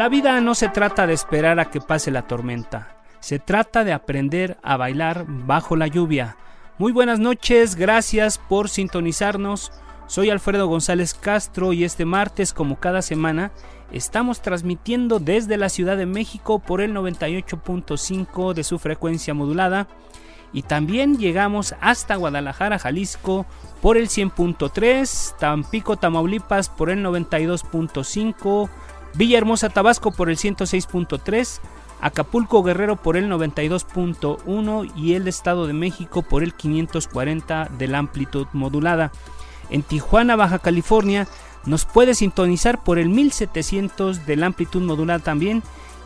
La 0.00 0.08
vida 0.08 0.40
no 0.40 0.54
se 0.54 0.70
trata 0.70 1.06
de 1.06 1.12
esperar 1.12 1.60
a 1.60 1.66
que 1.66 1.82
pase 1.82 2.10
la 2.10 2.22
tormenta, 2.22 2.96
se 3.20 3.38
trata 3.38 3.84
de 3.84 3.92
aprender 3.92 4.56
a 4.62 4.78
bailar 4.78 5.26
bajo 5.28 5.76
la 5.76 5.88
lluvia. 5.88 6.38
Muy 6.78 6.90
buenas 6.90 7.18
noches, 7.18 7.76
gracias 7.76 8.38
por 8.38 8.70
sintonizarnos. 8.70 9.72
Soy 10.06 10.30
Alfredo 10.30 10.68
González 10.68 11.12
Castro 11.12 11.74
y 11.74 11.84
este 11.84 12.06
martes, 12.06 12.54
como 12.54 12.80
cada 12.80 13.02
semana, 13.02 13.52
estamos 13.92 14.40
transmitiendo 14.40 15.18
desde 15.18 15.58
la 15.58 15.68
Ciudad 15.68 15.98
de 15.98 16.06
México 16.06 16.60
por 16.60 16.80
el 16.80 16.94
98.5 16.94 18.54
de 18.54 18.64
su 18.64 18.78
frecuencia 18.78 19.34
modulada 19.34 19.86
y 20.52 20.62
también 20.62 21.18
llegamos 21.18 21.74
hasta 21.80 22.16
Guadalajara, 22.16 22.78
Jalisco 22.78 23.44
por 23.82 23.96
el 23.96 24.08
100.3, 24.08 25.36
Tampico, 25.38 25.96
Tamaulipas 25.96 26.70
por 26.70 26.88
el 26.88 27.04
92.5, 27.04 28.70
Villahermosa, 29.14 29.68
Tabasco 29.68 30.12
por 30.12 30.30
el 30.30 30.36
106.3, 30.36 31.60
Acapulco, 32.00 32.62
Guerrero 32.62 32.96
por 32.96 33.16
el 33.16 33.30
92.1 33.30 34.92
y 34.96 35.14
el 35.14 35.28
Estado 35.28 35.66
de 35.66 35.72
México 35.72 36.22
por 36.22 36.42
el 36.42 36.54
540 36.54 37.68
de 37.78 37.88
la 37.88 37.98
amplitud 37.98 38.46
modulada. 38.52 39.12
En 39.68 39.82
Tijuana, 39.82 40.36
Baja 40.36 40.58
California, 40.58 41.28
nos 41.66 41.84
puede 41.84 42.14
sintonizar 42.14 42.82
por 42.82 42.98
el 42.98 43.10
1700 43.10 44.26
de 44.26 44.36
la 44.36 44.46
amplitud 44.46 44.82
modulada 44.82 45.18
también. 45.18 45.62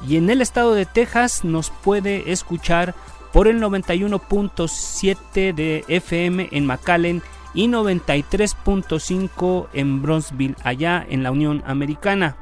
Y 0.07 0.17
en 0.17 0.29
el 0.29 0.41
estado 0.41 0.75
de 0.75 0.87
Texas 0.87 1.45
nos 1.45 1.71
puede 1.71 2.33
escuchar 2.33 2.95
por 3.33 3.49
el 3.49 3.63
91.7 3.63 5.55
de 5.55 5.85
FM 5.89 6.49
en 6.51 6.67
McAllen 6.67 7.23
y 7.55 7.69
93.5 7.69 9.69
en 9.73 10.03
Bronzeville, 10.03 10.57
allá 10.65 11.07
en 11.09 11.23
la 11.23 11.31
Unión 11.31 11.63
Americana. 11.67 12.37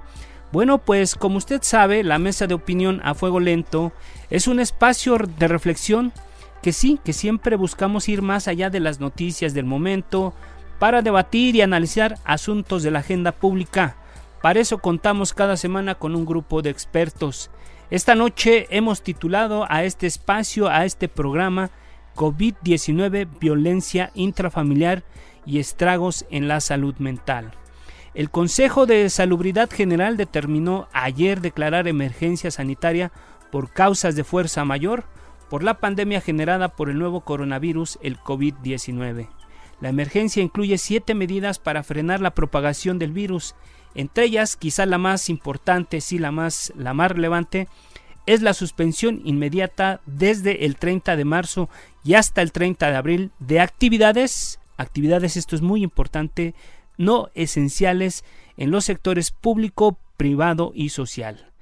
Bueno, 0.53 0.77
pues 0.77 1.14
como 1.14 1.39
usted 1.39 1.62
sabe, 1.62 2.05
la 2.05 2.19
mesa 2.19 2.47
de 2.47 2.53
opinión 2.53 3.01
a 3.05 3.14
fuego 3.14 3.40
lento 3.40 3.90
es 4.29 4.46
un 4.46 4.61
espacio 4.61 5.17
de 5.17 5.48
reflexión 5.48 6.13
que 6.63 6.74
sí, 6.74 7.01
que 7.02 7.14
siempre 7.14 7.57
buscamos 7.57 8.07
ir 8.11 8.20
más 8.20 8.48
allá 8.48 8.68
de 8.68 8.79
las 8.79 9.01
noticias 9.01 9.55
del 9.55 9.64
momento 9.64 10.35
para 10.79 11.01
debatir 11.01 11.57
y 11.57 11.62
analizar 11.62 12.18
asuntos 12.24 12.83
de 12.83 12.91
la 12.91 12.98
agenda 12.98 13.33
pública. 13.33 13.96
Para 14.42 14.61
eso 14.61 14.77
contamos 14.77 15.33
cada 15.33 15.57
semana 15.57 15.95
con 15.95 16.14
un 16.14 16.27
grupo 16.27 16.61
de 16.61 16.68
expertos. 16.68 17.51
Esta 17.91 18.14
noche 18.14 18.67
hemos 18.70 19.02
titulado 19.02 19.64
a 19.70 19.85
este 19.85 20.07
espacio, 20.07 20.68
a 20.68 20.85
este 20.85 21.08
programa, 21.08 21.70
COVID-19, 22.14 23.27
violencia 23.41 24.11
intrafamiliar 24.14 25.02
y 25.46 25.61
estragos 25.61 26.27
en 26.30 26.46
la 26.46 26.61
salud 26.61 26.95
mental. 26.98 27.52
El 28.14 28.30
Consejo 28.30 28.84
de 28.84 29.08
Salubridad 29.08 29.70
General 29.70 30.18
determinó 30.18 30.86
ayer 30.92 31.40
declarar 31.40 31.89
emergencia 31.89 32.50
sanitaria 32.50 33.11
por 33.50 33.73
causas 33.73 34.14
de 34.17 34.24
fuerza 34.24 34.67
mayor 34.67 35.05
por 35.48 35.62
la 35.62 35.80
pandemia 35.80 36.20
generada 36.20 36.68
por 36.68 36.90
el 36.90 36.98
nuevo 36.98 37.23
coronavirus, 37.23 37.98
el 38.02 38.18
COVID-19. 38.18 39.28
La 39.80 39.89
emergencia 39.89 40.42
incluye 40.42 40.77
siete 40.77 41.14
medidas 41.14 41.58
para 41.58 41.83
frenar 41.83 42.20
la 42.20 42.34
propagación 42.34 42.98
del 42.98 43.12
virus. 43.12 43.55
Entre 43.95 44.24
ellas, 44.27 44.56
quizá 44.56 44.84
la 44.84 44.98
más 44.98 45.30
importante, 45.30 46.02
sí 46.02 46.18
la 46.18 46.33
más, 46.33 46.73
la 46.77 46.92
más 46.94 47.11
relevante, 47.12 47.67
es 48.27 48.42
la 48.42 48.52
suspensión 48.52 49.23
inmediata 49.24 50.00
desde 50.05 50.67
el 50.67 50.77
30 50.77 51.17
de 51.17 51.24
marzo 51.24 51.68
y 52.05 52.14
hasta 52.14 52.42
el 52.42 52.52
30 52.52 52.90
de 52.90 52.96
abril 52.96 53.30
de 53.39 53.61
actividades, 53.61 54.61
actividades, 54.77 55.36
esto 55.36 55.56
es 55.56 55.62
muy 55.62 55.83
importante, 55.83 56.55
no 56.97 57.30
esenciales 57.35 58.25
en 58.57 58.70
los 58.70 58.85
sectores 58.85 59.30
público, 59.30 59.98
privado 60.17 60.73
y 60.75 60.91
social. 60.91 61.53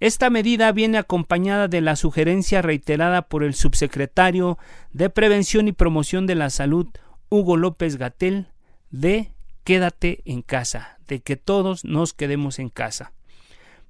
Esta 0.00 0.30
medida 0.30 0.70
viene 0.70 0.98
acompañada 0.98 1.66
de 1.66 1.80
la 1.80 1.96
sugerencia 1.96 2.62
reiterada 2.62 3.22
por 3.22 3.42
el 3.42 3.54
subsecretario 3.54 4.58
de 4.92 5.10
Prevención 5.10 5.66
y 5.66 5.72
Promoción 5.72 6.26
de 6.26 6.36
la 6.36 6.50
Salud, 6.50 6.86
Hugo 7.30 7.56
López 7.56 7.96
Gatel, 7.96 8.46
de 8.90 9.32
quédate 9.64 10.22
en 10.24 10.42
casa, 10.42 10.98
de 11.08 11.20
que 11.20 11.36
todos 11.36 11.84
nos 11.84 12.12
quedemos 12.12 12.60
en 12.60 12.68
casa. 12.68 13.12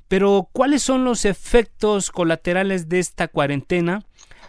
Pero, 0.09 0.49
¿cuáles 0.53 0.83
son 0.83 1.05
los 1.05 1.27
efectos 1.27 2.11
colaterales 2.11 2.89
de 2.89 2.99
esta 2.99 3.29
cuarentena 3.29 4.03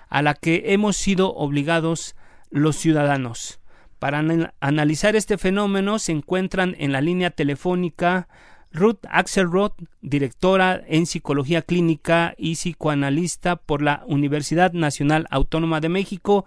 a 0.08 0.22
la 0.22 0.34
que 0.34 0.74
hemos 0.74 0.96
sido 0.96 1.36
obligados 1.36 2.16
los 2.50 2.78
ciudadanos? 2.78 3.59
Para 4.00 4.24
analizar 4.62 5.18
este 5.18 5.38
fenómeno 5.38 6.00
se 6.00 6.14
encuentran 6.14 6.76
en 6.80 6.94
la 6.94 7.02
línea 7.02 7.32
telefónica 7.32 8.30
Ruth 8.72 9.00
Axelrod, 9.10 9.74
directora 10.02 10.82
en 10.88 11.06
psicología 11.06 11.64
clínica 11.64 12.34
y 12.38 12.54
psicoanalista 12.54 13.58
por 13.58 13.82
la 13.82 14.04
Universidad 14.08 14.72
Nacional 14.72 15.28
Autónoma 15.32 15.82
de 15.82 15.90
México, 15.90 16.46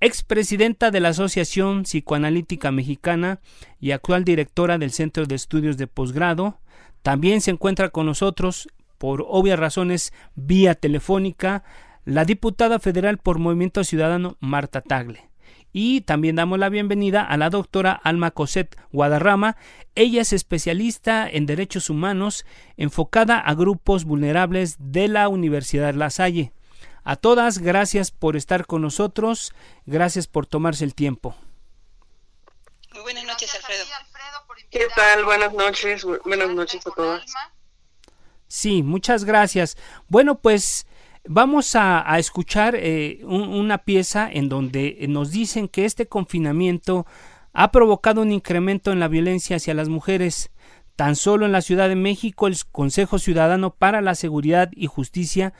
expresidenta 0.00 0.90
de 0.90 1.00
la 1.00 1.10
Asociación 1.10 1.82
Psicoanalítica 1.82 2.70
Mexicana 2.70 3.40
y 3.78 3.90
actual 3.90 4.24
directora 4.24 4.78
del 4.78 4.90
Centro 4.90 5.26
de 5.26 5.34
Estudios 5.34 5.76
de 5.76 5.88
Posgrado. 5.88 6.60
También 7.02 7.42
se 7.42 7.50
encuentra 7.50 7.90
con 7.90 8.06
nosotros, 8.06 8.68
por 8.96 9.24
obvias 9.28 9.58
razones, 9.58 10.12
vía 10.34 10.74
telefónica, 10.74 11.62
la 12.04 12.24
diputada 12.24 12.78
federal 12.78 13.18
por 13.18 13.38
Movimiento 13.38 13.84
Ciudadano 13.84 14.36
Marta 14.40 14.80
Tagle. 14.80 15.28
Y 15.78 16.00
también 16.00 16.36
damos 16.36 16.58
la 16.58 16.70
bienvenida 16.70 17.22
a 17.22 17.36
la 17.36 17.50
doctora 17.50 17.92
Alma 17.92 18.30
Coset 18.30 18.80
Guadarrama. 18.92 19.58
Ella 19.94 20.22
es 20.22 20.32
especialista 20.32 21.28
en 21.28 21.44
derechos 21.44 21.90
humanos 21.90 22.46
enfocada 22.78 23.38
a 23.38 23.52
grupos 23.52 24.06
vulnerables 24.06 24.76
de 24.78 25.06
la 25.08 25.28
Universidad 25.28 25.92
La 25.92 26.08
Salle. 26.08 26.50
A 27.04 27.16
todas, 27.16 27.58
gracias 27.58 28.10
por 28.10 28.36
estar 28.36 28.64
con 28.64 28.80
nosotros, 28.80 29.52
gracias 29.84 30.26
por 30.28 30.46
tomarse 30.46 30.82
el 30.82 30.94
tiempo. 30.94 31.36
Muy 32.94 33.02
buenas 33.02 33.24
noches, 33.24 33.54
Alfredo. 33.54 33.84
¿Qué 34.70 34.86
tal? 34.96 35.26
Buenas 35.26 35.52
noches, 35.52 36.06
buenas 36.24 36.48
noches 36.48 36.86
a 36.86 36.90
todas. 36.92 37.22
Sí, 38.48 38.82
muchas 38.82 39.24
gracias. 39.24 39.76
Bueno, 40.08 40.38
pues 40.38 40.86
Vamos 41.28 41.74
a, 41.74 42.18
escuchar 42.18 42.76
eh, 42.76 43.20
una 43.24 43.78
pieza 43.78 44.30
en 44.30 44.48
donde 44.48 45.04
nos 45.08 45.32
dicen 45.32 45.66
que 45.66 45.84
este 45.84 46.06
confinamiento 46.06 47.04
ha 47.52 47.72
provocado 47.72 48.22
un 48.22 48.30
incremento 48.32 48.92
en 48.92 49.00
la 49.00 49.08
violencia 49.08 49.56
hacia 49.56 49.74
las 49.74 49.88
mujeres. 49.88 50.50
Tan 50.94 51.16
solo 51.16 51.44
en 51.44 51.52
la 51.52 51.62
Ciudad 51.62 51.88
de 51.88 51.96
México 51.96 52.46
el 52.46 52.56
Consejo 52.70 53.18
Ciudadano 53.18 53.74
para 53.74 54.02
la 54.02 54.14
Seguridad 54.14 54.70
y 54.74 54.86
Justicia 54.86 55.52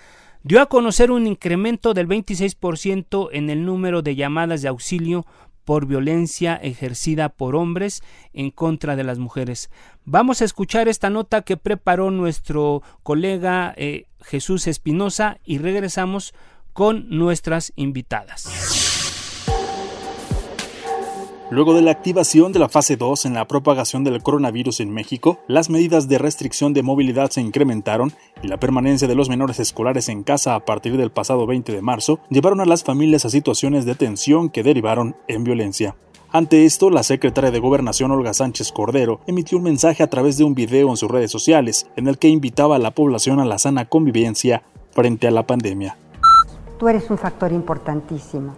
dio 0.43 0.63
a 0.63 0.67
conocer 0.67 1.11
un 1.11 1.27
incremento 1.27 1.95
del 1.95 2.07
26% 2.07 3.31
en 3.33 3.51
el 3.51 3.65
número 3.65 4.03
de 4.03 4.15
llamadas 4.15 4.63
de 4.63 4.69
auxilio 4.69 5.27
por 5.67 5.87
violencia 5.87 6.55
ejercida 6.55 7.29
por 7.29 7.57
hombres 7.57 8.03
en 8.33 8.51
contra 8.53 8.95
de 8.95 9.05
las 9.05 9.19
mujeres. 9.19 9.69
Vamos 10.05 10.41
a 10.41 10.45
escuchar 10.45 10.87
esta 10.87 11.11
nota 11.11 11.43
que 11.43 11.57
preparó 11.57 12.13
nuestro 12.13 12.83
colega 13.03 13.75
eh, 13.77 14.07
Jesús 14.23 14.69
Espinosa 14.69 15.39
y 15.45 15.59
regresamos 15.59 16.35
con 16.73 17.11
nuestras 17.11 17.73
invitadas. 17.75 18.86
Luego 21.49 21.75
de 21.75 21.83
la 21.83 21.93
activación 21.93 22.51
de 22.51 22.59
la 22.59 22.69
fase 22.69 22.97
2 22.97 23.25
en 23.27 23.35
la 23.35 23.47
propagación 23.47 24.03
del 24.03 24.21
coronavirus 24.21 24.81
en 24.81 24.93
México, 24.93 25.39
las 25.47 25.71
medidas 25.71 26.09
de 26.09 26.19
restricción 26.19 26.73
de 26.75 26.83
movilidad 26.83 27.31
se 27.31 27.41
incrementaron 27.41 28.13
y 28.43 28.49
la 28.49 28.59
permanencia 28.59 29.07
de 29.07 29.15
los 29.15 29.29
menores 29.29 29.61
escolares 29.61 30.09
en 30.09 30.25
casa 30.25 30.57
a 30.57 30.65
partir 30.65 30.97
del 30.97 31.13
pasado 31.13 31.47
20 31.47 31.71
de 31.71 31.83
marzo 31.83 32.19
llevaron 32.31 32.61
a 32.61 32.65
las 32.65 32.83
familias 32.83 33.25
a 33.25 33.31
situaciones 33.31 33.85
de 33.85 33.95
tensión 33.95 34.49
que 34.51 34.65
derivaron 34.65 35.15
en 35.29 35.45
violencia. 35.45 35.95
Ante 36.33 36.65
esto, 36.65 36.91
la 36.91 37.05
secretaria 37.05 37.53
de 37.53 37.61
Gobernación 37.61 38.11
Olga 38.11 38.35
Sánchez 38.35 38.73
Cordero 38.73 39.21
emitió 39.29 39.57
un 39.59 39.65
mensaje 39.65 40.03
a 40.03 40.11
través 40.11 40.39
de 40.39 40.43
un 40.43 40.57
video 40.57 40.91
en 40.91 40.97
sus 40.97 41.09
redes 41.09 41.31
sociales 41.31 41.87
en 41.95 42.09
el 42.09 42.19
que 42.19 42.27
invitaba 42.27 42.75
a 42.75 42.81
la 42.81 42.91
población 42.91 43.39
a 43.39 43.45
la 43.45 43.59
sana 43.59 43.85
convivencia 43.85 44.65
frente 44.91 45.29
a 45.29 45.31
la 45.31 45.47
pandemia. 45.47 45.97
Tú 46.81 46.89
eres 46.89 47.09
un 47.09 47.19
factor 47.19 47.53
importantísimo 47.53 48.57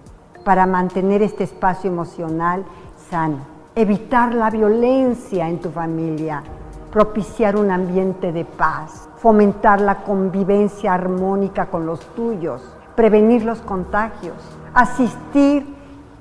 para 0.48 0.66
mantener 0.66 1.20
este 1.20 1.44
espacio 1.44 1.90
emocional 1.90 2.64
sano, 3.10 3.40
evitar 3.74 4.32
la 4.32 4.48
violencia 4.48 5.46
en 5.46 5.58
tu 5.58 5.68
familia, 5.68 6.42
propiciar 6.90 7.54
un 7.54 7.70
ambiente 7.70 8.32
de 8.32 8.46
paz, 8.46 9.10
fomentar 9.18 9.78
la 9.78 9.96
convivencia 9.96 10.94
armónica 10.94 11.66
con 11.66 11.84
los 11.84 12.00
tuyos, 12.14 12.62
prevenir 12.96 13.44
los 13.44 13.60
contagios, 13.60 14.36
asistir 14.72 15.66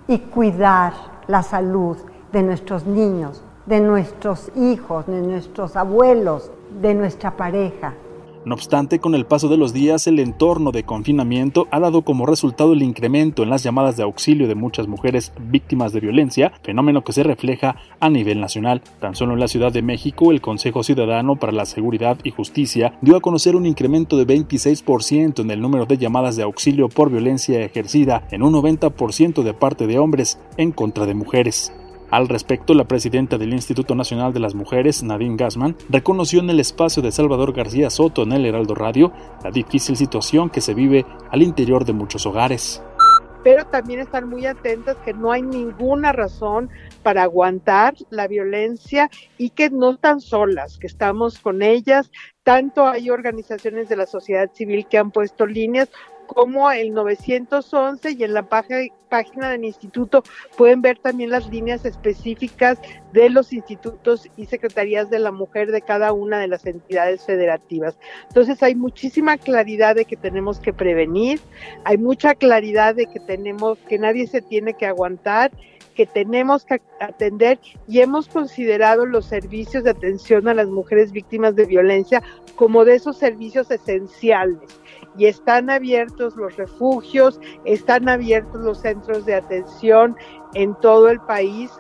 y 0.10 0.20
cuidar 0.20 0.92
la 1.28 1.42
salud 1.42 1.96
de 2.34 2.44
nuestros 2.44 2.86
niños, 2.86 3.42
de 3.66 3.80
nuestros 3.80 4.52
hijos, 4.58 5.08
de 5.08 5.22
nuestros 5.22 5.78
abuelos, 5.78 6.52
de 6.82 6.94
nuestra 6.96 7.32
pareja. 7.32 7.94
No 8.46 8.56
obstante, 8.56 9.00
con 9.00 9.16
el 9.16 9.26
paso 9.26 9.50
de 9.50 9.58
los 9.58 9.74
días, 9.74 10.08
el 10.08 10.20
entorno 10.20 10.72
de 10.72 10.84
confinamiento 10.84 11.68
ha 11.72 11.80
dado 11.80 12.04
como 12.04 12.26
resultado 12.26 12.74
el 12.74 12.82
incremento 12.82 13.44
en 13.44 13.50
las 13.50 13.64
llamadas 13.64 13.98
de 13.98 14.04
auxilio 14.04 14.48
de 14.48 14.56
muchas 14.56 14.88
mujeres 14.88 15.34
víctimas 15.40 15.92
de 15.92 16.00
violencia, 16.00 16.54
fenómeno 16.64 17.04
que 17.04 17.14
se 17.14 17.24
refleja 17.24 17.76
a 18.00 18.10
nivel 18.10 18.40
nacional. 18.40 18.82
Tan 19.00 19.16
solo 19.16 19.34
en 19.34 19.40
la 19.40 19.48
Ciudad 19.48 19.72
de 19.72 19.82
México, 19.82 20.32
el 20.32 20.42
Consejo 20.42 20.84
Ciudadano 20.84 21.36
para 21.36 21.52
la 21.52 21.66
Seguridad 21.66 22.18
y 22.24 22.32
Justicia 22.32 22.94
dio 23.02 23.16
a 23.18 23.22
conocer 23.22 23.56
un 23.56 23.66
incremento 23.66 24.18
de 24.18 24.28
26% 24.28 25.42
en 25.42 25.52
el 25.52 25.62
número 25.62 25.86
de 25.86 25.98
llamadas 25.98 26.36
de 26.36 26.44
auxilio 26.44 26.90
por 26.90 27.12
violencia 27.12 27.60
ejercida 27.62 28.28
en 28.32 28.44
un 28.44 28.54
90% 28.54 29.44
de 29.44 29.54
parte 29.54 29.88
de 29.88 30.00
hombres 30.00 30.40
en 30.58 30.72
contra 30.72 31.06
de 31.06 31.14
mujeres. 31.14 31.74
Al 32.10 32.30
respecto, 32.30 32.74
la 32.74 32.86
presidenta 32.86 33.38
del 33.38 33.52
Instituto 33.52 33.94
Nacional 33.94 34.32
de 34.32 34.40
las 34.40 34.56
Mujeres, 34.56 35.04
Nadine 35.04 35.36
Gassman, 35.36 35.76
reconoció 35.90 36.40
en 36.40 36.50
el 36.50 36.62
espacio 36.62 37.04
de 37.04 37.12
Salvador 37.12 37.52
García 37.52 37.90
Soto 37.90 38.24
en 38.24 38.32
el 38.32 38.46
Heraldo 38.46 38.76
Radio 38.76 39.12
la 39.44 39.52
difícil 39.52 39.98
situación 39.98 40.50
que 40.50 40.62
se 40.62 40.74
vive 40.74 41.06
al 41.32 41.42
interior 41.42 41.84
de 41.84 41.92
muchos 41.92 42.26
hogares. 42.26 42.82
Pero 43.44 43.66
también 43.66 44.00
están 44.00 44.30
muy 44.30 44.46
atentas 44.46 44.96
que 45.04 45.14
no 45.14 45.34
hay 45.34 45.42
ninguna 45.42 46.14
razón 46.14 46.70
para 47.04 47.24
aguantar 47.24 47.96
la 48.10 48.28
violencia 48.28 49.10
y 49.38 49.50
que 49.50 49.70
no 49.70 49.92
están 49.92 50.22
solas, 50.22 50.78
que 50.78 50.88
estamos 50.88 51.40
con 51.40 51.62
ellas. 51.62 52.10
Tanto 52.44 52.88
hay 52.88 53.10
organizaciones 53.10 53.90
de 53.90 53.98
la 53.98 54.06
sociedad 54.06 54.50
civil 54.54 54.88
que 54.90 54.98
han 54.98 55.12
puesto 55.12 55.46
líneas 55.46 55.90
como 56.28 56.70
el 56.72 56.94
911 56.94 58.12
y 58.12 58.24
en 58.24 58.34
la 58.34 58.44
página 58.44 59.50
del 59.50 59.66
instituto 59.66 60.24
pueden 60.58 60.82
ver 60.82 61.00
también 61.00 61.32
las 61.32 61.50
líneas 61.50 61.86
específicas 61.86 62.80
de 63.14 63.30
los 63.30 63.54
institutos 63.54 64.30
y 64.38 64.46
secretarías 64.46 65.10
de 65.10 65.20
la 65.20 65.32
mujer 65.32 65.72
de 65.72 65.82
cada 65.82 66.12
una 66.12 66.40
de 66.40 66.48
las 66.48 66.66
entidades 66.66 67.26
federativas. 67.26 67.98
Entonces 68.28 68.62
hay 68.62 68.76
muchísima 68.76 69.38
claridad 69.38 69.96
de 69.96 70.06
que 70.06 70.18
tenemos 70.18 70.60
que 70.60 70.74
prevenir, 70.74 71.40
hay 71.86 71.98
mucha 71.98 72.36
claridad 72.36 72.94
de 72.94 73.08
que 73.08 73.20
tenemos 73.20 73.80
que 73.88 73.98
nadie 73.98 74.28
se 74.28 74.42
tiene 74.42 74.74
que 74.74 74.86
aguantar 74.86 75.52
que 75.98 76.06
tenemos 76.06 76.64
que 76.64 76.80
atender 77.00 77.60
y 77.88 78.02
hemos 78.02 78.28
considerado 78.28 79.08
los 79.08 79.26
servicios 79.26 79.84
de 79.84 79.90
atención 79.90 80.48
a 80.48 80.54
las 80.54 80.68
mujeres 80.68 81.12
víctimas 81.12 81.56
de 81.56 81.66
violencia 81.66 82.22
como 82.58 82.84
de 82.84 82.96
esos 82.96 83.16
servicios 83.16 83.72
esenciales 83.72 84.82
y 85.18 85.26
están 85.26 85.70
abiertos 85.70 86.36
los 86.36 86.58
refugios, 86.58 87.40
están 87.64 88.10
abiertos 88.10 88.62
los 88.62 88.80
centros 88.80 89.26
de 89.26 89.36
atención 89.36 90.18
en 90.54 90.76
todo 90.76 91.10
el 91.10 91.22
país. 91.22 91.72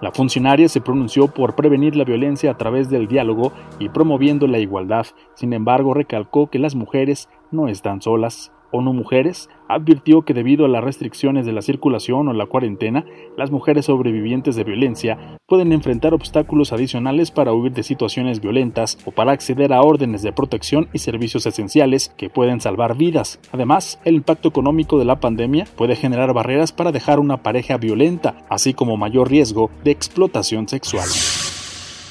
La 0.00 0.12
funcionaria 0.12 0.68
se 0.68 0.80
pronunció 0.80 1.28
por 1.28 1.56
prevenir 1.56 1.96
la 1.96 2.04
violencia 2.04 2.52
a 2.52 2.56
través 2.56 2.88
del 2.88 3.08
diálogo 3.08 3.52
y 3.78 3.88
promoviendo 3.88 4.46
la 4.46 4.58
igualdad. 4.58 5.06
Sin 5.34 5.52
embargo, 5.52 5.92
recalcó 5.92 6.48
que 6.48 6.58
las 6.58 6.74
mujeres 6.74 7.28
no 7.50 7.68
están 7.68 8.00
solas. 8.00 8.52
ONU 8.72 8.92
Mujeres 8.92 9.48
advirtió 9.68 10.22
que 10.22 10.34
debido 10.34 10.64
a 10.64 10.68
las 10.68 10.82
restricciones 10.82 11.46
de 11.46 11.52
la 11.52 11.62
circulación 11.62 12.28
o 12.28 12.32
la 12.32 12.46
cuarentena, 12.46 13.04
las 13.36 13.50
mujeres 13.50 13.86
sobrevivientes 13.86 14.56
de 14.56 14.64
violencia 14.64 15.38
pueden 15.46 15.72
enfrentar 15.72 16.14
obstáculos 16.14 16.72
adicionales 16.72 17.30
para 17.30 17.52
huir 17.52 17.72
de 17.72 17.82
situaciones 17.82 18.40
violentas 18.40 18.98
o 19.04 19.10
para 19.10 19.32
acceder 19.32 19.72
a 19.72 19.82
órdenes 19.82 20.22
de 20.22 20.32
protección 20.32 20.88
y 20.92 20.98
servicios 20.98 21.46
esenciales 21.46 22.12
que 22.16 22.30
pueden 22.30 22.60
salvar 22.60 22.96
vidas. 22.96 23.40
Además, 23.52 24.00
el 24.04 24.14
impacto 24.14 24.48
económico 24.48 24.98
de 24.98 25.04
la 25.04 25.20
pandemia 25.20 25.66
puede 25.76 25.96
generar 25.96 26.32
barreras 26.32 26.72
para 26.72 26.92
dejar 26.92 27.20
una 27.20 27.42
pareja 27.42 27.76
violenta, 27.76 28.46
así 28.48 28.74
como 28.74 28.96
mayor 28.96 29.30
riesgo 29.30 29.70
de 29.84 29.90
explotación 29.90 30.68
sexual. 30.68 31.08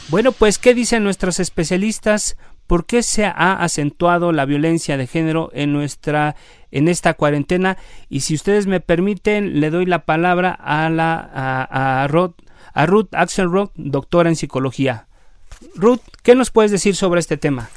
Bueno, 0.10 0.32
pues, 0.32 0.58
¿qué 0.58 0.74
dicen 0.74 1.04
nuestros 1.04 1.40
especialistas? 1.40 2.36
¿Por 2.70 2.86
qué 2.86 3.02
se 3.02 3.26
ha 3.26 3.64
acentuado 3.64 4.32
la 4.32 4.46
violencia 4.46 4.96
de 4.96 5.08
género 5.08 5.50
en 5.54 5.74
nuestra 5.74 6.36
en 6.70 6.88
esta 6.88 7.16
cuarentena? 7.16 7.80
Y 8.10 8.20
si 8.20 8.36
ustedes 8.36 8.68
me 8.68 8.80
permiten, 8.80 9.60
le 9.60 9.72
doy 9.72 9.88
la 9.88 10.06
palabra 10.06 10.52
a 10.52 10.88
la 10.92 11.16
a, 11.16 12.04
a, 12.04 12.08
Ruth, 12.08 12.36
a 12.76 12.86
Ruth 12.86 13.10
Axelrod, 13.16 13.72
doctora 13.74 14.30
en 14.30 14.36
psicología. 14.36 15.08
Ruth, 15.74 16.02
¿qué 16.22 16.36
nos 16.36 16.52
puedes 16.52 16.70
decir 16.70 16.96
sobre 16.96 17.22
este 17.22 17.38
tema? 17.38 17.72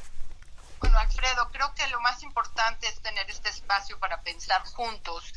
Bueno, 0.79 0.99
Alfredo, 0.99 1.49
creo 1.51 1.73
que 1.75 1.89
lo 1.89 1.99
más 2.03 2.23
importante 2.23 2.87
es 2.87 3.01
tener 3.01 3.31
este 3.31 3.49
espacio 3.49 3.99
para 3.99 4.21
pensar 4.21 4.61
juntos 4.75 5.33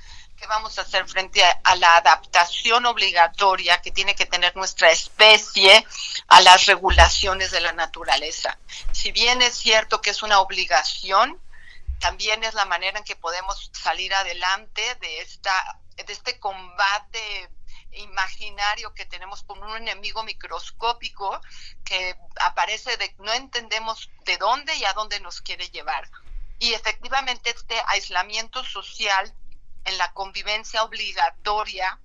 vamos 0.46 0.78
a 0.78 0.82
hacer 0.82 1.08
frente 1.08 1.44
a, 1.44 1.76
la 1.76 1.98
adaptación 1.98 2.86
obligatoria 2.86 3.82
que 3.82 3.92
tiene 3.92 4.16
que 4.16 4.26
tener 4.26 4.56
nuestra 4.56 4.92
especie 4.92 5.86
a 6.28 6.42
las 6.42 6.66
regulaciones 6.66 7.52
de 7.52 7.62
la 7.62 7.74
naturaleza. 7.74 8.58
Si 8.92 9.12
bien 9.12 9.42
es 9.42 9.56
cierto 9.56 10.02
que 10.02 10.12
es 10.12 10.24
una 10.24 10.40
obligación, 10.40 11.40
también 12.00 12.44
es 12.44 12.54
la 12.54 12.66
manera 12.66 13.00
en 13.00 13.06
que 13.06 13.16
podemos 13.16 13.72
salir 13.74 14.14
adelante 14.14 14.82
de 15.02 15.22
esta 15.22 15.80
de 15.96 16.12
este 16.12 16.40
combate 16.40 17.50
imaginario 17.94 18.94
que 18.94 19.06
tenemos 19.06 19.44
con 19.44 19.64
un 19.64 19.78
enemigo 19.78 20.24
microscópico 20.24 21.42
que 21.86 22.16
aparece 22.42 22.98
de 22.98 23.16
no 23.20 23.32
entendemos 23.34 24.10
de 24.26 24.38
dónde 24.38 24.76
y 24.76 24.84
a 24.86 24.94
dónde 24.94 25.20
nos 25.22 25.42
quiere 25.42 25.70
llevar. 25.70 26.10
Y 26.60 26.74
efectivamente 26.74 27.50
este 27.50 27.76
aislamiento 27.88 28.64
social 28.64 29.34
en 29.86 29.98
la 29.98 30.12
convivencia 30.14 30.84
obligatoria 30.84 32.00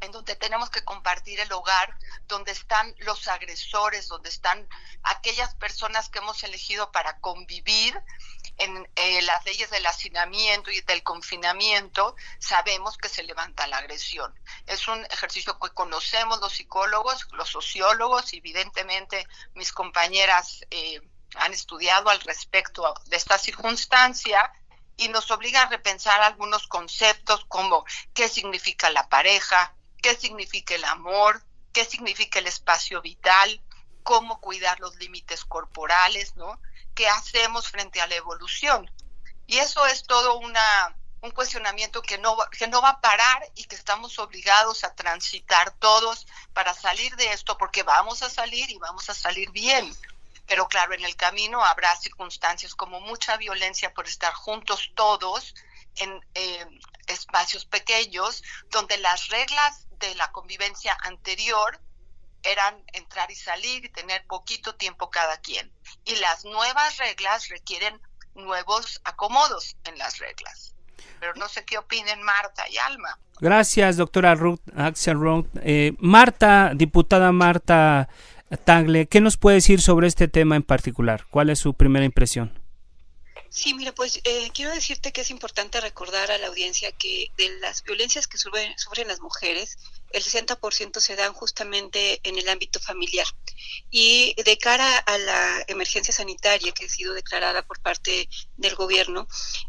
en 0.00 0.12
donde 0.12 0.36
tenemos 0.36 0.70
que 0.70 0.84
compartir 0.84 1.40
el 1.40 1.52
hogar, 1.52 1.96
donde 2.26 2.52
están 2.52 2.94
los 2.98 3.28
agresores, 3.28 4.08
donde 4.08 4.28
están 4.28 4.68
aquellas 5.02 5.54
personas 5.54 6.08
que 6.08 6.18
hemos 6.18 6.42
elegido 6.44 6.92
para 6.92 7.18
convivir 7.20 8.00
en 8.58 8.88
eh, 8.96 9.22
las 9.22 9.44
leyes 9.44 9.70
del 9.70 9.86
hacinamiento 9.86 10.70
y 10.70 10.80
del 10.82 11.02
confinamiento, 11.02 12.14
sabemos 12.38 12.96
que 12.96 13.08
se 13.08 13.22
levanta 13.22 13.66
la 13.66 13.78
agresión. 13.78 14.34
Es 14.66 14.88
un 14.88 15.04
ejercicio 15.06 15.58
que 15.58 15.70
conocemos 15.70 16.40
los 16.40 16.52
psicólogos, 16.52 17.26
los 17.32 17.48
sociólogos, 17.48 18.32
evidentemente 18.32 19.26
mis 19.54 19.72
compañeras 19.72 20.60
eh, 20.70 21.00
han 21.36 21.52
estudiado 21.52 22.08
al 22.08 22.20
respecto 22.20 22.94
de 23.06 23.16
esta 23.16 23.38
circunstancia 23.38 24.52
y 24.96 25.08
nos 25.08 25.30
obliga 25.30 25.62
a 25.62 25.68
repensar 25.68 26.22
algunos 26.22 26.66
conceptos 26.66 27.44
como 27.48 27.84
qué 28.14 28.28
significa 28.28 28.90
la 28.90 29.08
pareja, 29.08 29.74
qué 30.02 30.16
significa 30.16 30.74
el 30.74 30.84
amor, 30.84 31.42
qué 31.72 31.84
significa 31.84 32.38
el 32.38 32.46
espacio 32.46 33.02
vital, 33.02 33.60
cómo 34.02 34.40
cuidar 34.40 34.80
los 34.80 34.94
límites 34.96 35.44
corporales, 35.44 36.36
¿no? 36.36 36.60
¿Qué 36.94 37.08
hacemos 37.08 37.68
frente 37.68 38.00
a 38.00 38.06
la 38.06 38.14
evolución? 38.14 38.90
Y 39.46 39.58
eso 39.58 39.84
es 39.86 40.04
todo 40.04 40.38
una, 40.38 40.96
un 41.20 41.30
cuestionamiento 41.30 42.00
que 42.02 42.16
no, 42.16 42.36
que 42.56 42.66
no 42.66 42.80
va 42.80 42.90
a 42.90 43.00
parar 43.00 43.50
y 43.54 43.64
que 43.64 43.76
estamos 43.76 44.18
obligados 44.18 44.84
a 44.84 44.94
transitar 44.94 45.72
todos 45.72 46.26
para 46.54 46.72
salir 46.72 47.14
de 47.16 47.32
esto, 47.32 47.58
porque 47.58 47.82
vamos 47.82 48.22
a 48.22 48.30
salir 48.30 48.70
y 48.70 48.78
vamos 48.78 49.10
a 49.10 49.14
salir 49.14 49.50
bien 49.50 49.94
pero 50.46 50.68
claro, 50.68 50.94
en 50.94 51.04
el 51.04 51.16
camino 51.16 51.64
habrá 51.64 51.94
circunstancias 51.96 52.74
como 52.74 53.00
mucha 53.00 53.36
violencia 53.36 53.92
por 53.92 54.06
estar 54.06 54.32
juntos 54.32 54.92
todos 54.94 55.54
en 55.96 56.20
eh, 56.34 56.66
espacios 57.06 57.64
pequeños, 57.64 58.42
donde 58.70 58.98
las 58.98 59.28
reglas 59.28 59.86
de 59.98 60.14
la 60.14 60.30
convivencia 60.32 60.96
anterior 61.02 61.80
eran 62.42 62.80
entrar 62.92 63.30
y 63.30 63.34
salir 63.34 63.84
y 63.84 63.88
tener 63.88 64.24
poquito 64.26 64.74
tiempo 64.74 65.10
cada 65.10 65.38
quien. 65.38 65.70
Y 66.04 66.16
las 66.16 66.44
nuevas 66.44 66.96
reglas 66.98 67.48
requieren 67.48 68.00
nuevos 68.34 69.00
acomodos 69.04 69.76
en 69.84 69.98
las 69.98 70.18
reglas. 70.18 70.74
pero 71.18 71.34
no 71.34 71.48
sé 71.48 71.64
qué 71.64 71.78
opinen 71.78 72.22
Marta 72.22 72.68
y 72.68 72.76
Alma. 72.76 73.18
Gracias, 73.40 73.96
doctora 73.96 74.34
Ruth 74.34 74.60
Axelrod. 74.76 75.46
Eh, 75.62 75.94
Marta, 75.98 76.72
diputada 76.74 77.32
Marta 77.32 78.08
Tagle, 78.64 79.06
¿qué 79.06 79.20
nos 79.20 79.36
puede 79.36 79.56
decir 79.56 79.80
sobre 79.80 80.06
este 80.06 80.28
tema 80.28 80.56
en 80.56 80.62
particular? 80.62 81.26
¿Cuál 81.30 81.50
es 81.50 81.58
su 81.58 81.74
primera 81.74 82.04
impresión? 82.04 82.62
Sí, 83.48 83.74
mira, 83.74 83.92
pues 83.92 84.20
eh, 84.24 84.50
quiero 84.52 84.70
decirte 84.70 85.12
que 85.12 85.22
es 85.22 85.30
importante 85.30 85.80
recordar 85.80 86.30
a 86.30 86.38
la 86.38 86.48
audiencia 86.48 86.92
que 86.92 87.30
de 87.38 87.58
las 87.60 87.82
violencias 87.82 88.26
que 88.26 88.38
sufren, 88.38 88.78
sufren 88.78 89.08
las 89.08 89.20
mujeres, 89.20 89.78
el 90.10 90.22
60% 90.22 91.00
se 91.00 91.16
dan 91.16 91.32
justamente 91.32 92.20
en 92.22 92.38
el 92.38 92.48
ámbito 92.48 92.80
familiar. 92.80 93.26
Y 93.90 94.34
de 94.42 94.58
cara 94.58 94.98
a 94.98 95.18
la 95.18 95.64
emergencia 95.68 96.12
sanitaria 96.12 96.72
que 96.72 96.84
ha 96.84 96.88
sido 96.88 97.14
declarada 97.14 97.66
por 97.66 97.80
parte 97.80 98.28
del 98.56 98.74
gobierno, 98.74 99.26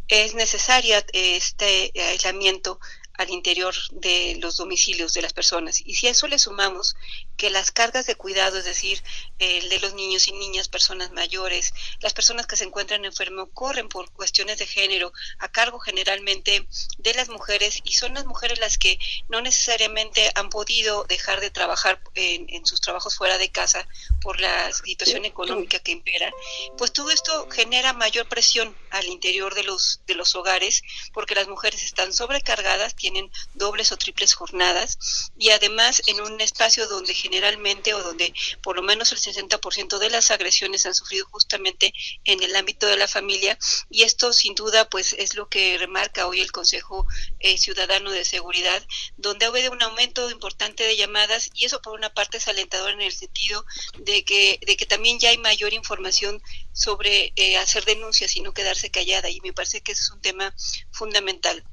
es 0.07 0.35
necesaria 0.35 1.05
este 1.13 1.91
aislamiento 1.95 2.79
al 3.17 3.29
interior 3.31 3.73
de 3.91 4.37
los 4.41 4.57
domicilios 4.57 5.13
de 5.13 5.23
las 5.23 5.33
personas. 5.33 5.81
Y 5.83 5.95
si 5.95 6.07
a 6.07 6.11
eso 6.11 6.27
le 6.27 6.37
sumamos 6.39 6.95
que 7.37 7.49
las 7.49 7.71
cargas 7.71 8.05
de 8.07 8.15
cuidado, 8.15 8.57
es 8.57 8.65
decir, 8.65 9.01
el 9.39 9.69
de 9.69 9.79
los 9.79 9.93
niños 9.93 10.27
y 10.27 10.31
niñas, 10.33 10.67
personas 10.67 11.11
mayores, 11.11 11.73
las 11.99 12.13
personas 12.13 12.47
que 12.47 12.55
se 12.55 12.63
encuentran 12.63 13.05
enfermos, 13.05 13.49
corren 13.53 13.87
por 13.87 14.11
cuestiones 14.11 14.57
de 14.57 14.67
género 14.67 15.13
a 15.39 15.49
cargo 15.49 15.79
generalmente 15.79 16.67
de 16.97 17.13
las 17.13 17.29
mujeres 17.29 17.79
y 17.83 17.93
son 17.93 18.15
las 18.15 18.25
mujeres 18.25 18.59
las 18.59 18.77
que 18.77 18.99
no 19.29 19.41
necesariamente 19.41 20.31
han 20.35 20.49
podido 20.49 21.05
dejar 21.05 21.39
de 21.39 21.51
trabajar 21.51 22.01
en, 22.15 22.47
en 22.49 22.65
sus 22.65 22.81
trabajos 22.81 23.15
fuera 23.15 23.37
de 23.37 23.51
casa 23.51 23.87
por 24.21 24.41
la 24.41 24.73
situación 24.73 25.25
económica 25.25 25.79
que 25.79 25.91
impera, 25.91 26.31
pues 26.77 26.91
todo 26.91 27.11
esto 27.11 27.47
genera 27.49 27.93
mayor 27.93 28.27
presión 28.27 28.75
al 28.89 29.05
interior 29.05 29.53
de 29.53 29.63
los, 29.63 30.01
de 30.07 30.15
los 30.15 30.35
hogares 30.35 30.81
porque 31.13 31.35
las 31.35 31.47
mujeres 31.47 31.83
están 31.83 32.13
sobrecargadas, 32.13 32.95
tienen 32.95 33.31
dobles 33.53 33.91
o 33.91 33.97
triples 33.97 34.33
jornadas 34.33 35.31
y 35.37 35.49
además 35.49 36.01
en 36.07 36.21
un 36.21 36.41
espacio 36.41 36.87
donde 36.87 37.13
generalmente 37.27 37.93
o 37.93 38.01
donde 38.01 38.33
por 38.61 38.77
lo 38.77 38.83
menos 38.83 39.11
el 39.11 39.19
60% 39.19 39.97
de 39.99 40.09
las 40.09 40.31
agresiones 40.31 40.85
han 40.85 40.95
sufrido 40.95 41.25
justamente 41.29 41.93
en 42.23 42.41
el 42.41 42.55
ámbito 42.55 42.87
de 42.87 42.95
la 42.95 43.07
familia. 43.07 43.57
Y 43.89 44.03
esto 44.03 44.31
sin 44.31 44.55
duda 44.55 44.89
pues 44.89 45.13
es 45.13 45.35
lo 45.35 45.49
que 45.49 45.77
remarca 45.77 46.27
hoy 46.27 46.39
el 46.39 46.53
Consejo 46.53 47.05
eh, 47.39 47.57
Ciudadano 47.57 48.11
de 48.11 48.23
Seguridad 48.23 48.81
donde 49.17 49.45
ha 49.45 49.49
habido 49.49 49.71
un 49.71 49.81
aumento 49.81 50.29
importante 50.31 50.83
de 50.83 50.95
llamadas 50.95 51.49
y 51.53 51.65
eso 51.65 51.81
por 51.81 51.93
una 51.93 52.13
parte 52.13 52.37
es 52.37 52.47
alentador 52.47 52.91
en 52.91 53.01
el 53.01 53.11
sentido 53.11 53.65
de 53.97 54.23
que, 54.23 54.59
de 54.65 54.77
que 54.77 54.85
también 54.85 55.19
ya 55.19 55.29
hay 55.29 55.37
mayor 55.37 55.73
información 55.73 56.41
sobre 56.71 57.33
eh, 57.35 57.57
hacer 57.57 57.83
denuncias 57.85 58.35
y 58.35 58.41
no 58.41 58.53
quedarse 58.53 58.89
callada 58.89 59.29
y 59.29 59.41
me 59.41 59.53
parece 59.53 59.81
que 59.81 59.91
ese 59.91 60.03
es 60.03 60.11
un 60.11 60.21
tema 60.21 60.55
fundamental 60.91 61.65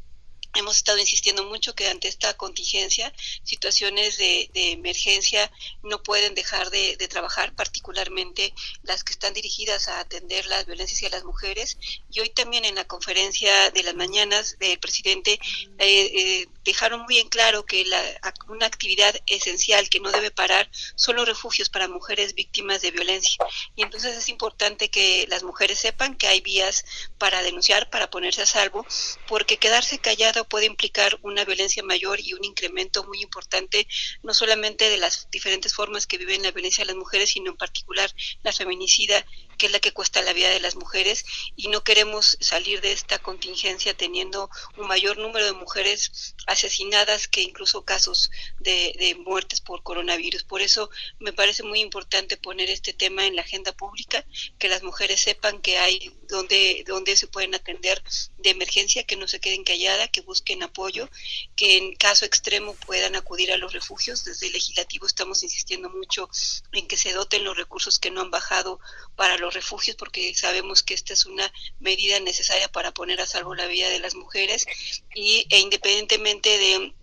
hemos 0.55 0.77
estado 0.77 0.99
insistiendo 0.99 1.45
mucho 1.45 1.75
que 1.75 1.89
ante 1.89 2.09
esta 2.09 2.35
contingencia, 2.35 3.13
situaciones 3.43 4.17
de, 4.19 4.51
emergencia 4.55 5.51
no 5.83 6.03
pueden 6.03 6.35
dejar 6.35 6.71
de, 6.71 6.97
trabajar, 7.09 7.55
particularmente 7.55 8.55
las 8.83 9.05
que 9.05 9.13
están 9.13 9.35
dirigidas 9.35 9.89
a 9.89 10.01
atender 10.01 10.47
las 10.47 10.67
violencias 10.67 10.99
hacia 10.99 11.11
las 11.11 11.25
mujeres. 11.25 11.77
Y 12.11 12.21
hoy 12.21 12.31
también 12.31 12.65
en 12.65 12.77
la 12.77 12.87
conferencia 12.87 13.71
de 13.71 13.83
las 13.83 13.95
mañanas 13.95 14.59
del 14.59 14.79
presidente 14.79 15.39
eh, 15.79 15.79
eh, 15.79 16.49
dejaron 16.65 17.03
muy 17.03 17.19
en 17.19 17.29
claro 17.29 17.67
que 17.67 17.85
la, 17.85 18.03
una 18.49 18.67
actividad 18.67 19.15
esencial 19.27 19.89
que 19.89 20.01
no 20.01 20.11
debe 20.11 20.31
parar 20.31 20.71
son 20.97 21.17
los 21.17 21.27
refugios 21.29 21.69
para 21.69 21.89
mujeres 21.89 22.35
víctimas 22.35 22.81
de 22.81 22.91
violencia. 22.91 23.45
Y 23.77 23.83
entonces 23.83 24.17
es 24.17 24.29
importante 24.29 24.89
que 24.89 25.27
las 25.29 25.43
mujeres 25.43 25.79
sepan 25.79 26.17
que 26.17 26.27
hay 26.27 26.41
vías 26.41 26.85
para 27.19 27.43
denunciar, 27.43 27.91
para 27.91 28.11
ponerse 28.11 28.43
a 28.43 28.47
salvo, 28.47 28.87
porque 29.29 29.59
quedarse 29.59 29.99
callado 29.99 30.44
puede 30.45 30.67
implicar 30.67 31.19
una 31.23 31.45
violencia 31.45 31.83
mayor 31.83 32.21
y 32.21 32.35
un 32.35 32.45
incremento 32.45 33.05
muy 33.05 33.21
importante, 33.23 33.87
no 34.23 34.35
solamente 34.35 34.89
de 34.89 34.99
las 34.99 35.29
diferentes 35.31 35.75
formas 35.75 36.07
que 36.07 36.19
viven 36.19 36.43
la 36.43 36.51
violencia 36.51 36.83
de 36.83 36.89
las 36.93 36.97
mujeres, 36.97 37.31
sino 37.31 37.51
en 37.51 37.57
particular 37.57 38.11
la 38.43 38.53
feminicida 38.53 39.25
que 39.59 39.67
es 39.67 39.73
la 39.73 39.81
que 39.81 39.93
cuesta 39.93 40.23
la 40.23 40.33
vida 40.33 40.51
de 40.51 40.61
las 40.61 40.77
mujeres 40.77 41.25
y 41.57 41.69
no 41.69 41.85
queremos 41.85 42.37
salir 42.41 42.81
de 42.81 42.93
esta 42.93 43.19
contingencia 43.19 43.95
teniendo 43.97 44.51
un 44.77 44.87
mayor 44.87 45.19
número 45.19 45.45
de 45.45 45.53
mujeres 45.53 46.35
asesinadas 46.47 47.29
que 47.29 47.43
incluso 47.43 47.85
casos 47.85 48.31
de, 48.61 49.17
muertes 49.25 49.61
por 49.61 49.83
coronavirus. 49.83 50.45
Por 50.45 50.61
eso 50.61 50.91
me 51.19 51.33
parece 51.33 51.63
muy 51.63 51.81
importante 51.81 52.37
poner 52.37 52.71
este 52.71 52.93
tema 52.93 53.27
en 53.27 53.37
la 53.37 53.43
agenda 53.43 53.73
pública, 53.73 54.25
que 54.59 54.69
las 54.69 54.83
mujeres 54.83 55.21
sepan 55.21 55.61
que 55.61 55.79
hay 55.79 56.13
donde, 56.29 56.85
donde 56.87 57.17
se 57.17 57.27
pueden 57.29 57.55
atender 57.55 58.03
de 58.39 58.51
emergencia, 58.51 59.05
que 59.05 59.17
no 59.17 59.29
se 59.29 59.41
queden 59.41 59.65
calladas, 59.65 60.11
que 60.11 60.21
busquen 60.21 60.63
apoyo, 60.63 61.09
que 61.57 61.77
en 61.77 61.95
caso 61.95 62.25
extremo 62.25 62.75
puedan 62.87 63.17
acudir 63.17 63.53
a 63.53 63.57
los 63.57 63.73
refugios. 63.73 64.25
Desde 64.25 64.47
el 64.47 64.53
legislativo 64.53 65.07
estamos 65.07 65.43
insistiendo 65.43 65.89
mucho 65.91 66.29
en 66.73 66.87
que 66.87 66.97
se 66.97 67.13
doten 67.13 67.45
los 67.45 67.57
recursos 67.57 67.99
que 67.99 68.11
no 68.11 68.21
han 68.21 68.31
bajado 68.31 68.81
para 69.17 69.39
los 69.39 69.44
refugios 69.53 69.97
porque 69.97 70.35
sabemos 70.35 70.83
que 70.83 70.95
esta 70.95 71.13
es 71.13 71.27
una 71.27 71.53
medida 71.81 72.19
necesaria 72.21 72.69
para 72.69 72.93
poner 72.93 73.21
a 73.21 73.27
salvo 73.27 73.55
la 73.55 73.67
vida 73.67 73.91
de 73.91 73.99
las 73.99 74.15
mujeres 74.15 74.67
y 75.15 75.47
e 75.51 75.61
independientemente 75.61 76.57
de 76.59 76.95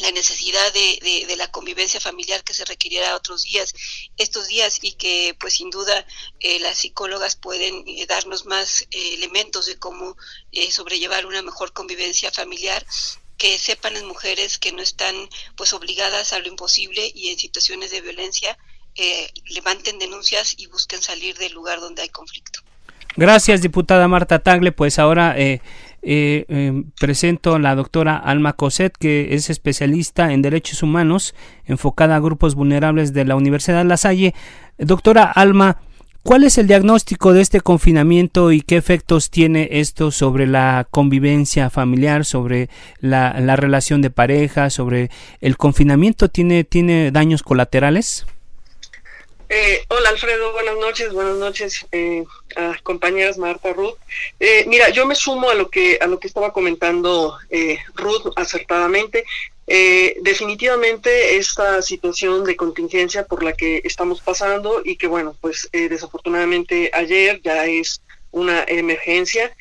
la 0.00 0.10
necesidad 0.10 0.72
de, 0.72 1.34
la 1.36 1.50
convivencia 1.50 2.00
familiar 2.00 2.44
que 2.44 2.54
se 2.54 2.64
requiriera 2.64 3.16
otros 3.16 3.42
días, 3.42 3.74
estos 4.16 4.48
días 4.48 4.78
y 4.80 4.92
que 4.92 5.36
pues 5.38 5.54
sin 5.54 5.70
duda 5.70 6.06
eh, 6.40 6.60
las 6.60 6.78
psicólogas 6.78 7.36
pueden 7.36 7.84
eh, 7.86 8.06
darnos 8.06 8.46
más 8.46 8.82
eh, 8.90 9.14
elementos 9.14 9.66
de 9.66 9.78
cómo 9.78 10.16
sobrellevar 10.70 11.26
una 11.26 11.42
mejor 11.42 11.72
convivencia 11.72 12.30
familiar 12.30 12.86
que 13.36 13.58
sepan 13.58 13.94
las 13.94 14.04
mujeres 14.04 14.58
que 14.58 14.72
no 14.72 14.82
están 14.82 15.28
pues 15.56 15.72
obligadas 15.72 16.32
a 16.32 16.38
lo 16.38 16.48
imposible 16.48 17.10
y 17.14 17.28
en 17.28 17.38
situaciones 17.38 17.90
de 17.90 18.00
violencia 18.00 18.56
eh, 18.96 19.28
levanten 19.54 19.98
denuncias 19.98 20.54
y 20.58 20.66
busquen 20.66 21.00
salir 21.00 21.36
del 21.36 21.52
lugar 21.52 21.80
donde 21.80 22.02
hay 22.02 22.08
conflicto. 22.08 22.60
Gracias, 23.16 23.60
diputada 23.60 24.08
Marta 24.08 24.38
Tagle. 24.38 24.72
Pues 24.72 24.98
ahora 24.98 25.38
eh, 25.38 25.60
eh, 26.02 26.44
em, 26.48 26.90
presento 26.98 27.54
a 27.54 27.58
la 27.58 27.74
doctora 27.74 28.16
Alma 28.16 28.54
Coset, 28.54 28.96
que 28.96 29.34
es 29.34 29.50
especialista 29.50 30.32
en 30.32 30.42
derechos 30.42 30.82
humanos, 30.82 31.34
enfocada 31.66 32.16
a 32.16 32.20
grupos 32.20 32.54
vulnerables 32.54 33.12
de 33.12 33.24
la 33.24 33.36
Universidad 33.36 33.84
La 33.84 33.96
Salle. 33.96 34.34
Doctora 34.78 35.24
Alma, 35.24 35.78
¿cuál 36.22 36.44
es 36.44 36.56
el 36.56 36.66
diagnóstico 36.66 37.34
de 37.34 37.42
este 37.42 37.60
confinamiento 37.60 38.50
y 38.50 38.62
qué 38.62 38.78
efectos 38.78 39.30
tiene 39.30 39.68
esto 39.72 40.10
sobre 40.10 40.46
la 40.46 40.86
convivencia 40.90 41.68
familiar, 41.68 42.24
sobre 42.24 42.70
la, 42.98 43.38
la 43.40 43.56
relación 43.56 44.00
de 44.00 44.10
pareja, 44.10 44.70
sobre 44.70 45.10
el 45.40 45.58
confinamiento? 45.58 46.30
¿Tiene, 46.30 46.64
tiene 46.64 47.10
daños 47.10 47.42
colaterales? 47.42 48.26
Eh, 49.54 49.84
hola 49.88 50.08
Alfredo, 50.08 50.50
buenas 50.52 50.78
noches, 50.78 51.12
buenas 51.12 51.36
noches 51.36 51.84
eh, 51.92 52.24
compañeras 52.82 53.36
Marta, 53.36 53.74
Ruth. 53.74 53.98
Eh, 54.40 54.64
mira, 54.66 54.88
yo 54.88 55.04
me 55.04 55.14
sumo 55.14 55.50
a 55.50 55.54
lo 55.54 55.68
que 55.68 55.98
a 56.00 56.06
lo 56.06 56.18
que 56.18 56.26
estaba 56.26 56.54
comentando 56.54 57.36
eh, 57.50 57.78
Ruth 57.94 58.32
acertadamente. 58.34 59.26
definitivamente 60.22 61.36
esta 61.36 61.82
situación 61.82 62.44
de 62.44 62.56
contingencia 62.56 63.26
por 63.26 63.42
la 63.42 63.52
que 63.52 63.82
estamos 63.84 64.22
pasando 64.22 64.80
y 64.82 64.96
que 64.96 65.06
bueno, 65.06 65.36
pues 65.38 65.68
desafortunadamente 65.70 66.90
ayer 66.94 67.42
ya 67.42 67.66
es 67.66 68.00
una 68.30 68.64
emergencia, 68.66 69.54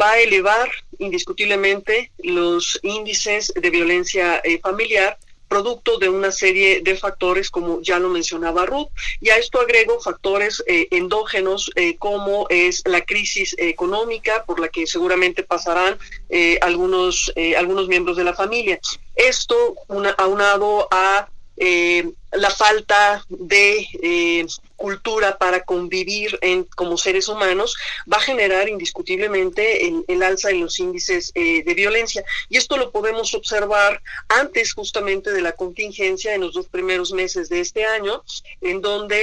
va 0.00 0.10
a 0.10 0.18
elevar 0.18 0.68
indiscutiblemente 0.98 2.10
los 2.18 2.80
índices 2.82 3.52
de 3.54 3.70
violencia 3.70 4.42
familiar 4.60 5.16
producto 5.52 5.98
de 5.98 6.08
una 6.08 6.32
serie 6.32 6.80
de 6.80 6.96
factores, 6.96 7.50
como 7.50 7.82
ya 7.82 7.98
lo 7.98 8.08
mencionaba 8.08 8.64
Ruth, 8.64 8.88
y 9.20 9.28
a 9.28 9.36
esto 9.36 9.60
agrego 9.60 10.00
factores 10.00 10.64
eh, 10.66 10.88
endógenos 10.90 11.70
eh, 11.76 11.98
como 11.98 12.46
es 12.48 12.82
la 12.86 13.02
crisis 13.02 13.54
económica 13.58 14.44
por 14.46 14.58
la 14.58 14.68
que 14.68 14.86
seguramente 14.86 15.42
pasarán 15.42 15.98
eh, 16.30 16.58
algunos, 16.62 17.30
algunos 17.58 17.86
miembros 17.86 18.16
de 18.16 18.24
la 18.24 18.32
familia. 18.32 18.80
Esto 19.14 19.74
aunado 20.16 20.88
a 20.90 21.28
la 22.32 22.50
falta 22.50 23.22
de 23.28 24.46
cultura 24.82 25.38
para 25.38 25.62
convivir 25.62 26.36
en, 26.40 26.64
como 26.64 26.98
seres 26.98 27.28
humanos 27.28 27.76
va 28.12 28.16
a 28.16 28.20
generar 28.20 28.68
indiscutiblemente 28.68 29.86
el, 29.86 30.22
alza 30.24 30.50
en 30.50 30.60
los 30.60 30.80
índices 30.80 31.30
eh, 31.36 31.62
de 31.62 31.74
violencia. 31.74 32.24
Y 32.48 32.56
esto 32.56 32.76
lo 32.76 32.90
podemos 32.90 33.32
observar 33.34 34.02
antes 34.28 34.72
justamente 34.74 35.30
de 35.30 35.40
la 35.40 35.52
contingencia, 35.52 36.34
en 36.34 36.40
los 36.40 36.54
dos 36.54 36.66
primeros 36.66 37.12
meses 37.12 37.48
de 37.48 37.60
este 37.60 37.84
año, 37.84 38.24
en 38.60 38.80
donde 38.80 39.18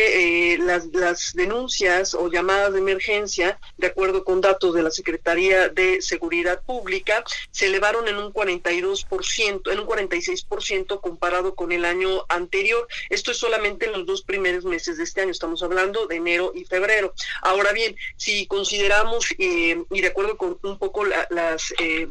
eh, 0.54 0.58
las, 0.60 0.86
las 0.94 1.34
denuncias 1.34 2.14
o 2.14 2.32
llamadas 2.32 2.72
de 2.72 2.80
emergencia, 2.80 3.60
de 3.78 3.88
acuerdo 3.88 4.24
con 4.24 4.40
datos 4.40 4.74
de 4.74 4.84
la 4.84 4.92
Secretaría 4.92 5.68
de 5.68 6.02
Seguridad 6.02 6.62
Pública, 6.64 7.26
se 7.52 7.66
elevaron 7.66 8.08
en 8.08 8.16
un 8.16 8.32
42%, 8.32 9.72
en 9.74 9.80
un 9.80 9.86
46% 9.86 11.02
comparado 11.02 11.54
con 11.54 11.74
el 11.74 11.84
año 11.84 12.24
anterior. 12.30 12.88
Esto 13.10 13.32
es 13.32 13.38
solamente 13.38 13.88
en 13.88 13.92
los 13.92 14.06
dos 14.06 14.22
primeros 14.22 14.64
meses 14.64 14.98
de 14.98 15.04
este 15.04 15.20
año. 15.20 15.32
Estamos 15.56 15.64
hablando 15.64 16.06
de 16.06 16.18
enero 16.18 16.52
y 16.54 16.66
febrero. 16.66 17.14
Ahora 17.42 17.72
bien, 17.74 17.96
si 18.18 18.46
consideramos, 18.46 19.26
eh, 19.40 19.84
y 19.90 20.02
de 20.02 20.08
acuerdo 20.08 20.38
con 20.38 20.60
un 20.64 20.78
poco 20.78 21.06
las... 21.06 21.74
Eh, 21.80 22.08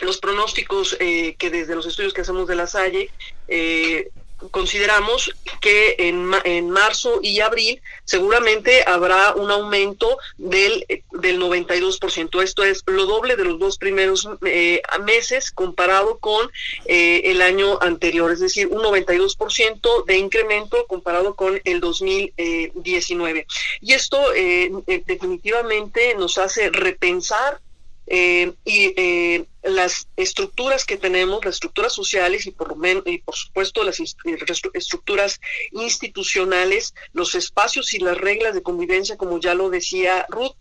los 0.00 0.18
pronósticos 0.18 0.96
eh, 0.98 1.36
que 1.38 1.50
desde 1.50 1.76
los 1.76 1.86
estudios 1.86 2.12
que 2.12 2.22
hacemos 2.22 2.48
de 2.48 2.56
la 2.56 2.66
Salle 2.66 3.10
eh, 3.46 4.10
consideramos 4.50 5.34
que 5.60 5.96
en, 5.98 6.30
en, 6.44 6.70
marzo 6.70 7.20
y 7.22 7.40
abril 7.40 7.80
seguramente 8.04 8.84
habrá 8.86 9.34
un 9.34 9.50
aumento 9.50 10.18
del, 10.36 10.84
del 11.12 11.40
92%. 11.40 12.42
Esto 12.42 12.62
es 12.62 12.82
lo 12.86 13.06
doble 13.06 13.36
de 13.36 13.44
los 13.44 13.58
dos 13.58 13.78
primeros 13.78 14.28
eh, 14.44 14.82
meses 15.04 15.50
comparado 15.50 16.18
con 16.18 16.50
eh, 16.86 17.22
el 17.24 17.42
año 17.42 17.78
anterior, 17.80 18.30
es 18.32 18.40
decir, 18.40 18.68
un 18.68 18.82
92% 18.82 20.04
de 20.04 20.16
incremento 20.18 20.86
comparado 20.86 21.34
con 21.34 21.60
el 21.64 21.80
2019. 21.80 23.46
Y 23.80 23.92
esto 23.92 24.34
eh, 24.34 24.70
definitivamente 25.06 26.14
nos 26.16 26.38
hace 26.38 26.70
repensar 26.70 27.60
eh, 28.06 28.52
y 28.64 28.92
eh, 28.96 29.46
las 29.62 30.08
estructuras 30.16 30.84
que 30.84 30.96
tenemos, 30.96 31.44
las 31.44 31.54
estructuras 31.54 31.92
sociales 31.92 32.46
y 32.46 32.50
por, 32.50 32.76
y 33.06 33.18
por 33.18 33.34
supuesto 33.34 33.82
las 33.82 34.00
estructuras 34.00 35.40
institucionales, 35.72 36.94
los 37.12 37.34
espacios 37.34 37.94
y 37.94 37.98
las 37.98 38.18
reglas 38.18 38.54
de 38.54 38.62
convivencia, 38.62 39.16
como 39.16 39.40
ya 39.40 39.54
lo 39.54 39.70
decía 39.70 40.26
Ruth, 40.28 40.56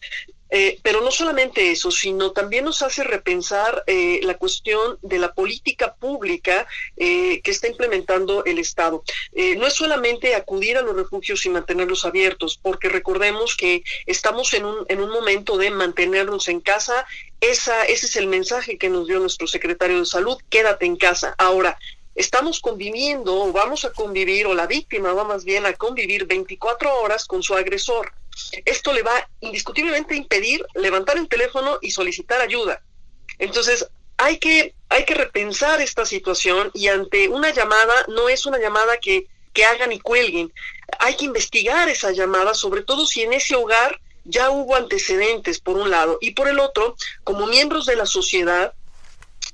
eh, 0.55 0.77
pero 0.83 1.01
no 1.01 1.09
solamente 1.09 1.71
eso, 1.71 1.89
sino 1.89 2.31
también 2.31 2.65
nos 2.65 2.83
hace 2.83 3.03
repensar 3.03 3.83
eh, 3.87 4.19
la 4.21 4.37
cuestión 4.37 4.99
de 5.01 5.17
la 5.17 5.33
política 5.33 5.95
pública 5.95 6.67
eh, 6.95 7.41
que 7.41 7.49
está 7.49 7.67
implementando 7.67 8.45
el 8.45 8.59
Estado. 8.59 9.03
no 9.57 9.65
es 9.65 9.73
solamente 9.73 10.35
acudir 10.35 10.77
a 10.77 10.83
los 10.83 10.95
refugios 10.95 11.43
y 11.47 11.49
mantenerlos 11.49 12.05
abiertos, 12.05 12.59
porque 12.61 12.87
recordemos 12.87 13.57
que 13.57 13.83
estamos 14.05 14.53
en 14.53 14.65
un, 14.65 14.85
en 14.89 15.01
un 15.01 15.09
momento 15.09 15.57
de 15.57 15.71
mantenernos 15.71 16.47
en 16.47 16.59
casa. 16.59 17.07
Esa, 17.41 17.85
ese 17.85 18.05
es 18.05 18.15
el 18.15 18.27
mensaje 18.27 18.77
que 18.77 18.89
nos 18.89 19.07
dio 19.07 19.19
nuestro 19.19 19.47
secretario 19.47 19.97
de 19.97 20.05
Salud, 20.05 20.37
quédate 20.51 20.85
en 20.85 20.97
casa. 20.97 21.33
Ahora, 21.39 21.79
estamos 22.13 22.59
conviviendo 22.59 23.41
o 23.41 23.51
vamos 23.51 23.85
a 23.85 23.91
convivir, 23.91 24.45
o 24.45 24.53
la 24.53 24.67
víctima 24.67 25.13
va 25.13 25.23
más 25.23 25.45
bien 25.45 25.65
a 25.65 25.73
convivir 25.73 26.27
24 26.27 26.93
horas 27.01 27.25
con 27.25 27.41
su 27.41 27.55
agresor 27.55 28.13
esto 28.65 28.93
le 28.93 29.03
va 29.03 29.29
indiscutiblemente 29.41 30.13
a 30.13 30.17
impedir 30.17 30.65
levantar 30.75 31.17
el 31.17 31.27
teléfono 31.27 31.79
y 31.81 31.91
solicitar 31.91 32.41
ayuda. 32.41 32.81
Entonces, 33.39 33.87
hay 34.17 34.37
que, 34.37 34.75
hay 34.89 35.05
que 35.05 35.15
repensar 35.15 35.81
esta 35.81 36.05
situación 36.05 36.71
y 36.73 36.87
ante 36.87 37.27
una 37.27 37.51
llamada, 37.51 37.93
no 38.07 38.29
es 38.29 38.45
una 38.45 38.59
llamada 38.59 38.97
que, 38.97 39.27
que 39.53 39.65
hagan 39.65 39.91
y 39.91 39.99
cuelguen. 39.99 40.53
Hay 40.99 41.15
que 41.15 41.25
investigar 41.25 41.89
esa 41.89 42.11
llamada, 42.11 42.53
sobre 42.53 42.83
todo 42.83 43.05
si 43.05 43.23
en 43.23 43.33
ese 43.33 43.55
hogar 43.55 43.99
ya 44.25 44.49
hubo 44.51 44.75
antecedentes, 44.75 45.59
por 45.59 45.77
un 45.77 45.89
lado, 45.89 46.17
y 46.21 46.31
por 46.31 46.47
el 46.47 46.59
otro, 46.59 46.95
como 47.23 47.47
miembros 47.47 47.85
de 47.85 47.95
la 47.95 48.05
sociedad, 48.05 48.73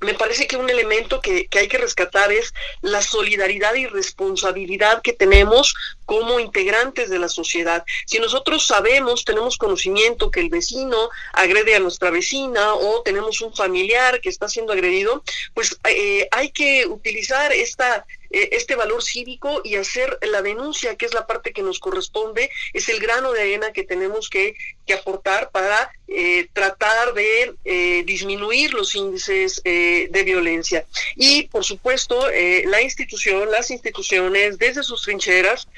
me 0.00 0.14
parece 0.14 0.46
que 0.46 0.56
un 0.56 0.70
elemento 0.70 1.20
que, 1.20 1.46
que, 1.46 1.58
hay 1.58 1.68
que 1.68 1.78
rescatar 1.78 2.32
es 2.32 2.52
la 2.80 3.02
solidaridad 3.02 3.74
y 3.74 3.86
responsabilidad 3.86 5.02
que 5.02 5.12
tenemos 5.12 5.74
como 6.06 6.40
integrantes 6.40 7.10
de 7.10 7.18
la 7.18 7.28
sociedad. 7.28 7.84
Si 8.06 8.18
nosotros 8.18 8.66
sabemos, 8.66 9.24
tenemos 9.24 9.56
conocimiento 9.56 10.30
que 10.30 10.40
el 10.40 10.48
vecino 10.48 11.10
agrede 11.32 11.74
a 11.74 11.80
nuestra 11.80 12.10
vecina 12.10 12.74
o 12.74 13.02
tenemos 13.02 13.40
un 13.40 13.54
familiar 13.54 14.20
que 14.20 14.28
está 14.28 14.48
siendo 14.48 14.72
agredido, 14.72 15.22
pues 15.54 15.78
eh, 15.88 16.28
hay 16.30 16.50
que 16.50 16.86
utilizar 16.86 17.52
esta 17.52 18.06
eh, 18.30 18.50
este 18.52 18.76
valor 18.76 19.02
cívico 19.02 19.60
y 19.64 19.74
hacer 19.74 20.16
la 20.22 20.40
denuncia, 20.40 20.94
que 20.94 21.06
es 21.06 21.14
la 21.14 21.26
parte 21.26 21.52
que 21.52 21.62
nos 21.62 21.80
corresponde, 21.80 22.50
es 22.72 22.88
el 22.88 23.00
grano 23.00 23.32
de 23.32 23.40
arena 23.40 23.72
que 23.72 23.82
tenemos 23.84 24.28
que, 24.28 24.54
aportar 24.90 25.52
para 25.52 25.92
eh, 26.08 26.48
tratar 26.52 27.14
de 27.14 27.54
eh, 27.64 28.02
disminuir 28.04 28.74
los 28.74 28.96
índices 28.96 29.62
de 29.62 30.22
violencia. 30.24 30.84
Y, 31.14 31.44
por 31.44 31.64
supuesto, 31.64 32.26
la 32.64 32.82
institución, 32.82 33.52
las 33.52 33.70
instituciones, 33.70 34.58
desde 34.58 34.82
sus 34.82 35.02
trincheras, 35.02 35.68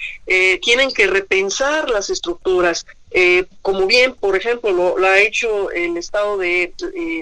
tienen 0.63 0.95
que 0.95 1.09
repensar 1.09 1.91
las 1.91 2.09
estructuras. 2.09 2.87
como 3.61 3.87
bien, 3.87 4.15
por 4.15 4.35
ejemplo, 4.35 4.73
lo, 4.73 4.97
lo, 4.97 5.07
ha 5.07 5.21
hecho 5.21 5.71
el 5.73 5.99
estado 5.99 6.39
de, 6.39 6.73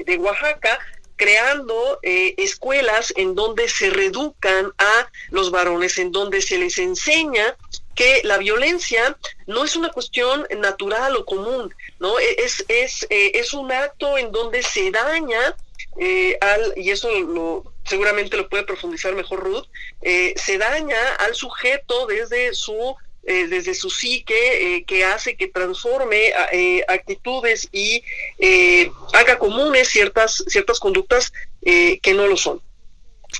de 0.06 0.16
Oaxaca, 0.18 0.78
creando 1.20 1.98
eh, 2.02 2.34
escuelas 2.38 3.12
en 3.14 3.34
donde 3.34 3.68
se 3.68 3.90
reeducan 3.90 4.72
a 4.78 5.10
los 5.28 5.50
varones, 5.50 5.98
en 5.98 6.12
donde 6.12 6.40
se 6.40 6.56
les 6.56 6.78
enseña 6.78 7.58
que 7.94 8.22
la 8.24 8.38
violencia 8.38 9.18
no 9.46 9.66
es 9.66 9.76
una 9.76 9.90
cuestión 9.90 10.46
natural 10.56 11.16
o 11.16 11.26
común, 11.26 11.74
¿no? 11.98 12.18
E, 12.18 12.36
es, 12.42 12.64
es, 12.68 13.06
eh, 13.10 13.32
es 13.34 13.52
un 13.52 13.70
acto 13.70 14.16
en 14.16 14.32
donde 14.32 14.62
se 14.62 14.90
daña 14.90 15.54
eh, 15.98 16.38
al, 16.40 16.72
y 16.74 16.90
eso 16.90 17.10
lo, 17.10 17.70
seguramente 17.84 18.38
lo 18.38 18.48
puede 18.48 18.62
profundizar 18.62 19.14
mejor 19.14 19.40
Ruth, 19.40 19.66
se 20.00 20.56
daña 20.56 21.16
al 21.16 21.34
sujeto 21.34 22.06
desde 22.06 22.54
su 22.54 22.96
eh, 23.30 23.46
desde 23.46 23.74
su 23.74 23.90
psique 23.90 24.34
eh, 24.34 24.84
que 24.84 25.04
hace 25.04 25.36
que 25.36 25.46
transforme 25.46 26.32
eh, 26.50 26.84
actitudes 26.88 27.68
y 27.70 28.02
haga 29.12 29.38
comunes 29.38 29.86
ciertas, 29.86 30.42
ciertas 30.48 30.80
conductas 30.80 31.32
que 31.62 32.12
no 32.12 32.26
lo 32.26 32.36
son. 32.36 32.60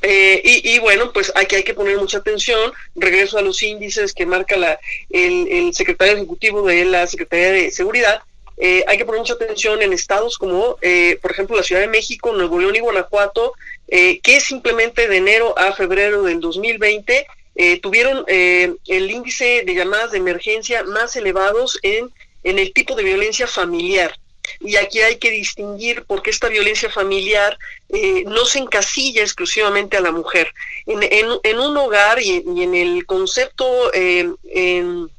Y, 0.02 0.78
bueno, 0.78 1.12
pues 1.12 1.32
aquí 1.34 1.56
hay 1.56 1.64
que 1.64 1.74
poner 1.74 1.98
mucha 1.98 2.18
atención. 2.18 2.72
Regreso 2.94 3.36
a 3.36 3.42
los 3.42 3.60
índices 3.64 4.14
que 4.14 4.26
marca 4.26 4.56
la, 4.56 4.78
el, 5.08 5.74
secretario 5.74 6.14
ejecutivo 6.14 6.64
de 6.64 6.84
la 6.84 7.08
Secretaría 7.08 7.50
de 7.50 7.70
Seguridad. 7.72 8.22
hay 8.60 8.96
que 8.96 9.04
poner 9.04 9.20
mucha 9.20 9.34
atención 9.34 9.82
en 9.82 9.92
estados 9.92 10.38
como, 10.38 10.76
por 11.20 11.30
ejemplo, 11.32 11.56
la 11.56 11.64
Ciudad 11.64 11.80
de 11.80 11.88
México, 11.88 12.32
Nuevo 12.32 12.60
León 12.60 12.76
y 12.76 12.80
Guanajuato, 12.80 13.54
que 13.88 14.40
simplemente 14.40 15.08
de 15.08 15.16
enero 15.16 15.58
a 15.58 15.72
febrero 15.72 16.22
del 16.22 16.38
2020 16.38 17.26
eh, 17.62 17.78
tuvieron 17.78 18.24
eh, 18.26 18.74
el 18.86 19.10
índice 19.10 19.64
de 19.66 19.74
llamadas 19.74 20.12
de 20.12 20.16
emergencia 20.16 20.82
más 20.82 21.14
elevados 21.14 21.78
en, 21.82 22.10
en 22.42 22.58
el 22.58 22.72
tipo 22.72 22.94
de 22.94 23.02
violencia 23.02 23.46
familiar. 23.46 24.18
Y 24.60 24.76
aquí 24.76 25.00
hay 25.00 25.16
que 25.18 25.30
distinguir 25.30 26.04
porque 26.06 26.30
esta 26.30 26.48
violencia 26.48 26.88
familiar 26.88 27.58
eh, 27.90 28.24
no 28.24 28.46
se 28.46 28.60
encasilla 28.60 29.20
exclusivamente 29.20 29.98
a 29.98 30.00
la 30.00 30.10
mujer. 30.10 30.54
En, 30.86 31.00
en, 31.42 31.58
un 31.58 31.76
hogar 31.76 32.18
y, 32.22 32.36
en 32.36 32.74
el 32.74 33.04
concepto, 33.04 33.92
en, 33.92 34.38
en 34.46 35.10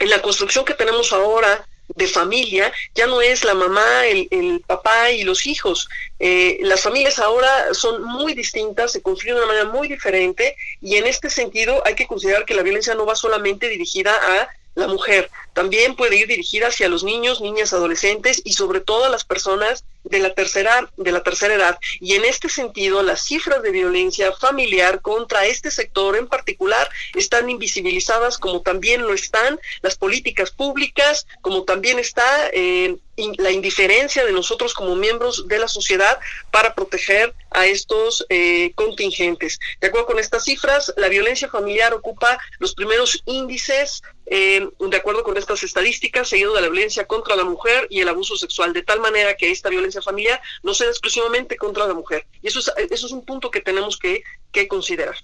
la 0.00 0.20
construcción 0.20 0.64
que 0.64 0.74
tenemos 0.74 1.12
ahora 1.12 1.64
de 1.94 2.06
familia, 2.06 2.72
ya 2.94 3.06
no 3.06 3.20
es 3.20 3.44
la 3.44 3.54
mamá, 3.54 4.06
el, 4.06 4.28
el 4.30 4.60
papá 4.66 5.10
y 5.10 5.22
los 5.22 5.46
hijos. 5.46 5.88
Eh, 6.18 6.58
las 6.62 6.82
familias 6.82 7.18
ahora 7.18 7.72
son 7.72 8.02
muy 8.02 8.34
distintas, 8.34 8.92
se 8.92 9.02
construyen 9.02 9.36
de 9.36 9.42
una 9.42 9.52
manera 9.52 9.68
muy 9.70 9.88
diferente 9.88 10.56
y 10.80 10.96
en 10.96 11.06
este 11.06 11.30
sentido 11.30 11.82
hay 11.86 11.94
que 11.94 12.06
considerar 12.06 12.44
que 12.44 12.54
la 12.54 12.62
violencia 12.62 12.94
no 12.94 13.06
va 13.06 13.16
solamente 13.16 13.68
dirigida 13.68 14.12
a 14.12 14.48
la 14.78 14.86
mujer, 14.86 15.30
también 15.52 15.96
puede 15.96 16.16
ir 16.16 16.28
dirigida 16.28 16.68
hacia 16.68 16.88
los 16.88 17.02
niños, 17.02 17.40
niñas, 17.40 17.72
adolescentes 17.72 18.40
y 18.44 18.52
sobre 18.52 18.80
todo 18.80 19.06
a 19.06 19.08
las 19.08 19.24
personas 19.24 19.84
de 20.04 20.20
la 20.20 20.32
tercera 20.32 20.88
de 20.96 21.10
la 21.12 21.22
tercera 21.22 21.54
edad. 21.54 21.78
Y 22.00 22.14
en 22.14 22.24
este 22.24 22.48
sentido, 22.48 23.02
las 23.02 23.22
cifras 23.22 23.60
de 23.62 23.72
violencia 23.72 24.32
familiar 24.32 25.00
contra 25.02 25.46
este 25.46 25.72
sector 25.72 26.16
en 26.16 26.28
particular 26.28 26.88
están 27.14 27.50
invisibilizadas, 27.50 28.38
como 28.38 28.62
también 28.62 29.02
lo 29.02 29.14
están 29.14 29.58
las 29.82 29.96
políticas 29.96 30.52
públicas, 30.52 31.26
como 31.40 31.64
también 31.64 31.98
está 31.98 32.48
eh, 32.52 32.96
la 33.38 33.50
indiferencia 33.50 34.24
de 34.24 34.32
nosotros 34.32 34.74
como 34.74 34.94
miembros 34.94 35.48
de 35.48 35.58
la 35.58 35.66
sociedad 35.66 36.20
para 36.52 36.74
proteger 36.74 37.34
a 37.50 37.66
estos 37.66 38.24
eh, 38.28 38.72
contingentes. 38.76 39.58
De 39.80 39.88
acuerdo 39.88 40.06
con 40.06 40.18
estas 40.20 40.44
cifras, 40.44 40.92
la 40.96 41.08
violencia 41.08 41.48
familiar 41.48 41.92
ocupa 41.94 42.38
los 42.60 42.74
primeros 42.74 43.20
índices, 43.26 44.02
eh, 44.30 44.68
de 44.78 44.96
acuerdo 44.96 45.22
con 45.22 45.36
estas 45.36 45.62
estadísticas, 45.62 46.28
seguido 46.28 46.54
de 46.54 46.60
la 46.60 46.68
violencia 46.68 47.06
contra 47.06 47.36
la 47.36 47.44
mujer 47.44 47.86
y 47.90 48.00
el 48.00 48.08
abuso 48.08 48.36
sexual, 48.36 48.72
de 48.72 48.82
tal 48.82 49.00
manera 49.00 49.36
que 49.36 49.50
esta 49.50 49.68
violencia 49.68 50.02
familiar 50.02 50.40
no 50.62 50.74
sea 50.74 50.88
exclusivamente 50.88 51.56
contra 51.56 51.86
la 51.86 51.94
mujer. 51.94 52.26
Y 52.42 52.48
eso 52.48 52.58
es, 52.60 52.70
eso 52.90 53.06
es 53.06 53.12
un 53.12 53.24
punto 53.24 53.50
que 53.50 53.60
tenemos 53.60 53.98
que, 53.98 54.22
considerar. 54.68 55.14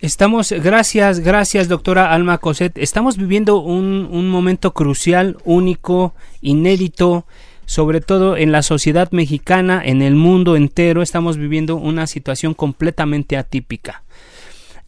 Estamos, 0.00 0.50
gracias, 0.50 1.20
gracias 1.20 1.68
doctora 1.68 2.12
Alma 2.12 2.38
Coset, 2.38 2.76
estamos 2.76 3.16
viviendo 3.16 3.58
un 3.58 4.28
momento 4.28 4.72
crucial, 4.72 5.36
único, 5.44 6.12
inédito, 6.40 7.24
sobre 7.70 8.00
todo 8.00 8.36
en 8.36 8.50
la 8.50 8.64
sociedad 8.64 9.12
mexicana, 9.12 9.80
en 9.84 10.02
el 10.02 10.16
mundo 10.16 10.56
entero, 10.56 11.02
estamos 11.02 11.36
viviendo 11.36 11.76
una 11.76 12.08
situación 12.08 12.52
completamente 12.52 13.36
atípica. 13.36 14.02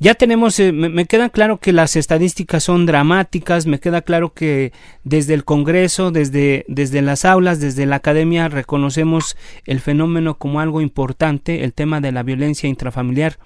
Ya 0.03 0.17
tenemos, 0.17 0.59
eh, 0.59 0.73
me, 0.73 0.89
me, 0.89 1.07
queda 1.07 1.29
claro 1.29 1.59
que 1.59 1.73
las 1.73 1.95
estadísticas 1.95 2.65
son 2.65 2.87
dramáticas, 2.87 3.67
me 3.67 3.79
queda 3.79 4.03
claro 4.03 4.35
que 4.35 4.73
desde 5.05 5.33
el 5.33 5.45
Congreso, 5.45 6.11
desde, 6.11 6.65
desde 6.67 7.03
las 7.03 7.25
aulas, 7.25 7.61
desde 7.61 7.87
la 7.87 7.95
academia, 7.95 8.49
reconocemos 8.49 9.37
el 9.65 9.79
fenómeno 9.79 10.39
como 10.39 10.59
algo 10.59 10.81
importante, 10.81 11.63
el 11.63 11.73
tema 11.73 12.01
de 12.01 12.11
la 12.11 12.25
violencia 12.25 12.69
intrafamiliar 12.69 13.39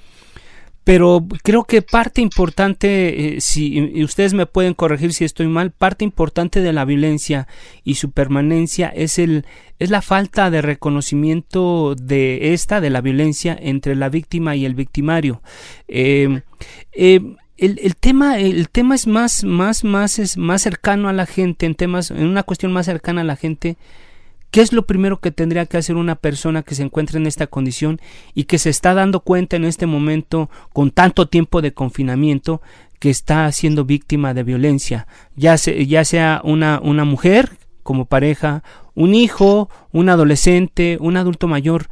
pero 0.87 1.27
creo 1.43 1.65
que 1.65 1.83
parte 1.83 2.21
importante, 2.21 3.39
eh, 3.39 3.41
si 3.41 4.05
ustedes 4.05 4.35
me 4.35 4.47
pueden 4.47 4.73
corregir 4.73 5.13
si 5.13 5.25
estoy 5.25 5.49
mal, 5.49 5.73
parte 5.73 6.05
importante 6.05 6.61
de 6.61 6.73
la 6.73 6.85
violencia 6.85 7.49
y 7.83 7.97
su 7.97 8.13
permanencia 8.13 8.87
es 8.87 9.19
el 9.19 9.47
es 9.81 9.91
la 9.91 10.01
falta 10.01 10.49
de 10.49 10.63
reconocimiento 10.63 11.97
de 11.97 12.55
esta, 12.55 12.81
de 12.81 12.91
la 12.91 13.01
violencia 13.01 13.59
entre 13.61 13.97
la 13.97 14.09
víctima 14.11 14.55
y 14.55 14.65
el 14.65 14.77
victimario. 14.77 15.43
Eh, 15.89 16.43
eh, 16.93 17.35
el, 17.57 17.81
el, 17.83 17.97
tema, 17.97 18.39
el 18.39 18.69
tema 18.69 18.95
es 18.95 19.09
más, 19.09 19.43
más, 19.43 19.83
más, 19.83 20.21
es 20.21 20.37
más 20.37 20.63
cercano 20.63 21.09
a 21.09 21.13
la 21.13 21.27
gente, 21.27 21.67
en 21.67 21.75
temas, 21.75 22.13
en 22.13 22.29
una 22.29 22.45
cuestión 22.45 22.73
más 22.73 22.87
cercana 22.87 23.23
a 23.23 23.25
la 23.25 23.35
gente. 23.35 23.77
¿Qué 24.51 24.61
es 24.63 24.73
lo 24.73 24.87
primero 24.87 25.21
que 25.21 25.31
tendría 25.31 25.67
que 25.67 25.77
hacer 25.77 25.97
una 25.97 26.15
persona 26.15 26.63
que 26.63 26.75
se 26.75 26.83
encuentra 26.83 27.19
en 27.19 27.27
esta 27.27 27.47
condición 27.47 28.01
y 28.35 28.45
que 28.45 28.59
se 28.59 28.71
está 28.71 28.95
dando 28.95 29.21
cuenta 29.21 29.57
en 29.57 29.65
este 29.65 29.87
momento, 29.87 30.51
con 30.73 30.91
tanto 30.91 31.29
tiempo 31.29 31.61
de 31.63 31.73
confinamiento, 31.73 32.63
que 32.99 33.11
está 33.11 33.51
siendo 33.53 33.85
víctima 33.85 34.33
de 34.35 34.45
violencia? 34.45 35.07
Ya, 35.37 35.57
ya 35.57 36.05
sea 36.05 36.41
una, 36.45 36.81
una 36.83 37.05
mujer 37.05 37.59
como 37.83 38.07
pareja, 38.07 38.63
un 38.95 39.15
hijo, 39.15 39.69
un 39.93 40.09
adolescente, 40.09 40.97
un 41.01 41.17
adulto 41.17 41.47
mayor. 41.47 41.89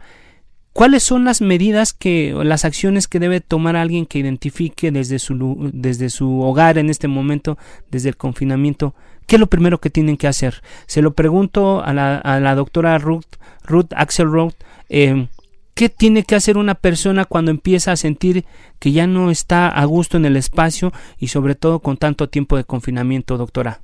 ¿Cuáles 0.74 1.04
son 1.04 1.24
las 1.24 1.40
medidas 1.40 1.92
que, 1.92 2.34
las 2.34 2.64
acciones 2.64 3.06
que 3.06 3.20
debe 3.20 3.40
tomar 3.40 3.76
alguien 3.76 4.06
que 4.06 4.18
identifique 4.18 4.90
desde 4.90 5.20
su, 5.20 5.70
desde 5.72 6.10
su 6.10 6.40
hogar 6.42 6.78
en 6.78 6.90
este 6.90 7.06
momento, 7.06 7.56
desde 7.92 8.08
el 8.08 8.16
confinamiento? 8.16 8.92
¿Qué 9.28 9.37
es 9.37 9.40
lo 9.40 9.46
primero 9.46 9.80
que 9.80 9.88
tienen 9.88 10.16
que 10.16 10.26
hacer? 10.26 10.64
Se 10.87 11.00
lo 11.00 11.14
pregunto 11.14 11.80
a 11.84 11.92
la, 11.92 12.16
a 12.16 12.40
la 12.40 12.56
doctora 12.56 12.98
Ruth, 12.98 13.37
Ruth 13.62 13.92
Axelrod. 13.94 14.54
Eh, 14.88 15.28
¿Qué 15.74 15.88
tiene 15.88 16.24
que 16.24 16.34
hacer 16.34 16.58
una 16.58 16.74
persona 16.74 17.24
cuando 17.24 17.52
empieza 17.52 17.92
a 17.92 17.96
sentir 17.96 18.44
que 18.80 18.90
ya 18.90 19.06
no 19.06 19.30
está 19.30 19.68
a 19.68 19.84
gusto 19.84 20.16
en 20.16 20.24
el 20.24 20.37
espacio 20.37 20.92
y 21.18 21.28
sobre 21.28 21.54
todo 21.54 21.78
con 21.78 21.98
tanto 21.98 22.28
tiempo 22.28 22.56
de 22.56 22.64
confinamiento, 22.64 23.37
doctora? 23.37 23.80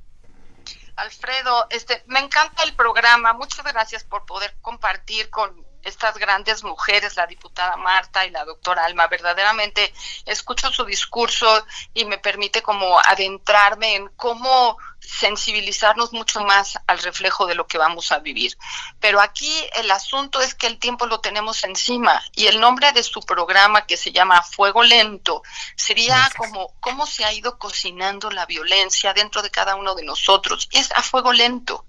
Alfredo, 0.97 1.67
este, 1.69 2.03
me 2.07 2.19
encanta 2.19 2.63
el 2.63 2.73
programa. 2.73 3.31
Muchas 3.31 3.63
gracias 3.63 4.03
por 4.03 4.25
poder 4.25 4.53
compartir 4.61 5.29
con 5.29 5.70
estas 5.83 6.17
grandes 6.17 6.63
mujeres, 6.63 7.15
la 7.15 7.27
diputada 7.27 7.77
Marta 7.77 8.25
y 8.25 8.29
la 8.29 8.45
doctora 8.45 8.85
Alma. 8.85 9.07
Verdaderamente 9.07 9.93
escucho 10.25 10.71
su 10.71 10.85
discurso 10.85 11.65
y 11.93 12.05
me 12.05 12.17
permite 12.17 12.61
como 12.61 12.99
adentrarme 12.99 13.95
en 13.95 14.07
cómo 14.09 14.77
sensibilizarnos 15.01 16.13
mucho 16.13 16.41
más 16.41 16.77
al 16.85 16.99
reflejo 16.99 17.47
de 17.47 17.55
lo 17.55 17.67
que 17.67 17.77
vamos 17.77 18.11
a 18.11 18.19
vivir. 18.19 18.57
Pero 18.99 19.19
aquí 19.19 19.51
el 19.75 19.89
asunto 19.91 20.41
es 20.41 20.53
que 20.53 20.67
el 20.67 20.77
tiempo 20.77 21.07
lo 21.07 21.19
tenemos 21.19 21.63
encima 21.63 22.21
y 22.33 22.45
el 22.47 22.59
nombre 22.59 22.91
de 22.91 23.03
su 23.03 23.21
programa 23.21 23.87
que 23.87 23.97
se 23.97 24.11
llama 24.11 24.43
Fuego 24.43 24.83
Lento 24.83 25.41
sería 25.75 26.29
como 26.37 26.73
cómo 26.79 27.05
se 27.05 27.25
ha 27.25 27.33
ido 27.33 27.57
cocinando 27.57 28.29
la 28.29 28.45
violencia 28.45 29.13
dentro 29.13 29.41
de 29.41 29.49
cada 29.49 29.75
uno 29.75 29.95
de 29.95 30.03
nosotros. 30.03 30.69
Y 30.71 30.77
es 30.77 30.91
a 30.91 31.01
fuego 31.01 31.33
lento. 31.33 31.85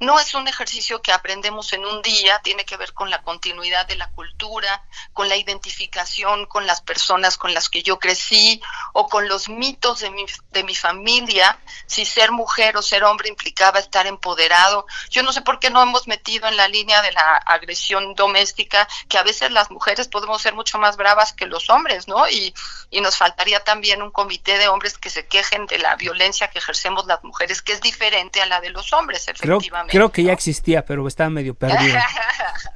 No 0.00 0.18
es 0.18 0.34
un 0.34 0.48
ejercicio 0.48 1.02
que 1.02 1.12
aprendemos 1.12 1.72
en 1.72 1.84
un 1.84 2.02
día, 2.02 2.40
tiene 2.42 2.64
que 2.64 2.76
ver 2.76 2.92
con 2.92 3.10
la 3.10 3.22
continuidad 3.22 3.86
de 3.86 3.96
la 3.96 4.10
cultura, 4.10 4.84
con 5.12 5.28
la 5.28 5.36
identificación 5.36 6.46
con 6.48 6.66
las 6.66 6.80
personas 6.80 7.36
con 7.36 7.54
las 7.54 7.68
que 7.68 7.82
yo 7.82 7.98
crecí 7.98 8.60
o 8.92 9.08
con 9.08 9.28
los 9.28 9.48
mitos 9.48 10.00
de 10.00 10.10
mi, 10.10 10.26
de 10.50 10.64
mi 10.64 10.74
familia, 10.74 11.58
si 11.86 12.04
ser 12.04 12.32
mujer 12.32 12.76
o 12.76 12.82
ser 12.82 13.04
hombre 13.04 13.28
implicaba 13.28 13.78
estar 13.78 14.06
empoderado. 14.06 14.86
Yo 15.10 15.22
no 15.22 15.32
sé 15.32 15.42
por 15.42 15.58
qué 15.58 15.70
no 15.70 15.82
hemos 15.82 16.06
metido 16.06 16.48
en 16.48 16.56
la 16.56 16.68
línea 16.68 17.02
de 17.02 17.12
la 17.12 17.36
agresión 17.36 18.14
doméstica, 18.14 18.88
que 19.08 19.18
a 19.18 19.22
veces 19.22 19.50
las 19.50 19.70
mujeres 19.70 20.08
podemos 20.08 20.42
ser 20.42 20.54
mucho 20.54 20.78
más 20.78 20.96
bravas 20.96 21.32
que 21.32 21.46
los 21.46 21.70
hombres, 21.70 22.08
¿no? 22.08 22.28
Y, 22.28 22.54
y 22.90 23.00
nos 23.00 23.16
faltaría 23.16 23.60
también 23.60 24.02
un 24.02 24.10
comité 24.10 24.58
de 24.58 24.68
hombres 24.68 24.98
que 24.98 25.10
se 25.10 25.26
quejen 25.26 25.66
de 25.66 25.78
la 25.78 25.96
violencia 25.96 26.48
que 26.48 26.58
ejercemos 26.58 27.06
las 27.06 27.22
mujeres, 27.24 27.62
que 27.62 27.72
es 27.72 27.80
diferente 27.80 28.40
a 28.40 28.46
la 28.46 28.60
de 28.60 28.70
los 28.70 28.92
hombres, 28.92 29.28
efectivamente. 29.28 29.55
Que 30.12 30.22
ya 30.22 30.32
existía, 30.32 30.84
pero 30.84 31.06
estaba 31.08 31.30
medio 31.30 31.54
perdido. 31.54 31.98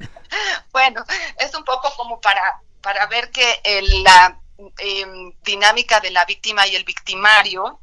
bueno, 0.71 1.03
es 1.37 1.53
un 1.55 1.63
poco 1.63 1.91
como 1.95 2.19
para, 2.21 2.61
para 2.81 3.05
ver 3.07 3.31
que 3.31 3.61
la 4.03 4.39
em, 4.77 5.33
dinámica 5.43 5.99
de 5.99 6.11
la 6.11 6.25
víctima 6.25 6.67
y 6.67 6.75
el 6.75 6.83
victimario 6.83 7.79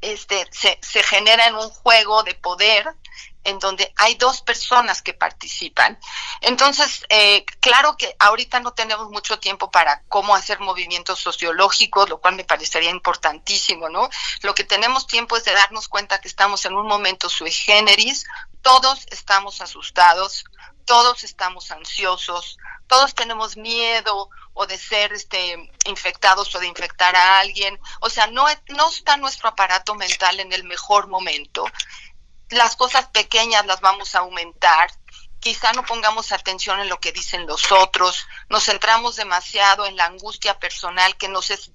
este, 0.00 0.46
se, 0.50 0.78
se 0.82 1.02
genera 1.02 1.46
en 1.46 1.54
un 1.54 1.68
juego 1.70 2.22
de 2.22 2.34
poder 2.34 2.86
en 3.46 3.60
donde 3.60 3.92
hay 3.96 4.16
dos 4.16 4.40
personas 4.42 5.02
que 5.02 5.14
participan. 5.14 5.98
Entonces, 6.40 7.04
eh, 7.08 7.44
claro 7.60 7.96
que 7.96 8.14
ahorita 8.18 8.60
no 8.60 8.72
tenemos 8.72 9.08
mucho 9.10 9.38
tiempo 9.38 9.70
para 9.70 10.02
cómo 10.08 10.34
hacer 10.34 10.58
movimientos 10.58 11.20
sociológicos, 11.20 12.08
lo 12.08 12.20
cual 12.20 12.34
me 12.34 12.44
parecería 12.44 12.90
importantísimo, 12.90 13.88
¿no? 13.88 14.08
Lo 14.42 14.54
que 14.54 14.64
tenemos 14.64 15.06
tiempo 15.06 15.36
es 15.36 15.44
de 15.44 15.52
darnos 15.52 15.88
cuenta 15.88 16.20
que 16.20 16.28
estamos 16.28 16.64
en 16.64 16.74
un 16.74 16.86
momento 16.86 17.28
sui 17.28 17.52
generis, 17.52 18.26
todos 18.62 19.06
estamos 19.10 19.60
asustados, 19.60 20.44
todos 20.84 21.22
estamos 21.22 21.70
ansiosos, 21.70 22.58
todos 22.88 23.14
tenemos 23.14 23.56
miedo 23.56 24.30
o 24.54 24.66
de 24.66 24.78
ser 24.78 25.12
este 25.12 25.70
infectados 25.84 26.54
o 26.54 26.58
de 26.58 26.66
infectar 26.66 27.14
a 27.14 27.38
alguien, 27.40 27.78
o 28.00 28.08
sea, 28.08 28.26
no, 28.26 28.46
no 28.68 28.88
está 28.88 29.16
nuestro 29.18 29.50
aparato 29.50 29.94
mental 29.94 30.40
en 30.40 30.52
el 30.52 30.64
mejor 30.64 31.08
momento. 31.08 31.64
Las 32.50 32.76
cosas 32.76 33.06
pequeñas 33.06 33.66
las 33.66 33.80
vamos 33.80 34.14
a 34.14 34.20
aumentar, 34.20 34.90
quizá 35.40 35.72
no 35.72 35.84
pongamos 35.84 36.32
atención 36.32 36.80
en 36.80 36.88
lo 36.88 37.00
que 37.00 37.12
dicen 37.12 37.46
los 37.46 37.72
otros, 37.72 38.26
nos 38.48 38.64
centramos 38.64 39.16
demasiado 39.16 39.86
en 39.86 39.96
la 39.96 40.06
angustia 40.06 40.58
personal 40.58 41.16
que 41.16 41.28
nos 41.28 41.50
es 41.50 41.72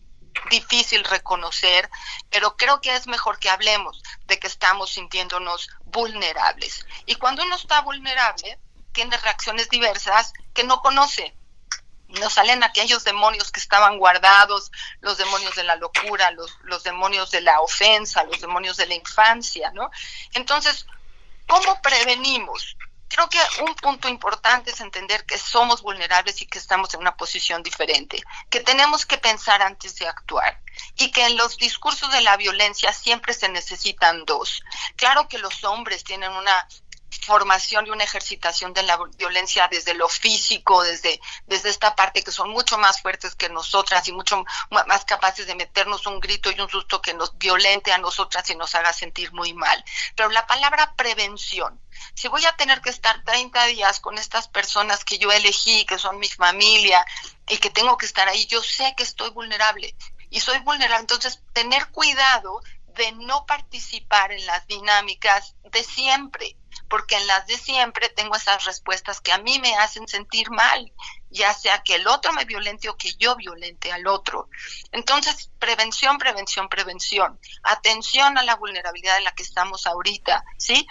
difícil 0.50 1.04
reconocer, 1.04 1.90
pero 2.30 2.56
creo 2.56 2.82
que 2.82 2.96
es 2.96 3.08
mejor 3.08 3.40
que 3.40 3.50
hablemos 3.50 4.02
de 4.26 4.40
que 4.40 4.48
estamos 4.48 4.92
sintiéndonos 4.92 5.70
vulnerables. 5.86 6.86
Y 7.06 7.16
cuando 7.16 7.44
uno 7.44 7.56
está 7.56 7.82
vulnerable, 7.82 8.60
tiene 8.92 9.18
reacciones 9.18 9.70
diversas 9.70 10.34
que 10.54 10.64
no 10.64 10.82
conoce. 10.82 11.36
Nos 12.20 12.34
salen 12.34 12.64
aquellos 12.64 13.04
demonios 13.04 13.52
que 13.52 13.60
estaban 13.60 13.98
guardados, 13.98 14.72
los 15.00 15.18
demonios 15.18 15.56
de 15.56 15.64
la 15.64 15.76
locura, 15.76 16.32
los, 16.32 16.58
los 16.64 16.84
demonios 16.84 17.32
de 17.32 17.42
la 17.42 17.62
ofensa, 17.62 18.24
los 18.24 18.42
demonios 18.42 18.78
de 18.78 18.88
la 18.88 18.96
infancia, 18.96 19.72
¿no? 19.74 19.90
Entonces, 20.34 20.86
¿cómo 21.48 21.82
prevenimos? 21.82 22.76
Creo 23.08 23.28
que 23.28 23.40
un 23.64 23.76
punto 23.76 24.08
importante 24.08 24.72
es 24.72 24.80
entender 24.80 25.26
que 25.26 25.38
somos 25.38 25.82
vulnerables 25.82 26.42
y 26.42 26.46
que 26.46 26.58
estamos 26.58 26.94
en 26.94 27.02
una 27.02 27.18
posición 27.18 27.62
diferente, 27.62 28.24
que 28.50 28.62
tenemos 28.62 29.06
que 29.06 29.18
pensar 29.18 29.62
antes 29.62 29.96
de 29.96 30.08
actuar 30.08 30.62
y 30.96 31.12
que 31.12 31.26
en 31.26 31.36
los 31.36 31.58
discursos 31.58 32.10
de 32.14 32.22
la 32.22 32.38
violencia 32.38 32.94
siempre 32.94 33.34
se 33.34 33.50
necesitan 33.50 34.24
dos. 34.24 34.64
Claro 34.96 35.28
que 35.28 35.40
los 35.40 35.66
hombres 35.66 36.06
tienen 36.06 36.32
una 36.32 36.68
formación 37.20 37.86
y 37.88 37.90
una 37.90 38.04
ejercitación 38.04 38.74
de 38.74 38.84
la 38.84 38.98
violencia 39.18 39.68
desde 39.70 39.94
lo 39.94 40.08
físico, 40.08 40.84
desde, 40.84 41.20
desde 41.46 41.70
esta 41.70 41.96
parte 41.96 42.24
que 42.24 42.32
son 42.32 42.50
mucho 42.50 42.78
más 42.78 43.02
fuertes 43.02 43.36
que 43.36 43.50
nosotras 43.50 44.08
y 44.08 44.12
mucho 44.12 44.44
más 44.70 45.06
capaces 45.06 45.48
de 45.48 45.56
meternos 45.56 46.08
un 46.08 46.20
grito 46.20 46.52
y 46.52 46.60
un 46.60 46.70
susto 46.70 47.02
que 47.02 47.14
nos 47.14 47.38
violente 47.38 47.92
a 47.92 47.98
nosotras 47.98 48.50
y 48.50 48.56
nos 48.56 48.74
haga 48.76 48.94
sentir 48.94 49.34
muy 49.34 49.54
mal. 49.54 49.84
Pero 50.16 50.30
la 50.30 50.48
palabra 50.48 50.94
prevención, 50.96 51.80
si 52.16 52.28
voy 52.28 52.46
a 52.46 52.56
tener 52.56 52.82
que 52.82 52.90
estar 52.90 53.24
30 53.24 53.66
días 53.66 54.00
con 54.00 54.18
estas 54.18 54.48
personas 54.48 55.04
que 55.04 55.18
yo 55.18 55.32
elegí, 55.32 55.86
que 55.86 56.00
son 56.00 56.18
mi 56.18 56.30
familia, 56.30 57.06
y 57.48 57.58
que 57.58 57.70
tengo 57.70 57.98
que 57.98 58.06
estar 58.06 58.28
ahí, 58.30 58.46
yo 58.48 58.64
sé 58.64 58.94
que 58.96 59.04
estoy 59.04 59.30
vulnerable 59.32 59.96
y 60.30 60.40
soy 60.40 60.60
vulnerable. 60.60 61.02
Entonces, 61.02 61.42
tener 61.54 61.90
cuidado 61.90 62.62
de 62.96 63.12
no 63.14 63.46
participar 63.46 64.32
en 64.32 64.46
las 64.46 64.66
dinámicas 64.68 65.56
de 65.64 65.84
siempre 65.84 66.56
porque 66.92 67.16
en 67.16 67.26
las 67.26 67.48
de 67.48 67.58
siempre 67.58 68.10
tengo 68.10 68.36
esas 68.36 68.66
respuestas 68.66 69.22
que 69.22 69.32
a 69.32 69.38
mí 69.38 69.60
me 69.60 69.74
hacen 69.78 70.10
sentir 70.10 70.52
mal, 70.52 70.92
ya 71.30 71.54
sea 71.54 71.82
que 71.84 71.96
el 71.96 72.06
otro 72.06 72.34
me 72.34 72.44
violente 72.44 72.90
o 72.90 72.98
que 72.98 73.14
yo 73.14 73.38
violente 73.38 73.94
al 73.94 74.06
otro. 74.08 74.50
Entonces, 74.92 75.50
prevención, 75.58 76.18
prevención, 76.18 76.68
prevención. 76.68 77.40
Atención 77.64 78.38
a 78.38 78.44
la 78.44 78.58
vulnerabilidad 78.58 79.18
en 79.18 79.24
la 79.24 79.32
que 79.32 79.44
estamos 79.44 79.88
ahorita, 79.88 80.44
¿sí? 80.58 80.86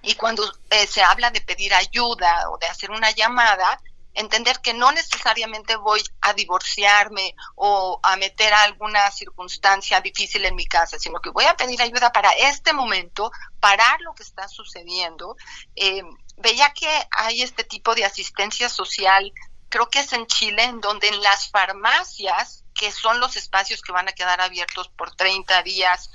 Y 0.00 0.14
cuando 0.14 0.50
eh, 0.70 0.86
se 0.86 1.02
habla 1.02 1.30
de 1.30 1.42
pedir 1.42 1.74
ayuda 1.74 2.48
o 2.48 2.56
de 2.56 2.68
hacer 2.68 2.90
una 2.90 3.10
llamada, 3.10 3.82
entender 4.14 4.60
que 4.60 4.74
no 4.74 4.92
necesariamente 4.92 5.76
voy 5.76 6.02
a 6.20 6.32
divorciarme 6.34 7.34
o 7.54 7.98
a 8.02 8.16
meter 8.16 8.52
alguna 8.52 9.10
circunstancia 9.10 10.00
difícil 10.00 10.44
en 10.44 10.54
mi 10.54 10.66
casa, 10.66 10.98
sino 10.98 11.20
que 11.20 11.30
voy 11.30 11.44
a 11.44 11.56
pedir 11.56 11.80
ayuda 11.80 12.12
para 12.12 12.30
este 12.32 12.72
momento, 12.72 13.30
parar 13.60 14.00
lo 14.00 14.14
que 14.14 14.22
está 14.22 14.48
sucediendo. 14.48 15.36
Eh, 15.76 16.02
veía 16.36 16.72
que 16.72 16.88
hay 17.10 17.42
este 17.42 17.64
tipo 17.64 17.94
de 17.94 18.04
asistencia 18.04 18.68
social, 18.68 19.32
creo 19.68 19.88
que 19.88 20.00
es 20.00 20.12
en 20.12 20.26
Chile, 20.26 20.64
en 20.64 20.80
donde 20.80 21.08
en 21.08 21.22
las 21.22 21.50
farmacias, 21.50 22.64
que 22.74 22.92
son 22.92 23.20
los 23.20 23.36
espacios 23.36 23.80
que 23.82 23.92
van 23.92 24.08
a 24.08 24.12
quedar 24.12 24.40
abiertos 24.40 24.88
por 24.90 25.14
30 25.14 25.62
días, 25.62 26.10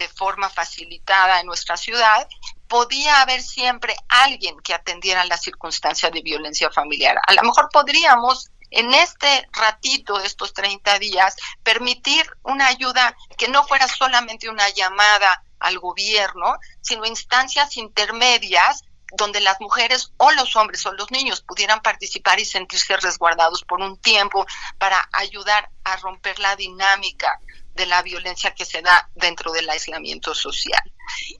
de 0.00 0.08
forma 0.08 0.48
facilitada 0.48 1.40
en 1.40 1.46
nuestra 1.46 1.76
ciudad, 1.76 2.26
podía 2.66 3.20
haber 3.20 3.42
siempre 3.42 3.94
alguien 4.08 4.58
que 4.60 4.72
atendiera 4.72 5.24
la 5.26 5.36
circunstancia 5.36 6.10
de 6.10 6.22
violencia 6.22 6.70
familiar. 6.70 7.16
A 7.26 7.34
lo 7.34 7.42
mejor 7.42 7.68
podríamos 7.70 8.50
en 8.70 8.94
este 8.94 9.48
ratito 9.52 10.18
de 10.18 10.26
estos 10.26 10.54
30 10.54 10.98
días, 11.00 11.34
permitir 11.64 12.24
una 12.44 12.68
ayuda 12.68 13.16
que 13.36 13.48
no 13.48 13.64
fuera 13.64 13.88
solamente 13.88 14.48
una 14.48 14.68
llamada 14.70 15.42
al 15.58 15.78
gobierno, 15.80 16.56
sino 16.80 17.04
instancias 17.04 17.76
intermedias 17.76 18.84
donde 19.12 19.40
las 19.40 19.60
mujeres 19.60 20.12
o 20.18 20.30
los 20.30 20.54
hombres 20.54 20.86
o 20.86 20.92
los 20.92 21.10
niños 21.10 21.42
pudieran 21.42 21.82
participar 21.82 22.38
y 22.38 22.44
sentirse 22.44 22.96
resguardados 22.96 23.64
por 23.64 23.80
un 23.80 23.96
tiempo 23.98 24.46
para 24.78 25.08
ayudar 25.12 25.68
a 25.82 25.96
romper 25.96 26.38
la 26.38 26.54
dinámica 26.54 27.40
de 27.74 27.86
la 27.86 28.02
violencia 28.02 28.54
que 28.54 28.64
se 28.64 28.82
da 28.82 29.10
dentro 29.14 29.52
del 29.52 29.68
aislamiento 29.68 30.34
social. 30.34 30.82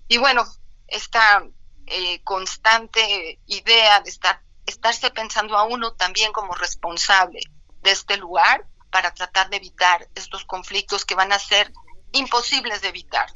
Y 0.08 0.18
bueno, 0.18 0.44
esta 0.86 1.44
eh, 1.86 2.20
constante 2.22 3.40
idea 3.46 4.00
de 4.00 4.10
estar, 4.10 4.42
estarse 4.66 5.10
pensando 5.10 5.56
a 5.56 5.64
uno 5.64 5.92
también 5.94 6.32
como 6.32 6.54
responsable 6.54 7.40
de 7.82 7.90
este 7.90 8.16
lugar 8.16 8.66
para 8.90 9.12
tratar 9.12 9.50
de 9.50 9.56
evitar 9.56 10.08
estos 10.14 10.44
conflictos 10.44 11.04
que 11.04 11.14
van 11.14 11.32
a 11.32 11.38
ser 11.38 11.72
imposibles 12.12 12.80
de 12.82 12.88
evitar. 12.88 13.32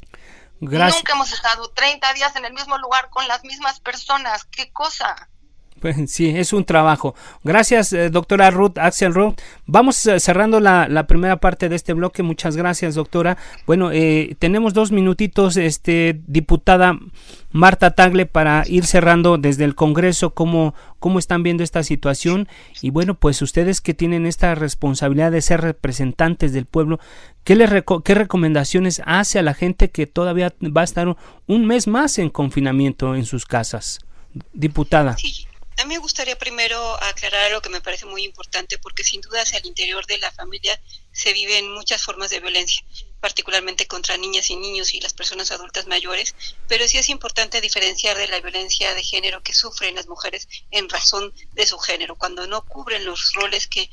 Nunca 0.60 1.12
hemos 1.12 1.32
estado 1.32 1.68
30 1.70 2.12
días 2.14 2.36
en 2.36 2.44
el 2.44 2.52
mismo 2.52 2.78
lugar 2.78 3.10
con 3.10 3.26
las 3.28 3.44
mismas 3.44 3.80
personas. 3.80 4.44
¿Qué 4.44 4.72
cosa? 4.72 5.28
Pues, 5.80 6.10
sí, 6.10 6.30
es 6.30 6.54
un 6.54 6.64
trabajo. 6.64 7.14
Gracias, 7.42 7.92
eh, 7.92 8.08
doctora 8.08 8.50
Ruth, 8.50 8.78
Axel 8.78 9.12
Ruth. 9.12 9.34
Vamos 9.66 10.06
eh, 10.06 10.18
cerrando 10.18 10.58
la, 10.58 11.06
primera 11.06 11.36
parte 11.36 11.68
de 11.68 11.76
este 11.76 11.92
bloque. 11.92 12.22
Muchas 12.22 12.56
gracias, 12.56 12.94
doctora. 12.94 13.36
Bueno, 13.66 13.90
eh, 13.92 14.34
tenemos 14.38 14.72
dos 14.72 14.92
minutitos, 14.92 15.58
este, 15.58 16.22
diputada 16.26 16.98
Marta 17.52 17.90
Tagle, 17.90 18.24
para 18.24 18.64
ir 18.66 18.86
cerrando 18.86 19.36
desde 19.36 19.64
el 19.64 19.74
Congreso 19.74 20.30
cómo, 20.30 20.74
cómo 21.00 21.18
están 21.18 21.42
viendo 21.42 21.62
esta 21.62 21.82
situación. 21.82 22.48
Y 22.80 22.88
bueno, 22.88 23.14
pues 23.14 23.42
ustedes 23.42 23.82
que 23.82 23.92
tienen 23.92 24.24
esta 24.24 24.54
responsabilidad 24.54 25.32
de 25.32 25.42
ser 25.42 25.60
representantes 25.60 26.54
del 26.54 26.64
pueblo, 26.64 26.98
¿qué, 27.44 27.56
les 27.56 27.70
qué 28.04 28.14
recomendaciones 28.14 29.02
hace 29.04 29.38
a 29.38 29.42
la 29.42 29.52
gente 29.52 29.90
que 29.90 30.06
todavía 30.06 30.54
va 30.62 30.80
a 30.80 30.84
estar 30.84 31.14
un 31.46 31.66
mes 31.66 31.86
más 31.88 32.18
en 32.18 32.30
confinamiento 32.30 33.14
en 33.14 33.26
sus 33.26 33.44
casas? 33.44 34.00
Diputada. 34.52 35.16
A 35.78 35.84
mí 35.84 35.94
me 35.94 35.98
gustaría 35.98 36.38
primero 36.38 37.02
aclarar 37.02 37.46
algo 37.46 37.60
que 37.60 37.68
me 37.68 37.80
parece 37.80 38.06
muy 38.06 38.24
importante 38.24 38.78
porque 38.78 39.02
sin 39.02 39.20
duda 39.20 39.42
hacia 39.42 39.58
el 39.58 39.66
interior 39.66 40.06
de 40.06 40.18
la 40.18 40.30
familia 40.30 40.80
se 41.12 41.32
viven 41.32 41.72
muchas 41.72 42.02
formas 42.02 42.30
de 42.30 42.40
violencia, 42.40 42.84
particularmente 43.24 43.86
contra 43.86 44.18
niñas 44.18 44.50
y 44.50 44.56
niños 44.56 44.92
y 44.92 45.00
las 45.00 45.14
personas 45.14 45.50
adultas 45.50 45.86
mayores, 45.86 46.34
pero 46.68 46.86
sí 46.86 46.98
es 46.98 47.08
importante 47.08 47.62
diferenciar 47.62 48.18
de 48.18 48.28
la 48.28 48.38
violencia 48.38 48.92
de 48.92 49.02
género 49.02 49.42
que 49.42 49.54
sufren 49.54 49.94
las 49.94 50.08
mujeres 50.08 50.46
en 50.70 50.90
razón 50.90 51.32
de 51.54 51.66
su 51.66 51.78
género, 51.78 52.16
cuando 52.16 52.46
no 52.46 52.66
cubren 52.66 53.06
los 53.06 53.32
roles 53.32 53.66
que 53.66 53.88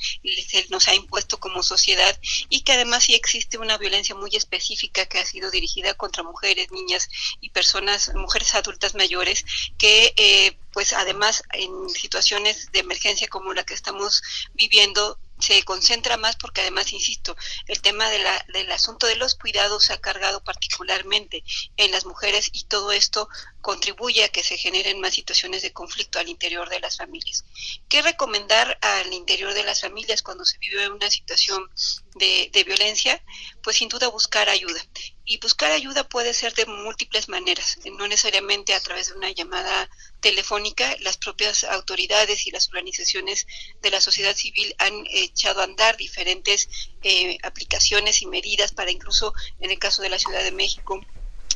nos 0.68 0.90
ha 0.90 0.96
impuesto 0.96 1.40
como 1.40 1.64
sociedad 1.64 2.14
y 2.50 2.64
que 2.64 2.74
además 2.74 3.06
sí 3.06 3.16
existe 3.16 3.58
una 3.58 3.78
violencia 3.78 4.16
muy 4.16 4.36
específica 4.36 5.06
que 5.06 5.20
ha 5.20 5.26
sido 5.26 5.50
dirigida 5.50 5.94
contra 5.94 6.24
mujeres, 6.24 6.70
niñas 6.70 7.08
y 7.40 7.52
personas, 7.52 8.14
mujeres 8.14 8.54
adultas 8.54 8.96
mayores 8.96 9.46
que 9.78 10.14
eh, 10.18 10.58
pues 10.74 10.92
además 10.92 11.44
en 11.54 11.90
situaciones 11.90 12.70
de 12.74 12.80
emergencia 12.80 13.30
como 13.30 13.54
la 13.54 13.64
que 13.64 13.76
estamos 13.76 14.22
viviendo 14.56 15.18
se 15.42 15.64
concentra 15.64 16.18
más 16.18 16.36
porque 16.36 16.62
además, 16.62 16.94
insisto, 16.94 17.36
el 17.68 17.82
tema 17.82 18.10
de 18.10 18.20
la, 18.20 18.46
del 18.54 18.72
asunto 18.72 19.08
de 19.08 19.16
los 19.16 19.36
cuidados 19.36 19.86
se 19.86 19.94
ha 19.94 20.02
cargado 20.02 20.44
particularmente 20.44 21.44
en 21.78 21.92
las 21.92 22.06
mujeres 22.06 22.50
y 22.54 22.66
todo 22.66 22.92
esto 22.92 23.28
contribuye 23.62 24.24
a 24.24 24.30
que 24.30 24.44
se 24.44 24.58
generen 24.58 25.00
más 25.00 25.14
situaciones 25.14 25.62
de 25.62 25.74
conflicto 25.74 26.20
al 26.20 26.30
interior 26.30 26.70
de 26.70 26.80
las 26.80 26.98
familias. 26.98 27.46
¿Qué 27.90 28.02
recomendar 28.02 28.78
al 28.82 29.14
interior 29.14 29.54
de 29.54 29.64
las 29.64 29.82
familias 29.82 30.24
cuando 30.24 30.46
se 30.46 30.58
vive 30.60 30.90
una 30.90 31.10
situación 31.10 31.70
de, 32.16 32.50
de 32.54 32.64
violencia? 32.64 33.24
Pues 33.64 33.78
sin 33.78 33.90
duda 33.90 34.08
buscar 34.08 34.50
ayuda. 34.50 34.82
Y 35.32 35.38
buscar 35.38 35.72
ayuda 35.72 36.04
puede 36.04 36.34
ser 36.34 36.54
de 36.56 36.66
múltiples 36.66 37.30
maneras, 37.30 37.80
no 37.86 38.06
necesariamente 38.06 38.74
a 38.74 38.82
través 38.82 39.08
de 39.08 39.14
una 39.14 39.32
llamada 39.32 39.90
telefónica. 40.20 40.94
Las 41.00 41.18
propias 41.18 41.64
autoridades 41.64 42.46
y 42.48 42.52
las 42.52 42.68
organizaciones 42.68 43.48
de 43.82 43.92
la 43.92 44.02
sociedad 44.02 44.36
civil 44.36 44.76
han 44.78 45.06
echado 45.10 45.62
a 45.62 45.64
andar 45.64 45.96
diferentes 45.96 46.68
eh, 47.02 47.38
aplicaciones 47.44 48.22
y 48.22 48.26
medidas 48.26 48.74
para 48.74 48.92
incluso, 48.92 49.34
en 49.62 49.72
el 49.72 49.80
caso 49.80 50.02
de 50.02 50.10
la 50.10 50.20
Ciudad 50.20 50.44
de 50.44 50.52
México, 50.52 51.00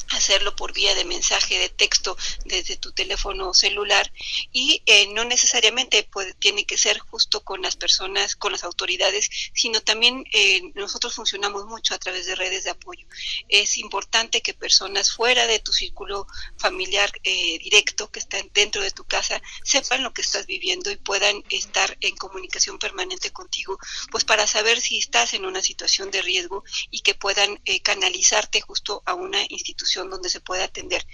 hacerlo 0.10 0.56
por 0.56 0.74
vía 0.74 0.94
de 0.96 1.06
mensaje 1.06 1.58
de 1.58 1.70
texto 1.70 2.18
desde 2.46 2.78
tu 2.78 2.92
teléfono 2.92 3.54
celular 3.54 4.12
y 4.52 4.82
eh, 4.86 5.08
no 5.14 5.26
necesariamente 5.26 6.08
tiene 6.40 6.66
que 6.66 6.78
ser 6.78 7.00
justo 7.00 7.44
con 7.44 7.62
las 7.62 7.76
personas, 7.76 8.36
con 8.36 8.52
las 8.52 8.64
autoridades, 8.64 9.30
sino 9.54 9.82
también 9.82 10.26
eh, 10.32 10.62
nosotros 10.76 11.16
funcionamos 11.16 11.66
mucho 11.66 11.94
a 11.94 12.00
través 12.00 12.26
de 12.26 12.36
redes 12.36 12.64
de 12.64 12.72
apoyo. 12.72 13.06
Es 13.50 13.78
importante 13.78 14.42
que 14.42 14.54
personas 14.54 15.12
fuera 15.12 15.48
de 15.48 15.60
tu 15.60 15.74
círculo 15.74 16.28
familiar 16.58 17.12
eh, 17.24 17.58
directo, 17.60 18.12
que 18.12 18.20
están 18.20 18.50
dentro 18.54 18.82
de 18.82 18.92
tu 18.92 19.04
casa, 19.06 19.42
sepan 19.64 20.04
lo 20.04 20.14
que 20.14 20.22
estás 20.22 20.46
viviendo 20.46 20.92
y 20.92 20.98
puedan 20.98 21.44
estar 21.50 21.98
en 22.02 22.16
comunicación 22.16 22.78
permanente 22.80 23.32
contigo, 23.32 23.78
pues 24.12 24.24
para 24.24 24.48
saber 24.48 24.80
si 24.82 25.00
estás 25.00 25.34
en 25.34 25.46
una 25.46 25.62
situación 25.62 26.12
de 26.12 26.22
riesgo 26.22 26.64
y 26.92 27.02
que 27.02 27.16
puedan 27.16 27.60
canalizarte 27.84 28.62
justo 28.62 29.02
a 29.06 29.14
una 29.14 29.44
institución 29.50 29.95
donde 30.04 30.30
se 30.30 30.42
puede 30.42 30.64
atender. 30.64 31.06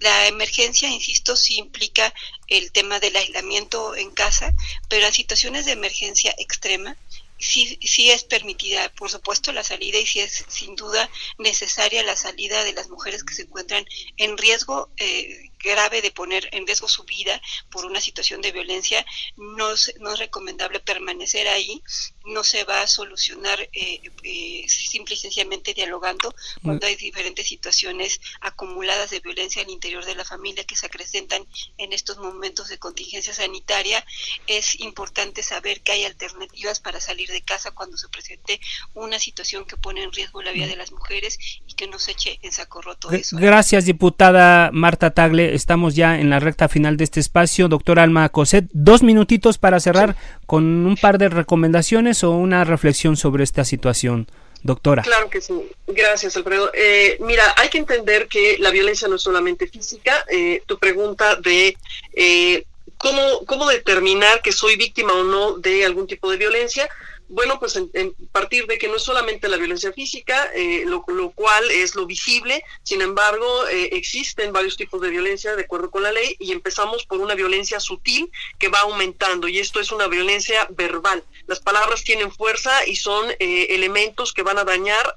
La 0.00 0.26
emergencia, 0.26 0.88
insisto, 0.88 1.36
sí 1.36 1.56
implica 1.56 2.12
el 2.46 2.72
tema 2.72 3.00
del 3.00 3.16
aislamiento 3.16 3.96
en 3.96 4.10
casa, 4.10 4.54
pero 4.88 5.06
en 5.06 5.12
situaciones 5.12 5.66
de 5.66 5.72
emergencia 5.72 6.34
extrema, 6.38 6.96
sí, 7.38 7.78
sí 7.82 8.10
es 8.10 8.24
permitida, 8.24 8.88
por 8.90 9.10
supuesto, 9.10 9.52
la 9.52 9.64
salida 9.64 9.98
y 9.98 10.06
sí 10.06 10.20
es 10.20 10.44
sin 10.48 10.76
duda 10.76 11.08
necesaria 11.38 12.02
la 12.02 12.16
salida 12.16 12.64
de 12.64 12.72
las 12.72 12.88
mujeres 12.88 13.24
que 13.24 13.34
se 13.34 13.42
encuentran 13.42 13.86
en 14.16 14.36
riesgo 14.36 14.90
eh, 14.96 15.47
grave 15.62 16.02
de 16.02 16.10
poner 16.10 16.48
en 16.52 16.66
riesgo 16.66 16.88
su 16.88 17.04
vida 17.04 17.40
por 17.70 17.84
una 17.84 18.00
situación 18.00 18.40
de 18.40 18.52
violencia, 18.52 19.04
no 19.36 19.72
es, 19.72 19.94
no 20.00 20.12
es 20.12 20.18
recomendable 20.18 20.80
permanecer 20.80 21.48
ahí, 21.48 21.82
no 22.26 22.44
se 22.44 22.64
va 22.64 22.82
a 22.82 22.86
solucionar 22.86 23.60
eh, 23.72 24.00
eh, 24.22 24.64
simple 24.68 25.14
y 25.14 25.18
sencillamente 25.18 25.74
dialogando 25.74 26.34
cuando 26.62 26.86
hay 26.86 26.96
diferentes 26.96 27.46
situaciones 27.46 28.20
acumuladas 28.40 29.10
de 29.10 29.20
violencia 29.20 29.62
al 29.62 29.70
interior 29.70 30.04
de 30.04 30.14
la 30.14 30.24
familia 30.24 30.64
que 30.64 30.76
se 30.76 30.86
acrecentan 30.86 31.46
en 31.78 31.92
estos 31.92 32.18
momentos 32.18 32.68
de 32.68 32.78
contingencia 32.78 33.32
sanitaria. 33.32 34.04
Es 34.46 34.78
importante 34.80 35.42
saber 35.42 35.80
que 35.80 35.92
hay 35.92 36.04
alternativas 36.04 36.80
para 36.80 37.00
salir 37.00 37.30
de 37.30 37.42
casa 37.42 37.70
cuando 37.70 37.96
se 37.96 38.08
presente 38.08 38.60
una 38.94 39.18
situación 39.18 39.64
que 39.64 39.76
pone 39.76 40.02
en 40.02 40.12
riesgo 40.12 40.42
la 40.42 40.52
vida 40.52 40.66
de 40.66 40.76
las 40.76 40.92
mujeres 40.92 41.38
y 41.66 41.74
que 41.74 41.86
no 41.86 41.98
se 41.98 42.12
eche 42.12 42.38
en 42.42 42.52
saco 42.52 42.82
roto 42.82 43.10
eso. 43.10 43.36
Gracias, 43.38 43.86
diputada 43.86 44.70
Marta 44.72 45.10
Tagle 45.10 45.47
estamos 45.54 45.94
ya 45.94 46.18
en 46.18 46.30
la 46.30 46.40
recta 46.40 46.68
final 46.68 46.96
de 46.96 47.04
este 47.04 47.20
espacio. 47.20 47.68
Doctor 47.68 47.98
Alma 47.98 48.28
Coset, 48.28 48.66
dos 48.72 49.02
minutitos 49.02 49.58
para 49.58 49.80
cerrar 49.80 50.16
con 50.46 50.64
un 50.64 50.96
par 50.96 51.18
de 51.18 51.28
recomendaciones 51.28 52.24
o 52.24 52.30
una 52.32 52.64
reflexión 52.64 53.16
sobre 53.16 53.44
esta 53.44 53.64
situación. 53.64 54.28
Doctora. 54.62 55.02
Claro 55.02 55.30
que 55.30 55.40
sí. 55.40 55.54
Gracias, 55.86 56.36
Alfredo. 56.36 56.70
Eh, 56.74 57.16
mira, 57.20 57.44
hay 57.56 57.68
que 57.68 57.78
entender 57.78 58.26
que 58.26 58.56
la 58.58 58.70
violencia 58.70 59.06
no 59.06 59.14
es 59.14 59.22
solamente 59.22 59.68
física. 59.68 60.24
Eh, 60.28 60.62
tu 60.66 60.78
pregunta 60.78 61.36
de 61.36 61.76
eh, 62.12 62.64
cómo, 62.96 63.44
cómo 63.46 63.68
determinar 63.68 64.42
que 64.42 64.52
soy 64.52 64.76
víctima 64.76 65.12
o 65.12 65.22
no 65.22 65.58
de 65.58 65.84
algún 65.84 66.06
tipo 66.06 66.30
de 66.30 66.38
violencia, 66.38 66.88
bueno, 67.28 67.58
pues 67.58 67.76
en, 67.76 68.14
partir 68.32 68.66
de 68.66 68.78
que 68.78 68.88
no 68.88 68.96
es 68.96 69.02
solamente 69.02 69.48
la 69.48 69.56
violencia 69.56 69.92
física, 69.92 70.50
eh, 70.54 70.84
lo, 70.86 71.02
cual 71.32 71.70
es 71.70 71.94
lo 71.94 72.06
visible, 72.06 72.64
sin 72.82 73.02
embargo, 73.02 73.66
eh, 73.68 73.90
existen 73.92 74.52
varios 74.52 74.76
tipos 74.76 75.00
de 75.00 75.10
violencia 75.10 75.54
de 75.54 75.62
acuerdo 75.62 75.90
con 75.90 76.02
la 76.02 76.12
ley 76.12 76.36
y 76.38 76.52
empezamos 76.52 77.04
por 77.04 77.20
una 77.20 77.34
violencia 77.34 77.80
sutil 77.80 78.30
que 78.58 78.68
va 78.68 78.80
aumentando 78.80 79.48
y 79.48 79.58
esto 79.58 79.80
es 79.80 79.92
una 79.92 80.06
violencia 80.06 80.66
verbal. 80.70 81.22
Las 81.48 81.60
palabras 81.60 82.04
tienen 82.04 82.30
fuerza 82.30 82.86
y 82.86 82.94
son 82.94 83.30
eh, 83.30 83.66
elementos 83.70 84.32
que 84.32 84.42
van 84.42 84.58
a 84.58 84.64
dañar 84.64 85.14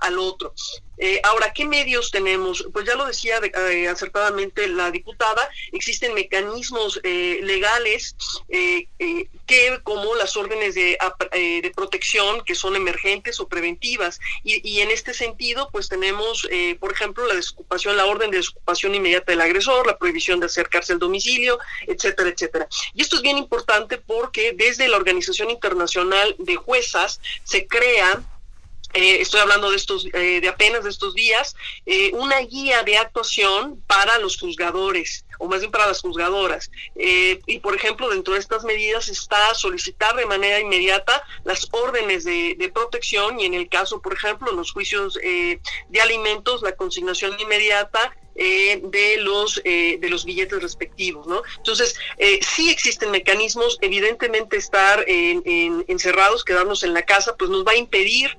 al 0.00 0.18
otro. 0.18 0.52
Eh, 0.98 1.20
ahora, 1.24 1.52
¿qué 1.52 1.66
medios 1.66 2.10
tenemos? 2.10 2.66
Pues 2.72 2.86
ya 2.86 2.94
lo 2.94 3.06
decía 3.06 3.38
eh, 3.42 3.88
acertadamente 3.88 4.66
la 4.68 4.90
diputada, 4.90 5.48
existen 5.72 6.14
mecanismos 6.14 7.00
eh, 7.02 7.40
legales 7.42 8.16
que, 8.48 9.80
como 9.82 10.14
las 10.14 10.36
órdenes 10.36 10.74
de, 10.74 10.98
de, 11.32 11.72
protección, 11.74 12.42
que 12.44 12.54
son 12.54 12.74
emergentes 12.74 13.38
o 13.40 13.48
preventivas, 13.48 14.18
y, 14.42 14.66
y 14.68 14.80
en 14.80 14.90
este 14.90 15.12
sentido, 15.14 15.68
pues 15.70 15.88
tenemos, 15.88 16.48
por 16.80 16.92
ejemplo, 16.92 17.26
la 17.26 17.34
desocupación, 17.34 17.96
la 17.96 18.06
orden 18.06 18.30
de 18.30 18.38
desocupación 18.38 18.94
inmediata 18.94 19.32
del 19.32 19.40
agresor, 19.40 19.86
la 19.86 19.98
prohibición 19.98 20.40
de 20.40 20.46
acercarse 20.46 20.94
al 20.94 20.98
domicilio, 20.98 21.58
etcétera, 21.86 22.30
etcétera. 22.30 22.68
Y 22.94 23.02
esto 23.02 23.16
es 23.16 23.22
bien 23.22 23.38
importante 23.38 23.98
porque 23.98 24.52
desde 24.56 24.88
la 24.88 24.96
Organización 24.96 25.35
Internacional 25.44 26.34
de 26.38 26.56
Juezas 26.56 27.20
se 27.44 27.66
crea 27.66 28.24
eh, 28.96 29.20
estoy 29.20 29.40
hablando 29.40 29.70
de 29.70 29.76
estos, 29.76 30.06
eh, 30.06 30.40
de 30.40 30.48
apenas 30.48 30.84
de 30.84 30.88
estos 30.88 31.14
días, 31.14 31.54
eh, 31.84 32.12
una 32.14 32.38
guía 32.40 32.82
de 32.82 32.96
actuación 32.96 33.82
para 33.86 34.18
los 34.18 34.38
juzgadores, 34.38 35.26
o 35.38 35.46
más 35.46 35.60
bien 35.60 35.70
para 35.70 35.86
las 35.86 36.00
juzgadoras. 36.00 36.70
y 36.94 37.58
por 37.58 37.74
ejemplo, 37.74 38.08
dentro 38.08 38.34
de 38.34 38.40
estas 38.40 38.64
medidas 38.64 39.08
está 39.08 39.54
solicitar 39.54 40.16
de 40.16 40.24
manera 40.24 40.60
inmediata 40.60 41.22
las 41.44 41.68
órdenes 41.72 42.24
de, 42.24 42.54
de 42.58 42.68
protección 42.70 43.38
y 43.38 43.44
en 43.44 43.52
el 43.52 43.68
caso, 43.68 44.00
por 44.00 44.14
ejemplo, 44.14 44.50
los 44.52 44.72
juicios 44.72 45.14
de 45.14 46.00
alimentos, 46.00 46.62
la 46.62 46.74
consignación 46.74 47.38
inmediata 47.38 48.16
eh, 48.38 48.80
de 48.82 49.16
los 49.18 49.60
eh, 49.64 49.98
de 50.00 50.08
los 50.10 50.24
billetes 50.24 50.60
respectivos, 50.60 51.26
¿no? 51.26 51.42
Entonces 51.56 51.96
eh, 52.18 52.38
sí 52.42 52.70
existen 52.70 53.10
mecanismos, 53.10 53.78
evidentemente 53.80 54.56
estar 54.56 55.04
encerrados, 55.06 56.44
quedarnos 56.44 56.82
en 56.82 56.92
la 56.92 57.02
casa, 57.02 57.36
pues 57.36 57.50
nos 57.50 57.66
va 57.66 57.72
a 57.72 57.76
impedir 57.76 58.36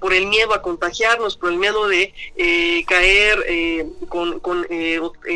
por 0.00 0.14
el 0.14 0.26
miedo 0.26 0.54
a 0.54 0.62
contagiarnos, 0.62 1.36
por 1.36 1.50
el 1.50 1.58
miedo 1.58 1.88
de 1.88 2.14
caer 2.86 3.44
con, 4.08 4.40
con 4.40 4.66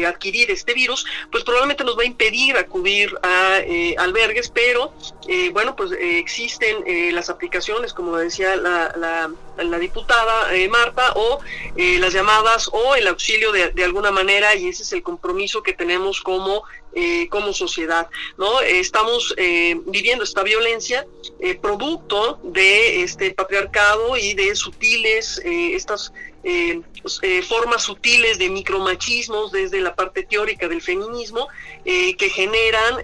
adquirir 0.07 0.51
este 0.51 0.75
virus, 0.75 1.05
pues 1.31 1.45
probablemente 1.45 1.85
nos 1.85 1.99
va 1.99 2.03
a 2.03 2.07
impedir 2.07 2.57
acudir 2.57 3.13
a 3.23 3.61
albergues, 3.99 4.49
pero 4.49 4.93
bueno, 5.53 5.77
pues 5.77 5.93
existen 5.93 7.15
las 7.15 7.31
aplicaciones, 7.31 7.93
como 7.93 8.17
decía 8.17 8.57
la, 8.57 8.93
la, 8.97 9.31
la 9.63 9.79
diputada 9.79 10.49
Marta, 10.71 11.13
o 11.15 11.41
las 11.77 12.13
llamadas 12.13 12.71
o 12.73 12.95
el 12.95 13.07
auxilio 13.09 13.53
de, 13.53 13.71
de 13.71 13.85
alguna 13.85 14.11
manera 14.11 14.55
y 14.55 14.69
ese 14.69 14.83
es 14.83 14.93
el 14.93 15.03
compromiso 15.03 15.63
que 15.63 15.73
tenemos 15.73 16.21
como, 16.21 16.65
eh, 16.95 17.27
como 17.29 17.55
sociedad. 17.55 18.09
¿no? 18.37 18.61
Estamos 18.61 19.35
eh, 19.39 19.81
viviendo 19.87 20.25
esta 20.25 20.43
violencia 20.43 21.07
eh, 21.41 21.55
producto 21.55 22.39
de 22.43 23.03
este 23.03 23.33
patriarcado 23.33 24.19
y 24.19 24.35
de 24.35 24.55
sutiles, 24.55 25.41
estas 25.45 26.13
formas 27.49 27.83
sutiles 27.83 28.39
de 28.39 28.51
micromachismos 28.51 29.53
desde 29.53 29.81
la 29.81 29.95
parte 29.95 30.25
teórica 30.25 30.67
del 30.67 30.83
feminismo 30.83 31.47
que 31.85 32.31
generan 32.35 32.97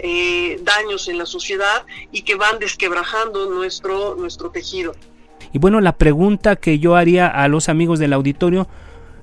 daños 0.64 1.06
en 1.06 1.18
la 1.18 1.26
sociedad 1.26 1.86
y 2.10 2.22
que 2.22 2.34
van 2.34 2.58
desquebrajando 2.58 3.46
nuestro, 3.46 4.16
nuestro 4.16 4.50
tejido. 4.50 4.94
Y 5.52 5.58
bueno, 5.58 5.80
la 5.80 5.92
pregunta 5.92 6.56
que 6.56 6.78
yo 6.80 6.96
haría 6.96 7.28
a 7.28 7.46
los 7.48 7.68
amigos 7.68 7.98
del 7.98 8.12
auditorio, 8.12 8.66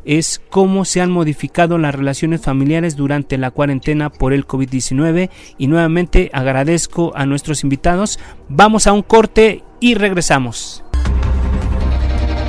es 0.06 0.41
cómo 0.50 0.86
se 0.86 1.02
han 1.02 1.12
modificado 1.12 1.78
las 1.78 1.94
relaciones 1.94 2.41
familiares 2.41 2.96
durante 2.96 3.38
la 3.38 3.52
cuarentena 3.52 4.10
por 4.10 4.34
el 4.34 4.48
COVID-19 4.48 5.30
y 5.58 5.68
nuevamente 5.68 6.30
agradezco 6.32 7.12
a 7.15 7.26
nuestros 7.26 7.63
invitados. 7.63 8.20
Vamos 8.48 8.88
a 8.88 8.94
un 8.94 9.02
corte 9.02 9.63
y 9.80 9.96
regresamos. 9.96 10.84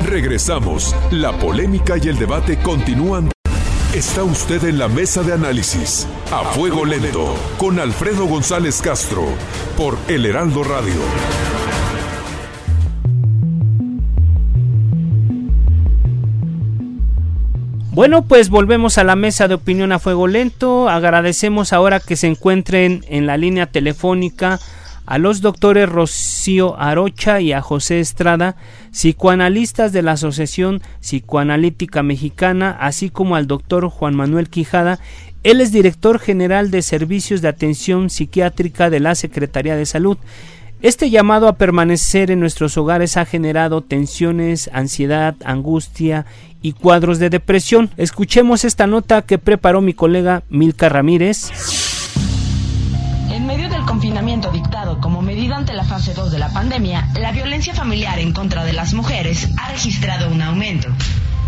Regresamos. 0.04 0.94
La 1.10 1.32
polémica 1.32 1.96
y 2.00 2.08
el 2.08 2.18
debate 2.18 2.58
continúan. 2.58 3.30
Está 3.94 4.24
usted 4.24 4.62
en 4.64 4.78
la 4.78 4.88
mesa 4.88 5.22
de 5.22 5.32
análisis 5.32 6.06
a 6.30 6.44
fuego 6.44 6.84
lento 6.84 7.34
con 7.56 7.80
Alfredo 7.80 8.26
González 8.26 8.82
Castro 8.82 9.24
por 9.76 9.96
El 10.08 10.26
Heraldo 10.26 10.62
Radio. 10.64 11.65
Bueno, 17.96 18.26
pues 18.26 18.50
volvemos 18.50 18.98
a 18.98 19.04
la 19.04 19.16
mesa 19.16 19.48
de 19.48 19.54
opinión 19.54 19.90
a 19.90 19.98
fuego 19.98 20.26
lento. 20.26 20.90
Agradecemos 20.90 21.72
ahora 21.72 21.98
que 21.98 22.14
se 22.14 22.26
encuentren 22.26 23.02
en 23.08 23.26
la 23.26 23.38
línea 23.38 23.64
telefónica 23.64 24.60
a 25.06 25.16
los 25.16 25.40
doctores 25.40 25.88
Rocío 25.88 26.78
Arocha 26.78 27.40
y 27.40 27.54
a 27.54 27.62
José 27.62 28.00
Estrada, 28.00 28.56
psicoanalistas 28.92 29.94
de 29.94 30.02
la 30.02 30.12
Asociación 30.12 30.82
Psicoanalítica 31.00 32.02
Mexicana, 32.02 32.76
así 32.78 33.08
como 33.08 33.34
al 33.34 33.46
doctor 33.46 33.88
Juan 33.88 34.14
Manuel 34.14 34.50
Quijada. 34.50 34.98
Él 35.42 35.62
es 35.62 35.72
director 35.72 36.18
general 36.18 36.70
de 36.70 36.82
Servicios 36.82 37.40
de 37.40 37.48
Atención 37.48 38.10
Psiquiátrica 38.10 38.90
de 38.90 39.00
la 39.00 39.14
Secretaría 39.14 39.74
de 39.74 39.86
Salud. 39.86 40.18
Este 40.82 41.08
llamado 41.08 41.48
a 41.48 41.54
permanecer 41.54 42.30
en 42.30 42.38
nuestros 42.38 42.76
hogares 42.76 43.16
ha 43.16 43.24
generado 43.24 43.80
tensiones, 43.80 44.68
ansiedad, 44.74 45.34
angustia 45.44 46.26
y 46.60 46.72
cuadros 46.72 47.18
de 47.18 47.30
depresión. 47.30 47.90
Escuchemos 47.96 48.64
esta 48.64 48.86
nota 48.86 49.22
que 49.22 49.38
preparó 49.38 49.80
mi 49.80 49.94
colega 49.94 50.42
Milka 50.50 50.90
Ramírez. 50.90 51.50
En 53.30 53.46
medio 53.46 53.70
del 53.70 53.86
confinamiento 53.86 54.50
dictado 54.52 55.00
como 55.00 55.22
medida 55.22 55.56
ante 55.56 55.72
la 55.72 55.84
fase 55.84 56.12
2 56.12 56.30
de 56.30 56.38
la 56.38 56.52
pandemia, 56.52 57.08
la 57.18 57.32
violencia 57.32 57.72
familiar 57.72 58.18
en 58.18 58.32
contra 58.32 58.64
de 58.64 58.74
las 58.74 58.92
mujeres 58.92 59.48
ha 59.56 59.72
registrado 59.72 60.30
un 60.30 60.42
aumento. 60.42 60.88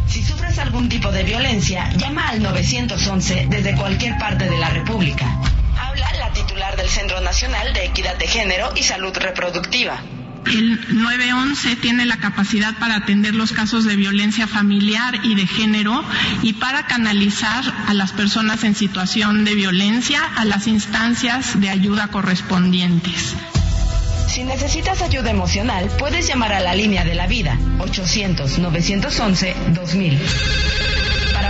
Si 0.07 0.23
sufres 0.23 0.59
algún 0.59 0.89
tipo 0.89 1.13
de 1.13 1.23
violencia, 1.23 1.93
llama 1.99 2.31
al 2.31 2.43
911 2.43 3.49
desde 3.51 3.77
cualquier 3.77 4.17
parte 4.17 4.49
de 4.49 4.57
la 4.57 4.71
República. 4.71 5.39
Habla 5.99 6.27
la 6.27 6.33
titular 6.33 6.77
del 6.77 6.89
Centro 6.89 7.21
Nacional 7.21 7.73
de 7.73 7.87
Equidad 7.87 8.17
de 8.17 8.29
Género 8.29 8.71
y 8.77 8.85
Salud 8.85 9.13
Reproductiva. 9.17 10.01
El 10.47 10.79
911 11.03 11.75
tiene 11.77 12.05
la 12.07 12.19
capacidad 12.19 12.79
para 12.79 12.95
atender 12.97 13.35
los 13.35 13.51
casos 13.51 13.85
de 13.85 13.97
violencia 13.97 14.47
familiar 14.47 15.19
y 15.25 15.35
de 15.35 15.49
género 15.49 16.05
y 16.43 16.53
para 16.53 16.87
canalizar 16.87 17.65
a 17.89 17.95
las 17.95 18.13
personas 18.13 18.63
en 18.63 18.77
situación 18.77 19.45
de 19.45 19.57
violencia 19.57 20.21
a 20.37 20.45
las 20.45 20.69
instancias 20.69 21.61
de 21.61 21.69
ayuda 21.69 22.07
correspondientes. 22.09 23.35
Si 24.29 24.45
necesitas 24.45 25.03
ayuda 25.03 25.31
emocional, 25.31 25.91
puedes 25.99 26.29
llamar 26.29 26.53
a 26.53 26.61
la 26.61 26.75
línea 26.75 27.05
de 27.05 27.17
la 27.17 27.27
vida 27.27 27.59
800-911-2000 27.79 30.19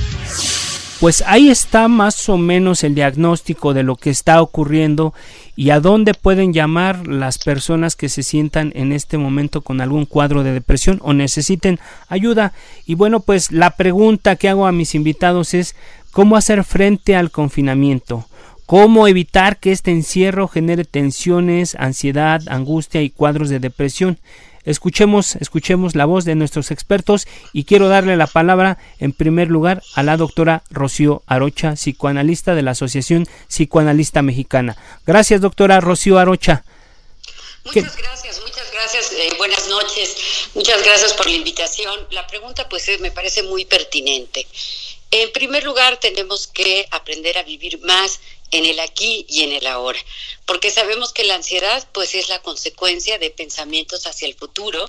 Pues 1.01 1.25
ahí 1.27 1.51
está 1.51 1.89
más 1.89 2.29
o 2.29 2.39
menos 2.39 2.85
el 2.85 2.95
diagnóstico 2.95 3.75
de 3.75 3.83
lo 3.83 3.97
que 3.97 4.11
está 4.11 4.41
ocurriendo 4.41 5.13
y 5.57 5.71
a 5.71 5.81
dónde 5.81 6.15
pueden 6.15 6.53
llamar 6.53 7.09
las 7.09 7.39
personas 7.39 7.97
que 7.97 8.09
se 8.09 8.23
sientan 8.23 8.73
en 8.77 8.93
este 8.93 9.19
momento 9.19 9.63
con 9.63 9.81
algún 9.81 10.07
cuadro 10.07 10.45
de 10.45 10.53
depresión 10.53 11.01
o 11.03 11.13
necesiten 11.13 11.81
ayuda. 12.09 12.53
Y 12.87 12.95
bueno, 12.95 13.19
pues 13.19 13.51
la 13.51 13.71
pregunta 13.71 14.37
que 14.37 14.49
hago 14.49 14.67
a 14.67 14.73
mis 14.73 14.95
invitados 14.95 15.55
es 15.55 15.75
cómo 16.13 16.37
hacer 16.37 16.63
frente 16.63 17.17
al 17.17 17.33
confinamiento 17.33 18.27
cómo 18.73 19.07
evitar 19.07 19.59
que 19.59 19.71
este 19.71 19.91
encierro 19.91 20.49
genere 20.49 20.85
tensiones, 20.87 21.75
ansiedad, 21.75 22.41
angustia 22.49 23.03
y 23.03 23.11
cuadros 23.11 23.51
de 23.51 23.59
depresión. 23.59 24.17
Escuchemos, 24.65 25.37
escuchemos 25.37 25.95
la 25.97 26.05
voz 26.05 26.25
de 26.25 26.35
nuestros 26.35 26.71
expertos 26.71 27.27
y 27.53 27.65
quiero 27.65 27.89
darle 27.89 28.17
la 28.17 28.27
palabra 28.27 28.79
en 29.01 29.13
primer 29.13 29.49
lugar 29.49 29.83
a 29.95 30.03
la 30.03 30.17
doctora 30.17 30.63
Rocío 30.71 31.23
Arocha, 31.27 31.75
psicoanalista 31.77 32.55
de 32.55 32.63
la 32.63 32.73
Asociación 32.73 33.27
Psicoanalista 33.49 34.23
Mexicana. 34.23 34.77
Gracias, 35.07 35.41
doctora 35.41 35.81
Rocío 35.81 36.19
Arocha. 36.19 36.65
Muchas 37.65 37.97
gracias, 37.97 38.41
muchas 38.41 38.73
gracias, 38.73 39.13
eh, 39.13 39.33
buenas 39.39 39.69
noches, 39.69 40.49
muchas 40.55 40.83
gracias 40.83 41.13
por 41.15 41.27
la 41.27 41.37
invitación. 41.37 41.95
La 42.11 42.27
pregunta 42.27 42.69
pues 42.69 42.89
me 43.01 43.13
parece 43.13 43.43
muy 43.45 43.65
pertinente. 43.65 44.47
En 45.13 45.31
primer 45.33 45.63
lugar, 45.63 45.99
tenemos 45.99 46.47
que 46.47 46.87
aprender 46.91 47.37
a 47.37 47.43
vivir 47.43 47.79
más 47.83 48.21
en 48.53 48.67
el 48.67 48.79
aquí 48.81 49.27
y 49.29 49.43
en 49.43 49.53
el 49.53 49.67
ahora, 49.67 49.99
porque 50.47 50.71
sabemos 50.71 51.13
que 51.13 51.25
la 51.25 51.35
ansiedad 51.35 51.89
pues 51.93 52.15
es 52.15 52.29
la 52.29 52.43
consecuencia 52.43 53.19
de 53.19 53.31
pensamientos 53.31 54.07
hacia 54.07 54.29
el 54.29 54.35
futuro 54.35 54.89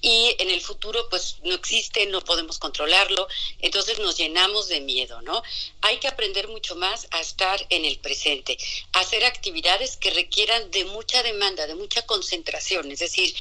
y 0.00 0.34
en 0.38 0.50
el 0.50 0.60
futuro 0.60 1.08
pues 1.10 1.36
no 1.44 1.54
existe, 1.54 2.06
no 2.06 2.22
podemos 2.22 2.58
controlarlo, 2.58 3.28
entonces 3.60 3.98
nos 3.98 4.16
llenamos 4.16 4.68
de 4.68 4.80
miedo, 4.80 5.20
¿no? 5.22 5.42
Hay 5.82 5.98
que 5.98 6.08
aprender 6.08 6.48
mucho 6.48 6.74
más 6.74 7.06
a 7.10 7.20
estar 7.20 7.64
en 7.68 7.84
el 7.84 7.98
presente, 7.98 8.56
hacer 8.92 9.24
actividades 9.24 9.96
que 9.98 10.10
requieran 10.10 10.70
de 10.70 10.86
mucha 10.86 11.22
demanda, 11.22 11.66
de 11.66 11.74
mucha 11.74 12.02
concentración, 12.02 12.90
es 12.90 12.98
decir, 12.98 13.34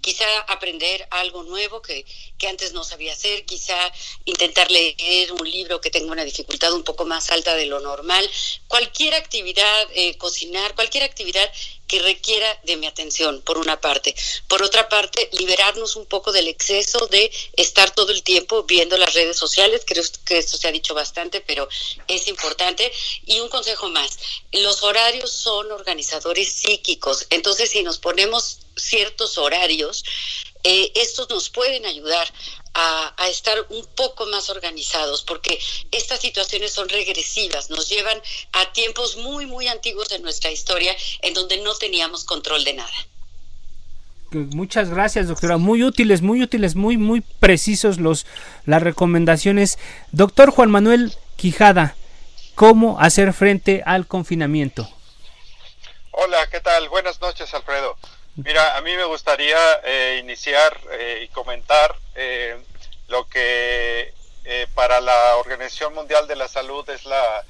quizá 0.00 0.24
aprender 0.48 1.06
algo 1.10 1.42
nuevo 1.42 1.82
que, 1.82 2.04
que 2.38 2.48
antes 2.48 2.72
no 2.72 2.82
sabía 2.82 3.12
hacer, 3.12 3.44
quizá 3.44 3.76
intentar 4.24 4.70
leer 4.70 5.32
un 5.32 5.48
libro 5.48 5.80
que 5.80 5.90
tenga 5.90 6.10
una 6.10 6.24
dificultad 6.24 6.72
un 6.72 6.82
poco 6.82 7.04
más 7.04 7.30
alta 7.30 7.54
de 7.54 7.66
lo 7.66 7.78
normal, 7.80 8.28
cualquier 8.66 9.17
actividad, 9.18 9.88
eh, 9.94 10.16
cocinar, 10.16 10.74
cualquier 10.74 11.04
actividad 11.04 11.48
que 11.88 12.00
requiera 12.00 12.60
de 12.64 12.76
mi 12.76 12.86
atención, 12.86 13.42
por 13.42 13.58
una 13.58 13.80
parte. 13.80 14.14
Por 14.46 14.62
otra 14.62 14.88
parte, 14.88 15.28
liberarnos 15.32 15.96
un 15.96 16.06
poco 16.06 16.30
del 16.30 16.46
exceso 16.46 17.06
de 17.06 17.32
estar 17.54 17.92
todo 17.94 18.12
el 18.12 18.22
tiempo 18.22 18.62
viendo 18.64 18.96
las 18.98 19.14
redes 19.14 19.36
sociales. 19.36 19.82
Creo 19.86 20.04
que 20.24 20.38
esto 20.38 20.58
se 20.58 20.68
ha 20.68 20.72
dicho 20.72 20.94
bastante, 20.94 21.40
pero 21.40 21.68
es 22.06 22.28
importante. 22.28 22.92
Y 23.24 23.40
un 23.40 23.48
consejo 23.48 23.88
más, 23.88 24.18
los 24.52 24.82
horarios 24.82 25.32
son 25.32 25.72
organizadores 25.72 26.52
psíquicos. 26.52 27.26
Entonces, 27.30 27.70
si 27.70 27.82
nos 27.82 27.98
ponemos 27.98 28.58
ciertos 28.76 29.38
horarios, 29.38 30.04
eh, 30.64 30.92
estos 30.96 31.28
nos 31.30 31.50
pueden 31.50 31.86
ayudar 31.86 32.28
a, 32.74 33.28
estar 33.28 33.66
un 33.70 33.84
poco 33.86 34.26
más 34.26 34.50
organizados, 34.50 35.22
porque 35.22 35.58
estas 35.90 36.20
situaciones 36.20 36.72
son 36.72 36.88
regresivas, 36.88 37.70
nos 37.70 37.88
llevan 37.88 38.22
a 38.52 38.72
tiempos 38.72 39.16
muy, 39.16 39.46
muy 39.46 39.66
antiguos 39.68 40.08
de 40.08 40.18
nuestra 40.20 40.50
historia 40.50 40.96
en 41.22 41.34
donde 41.34 41.58
no 41.58 41.74
teníamos 41.78 42.24
control 42.24 42.64
de 42.64 42.74
nada. 42.74 42.92
Muchas 44.30 44.90
gracias, 44.90 45.28
doctora. 45.28 45.56
Muy 45.56 45.82
útiles, 45.82 46.20
muy 46.20 46.42
útiles, 46.42 46.74
muy, 46.74 46.98
muy 46.98 47.22
precisos 47.22 47.98
los, 47.98 48.26
las 48.66 48.82
recomendaciones. 48.82 49.78
Doctor 50.12 50.50
Juan 50.50 50.70
Manuel 50.70 51.14
Quijada, 51.36 51.96
¿cómo 52.54 53.00
hacer 53.00 53.32
frente 53.32 53.82
al 53.86 54.06
confinamiento? 54.06 54.88
Hola, 56.10 56.46
¿qué 56.50 56.60
tal? 56.60 56.88
Buenas 56.90 57.20
noches, 57.20 57.54
Alfredo. 57.54 57.96
Mira, 58.36 58.76
a 58.76 58.82
mí 58.82 58.94
me 58.94 59.04
gustaría 59.04 59.56
eh, 59.84 60.20
iniciar 60.22 60.78
eh, 60.92 61.22
y 61.24 61.28
comentar 61.28 61.96
eh, 62.14 62.56
lo 63.08 63.26
que 63.28 64.12
para 64.74 65.00
la 65.00 65.36
Organización 65.36 65.92
Mundial 65.94 66.26
de 66.26 66.36
la 66.36 66.48
Salud 66.48 66.88
es 66.88 67.04
la, 67.04 67.44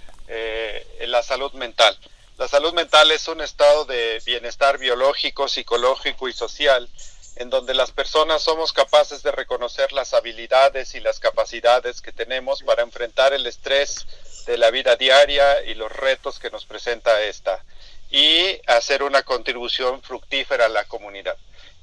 la 1.07 1.23
salud 1.23 1.53
mental. 1.53 1.97
La 2.39 2.47
salud 2.47 2.73
mental 2.73 3.11
es 3.11 3.27
un 3.27 3.41
estado 3.41 3.85
de 3.85 4.23
bienestar 4.25 4.79
biológico, 4.79 5.49
psicológico 5.49 6.29
y 6.29 6.33
social 6.33 6.89
en 7.35 7.51
donde 7.51 7.75
las 7.75 7.91
personas 7.91 8.43
somos 8.43 8.73
capaces 8.73 9.25
de 9.25 9.33
reconocer 9.33 9.93
las 9.93 10.15
habilidades 10.15 10.95
y 10.95 11.01
las 11.01 11.19
capacidades 11.19 12.01
que 12.01 12.13
tenemos 12.13 12.63
para 12.63 12.85
enfrentar 12.85 13.33
el 13.33 13.45
estrés 13.45 14.07
de 14.47 14.57
la 14.57 14.71
vida 14.71 14.95
diaria 14.95 15.65
y 15.65 15.75
los 15.75 15.91
retos 15.91 16.39
que 16.39 16.49
nos 16.51 16.65
presenta 16.65 17.21
esta 17.23 17.65
y 18.09 18.61
hacer 18.69 19.03
una 19.03 19.25
contribución 19.25 20.01
fructífera 20.01 20.67
a 20.67 20.69
la 20.69 20.85
comunidad. 20.85 21.37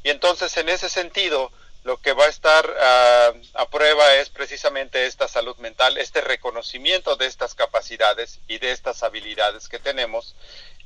Y 0.03 0.09
entonces, 0.09 0.55
en 0.55 0.69
ese 0.69 0.87
sentido, 0.87 1.51
lo 1.85 2.01
que 2.01 2.13
va 2.13 2.25
a 2.25 2.29
estar 2.29 2.75
ah, 2.81 3.31
a 3.53 3.69
prueba 3.69 4.15
es 4.15 4.29
precisamente 4.29 5.05
esta 5.05 5.27
salud 5.27 5.55
mental, 5.57 5.99
este 5.99 6.19
reconocimiento 6.19 7.15
de 7.15 7.27
estas 7.27 7.53
capacidades 7.53 8.39
y 8.47 8.57
de 8.57 8.71
estas 8.71 9.03
habilidades 9.03 9.69
que 9.69 9.77
tenemos. 9.77 10.35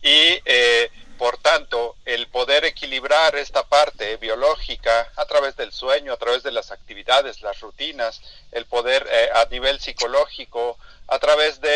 Y 0.01 0.41
eh, 0.43 0.91
por 1.17 1.37
tanto 1.37 1.95
el 2.03 2.27
poder 2.27 2.65
equilibrar 2.65 3.37
esta 3.37 3.63
parte 3.63 4.17
biológica 4.17 5.09
a 5.15 5.25
través 5.25 5.55
del 5.55 5.71
sueño, 5.71 6.11
a 6.11 6.17
través 6.17 6.43
de 6.43 6.51
las 6.51 6.69
actividades, 6.69 7.41
las 7.41 7.61
rutinas, 7.61 8.21
el 8.51 8.65
poder 8.65 9.07
eh, 9.09 9.29
a 9.33 9.45
nivel 9.45 9.79
psicológico, 9.79 10.77
a 11.07 11.17
través 11.17 11.61
de 11.61 11.69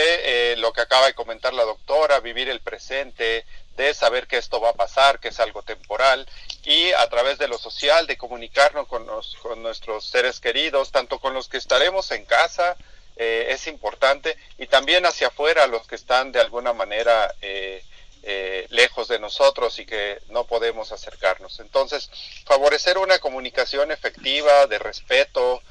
eh, 0.51 0.55
lo 0.57 0.73
que 0.73 0.81
acaba 0.81 1.07
de 1.07 1.13
comentar 1.13 1.53
la 1.53 1.63
doctora, 1.63 2.19
vivir 2.19 2.49
el 2.49 2.59
presente, 2.59 3.45
de 3.75 3.93
saber 3.93 4.27
que 4.27 4.37
esto 4.37 4.61
va 4.61 4.69
a 4.69 4.73
pasar, 4.73 5.19
que 5.19 5.29
es 5.29 5.39
algo 5.39 5.63
temporal, 5.63 6.27
y 6.63 6.91
a 6.91 7.07
través 7.09 7.37
de 7.37 7.47
lo 7.47 7.57
social, 7.57 8.07
de 8.07 8.17
comunicarnos 8.17 8.87
con, 8.87 9.05
con 9.41 9.63
nuestros 9.63 10.05
seres 10.05 10.39
queridos, 10.39 10.91
tanto 10.91 11.19
con 11.19 11.33
los 11.33 11.47
que 11.47 11.57
estaremos 11.57 12.11
en 12.11 12.25
casa, 12.25 12.77
eh, 13.15 13.47
es 13.49 13.67
importante, 13.67 14.37
y 14.57 14.67
también 14.67 15.05
hacia 15.05 15.27
afuera, 15.27 15.67
los 15.67 15.87
que 15.87 15.95
están 15.95 16.31
de 16.31 16.39
alguna 16.39 16.73
manera 16.73 17.33
eh, 17.41 17.83
eh, 18.23 18.67
lejos 18.69 19.07
de 19.07 19.19
nosotros 19.19 19.77
y 19.79 19.85
que 19.85 20.19
no 20.29 20.45
podemos 20.45 20.91
acercarnos. 20.91 21.59
Entonces, 21.59 22.09
favorecer 22.45 22.97
una 22.97 23.19
comunicación 23.19 23.91
efectiva, 23.91 24.65
de 24.67 24.79
respeto, 24.79 25.61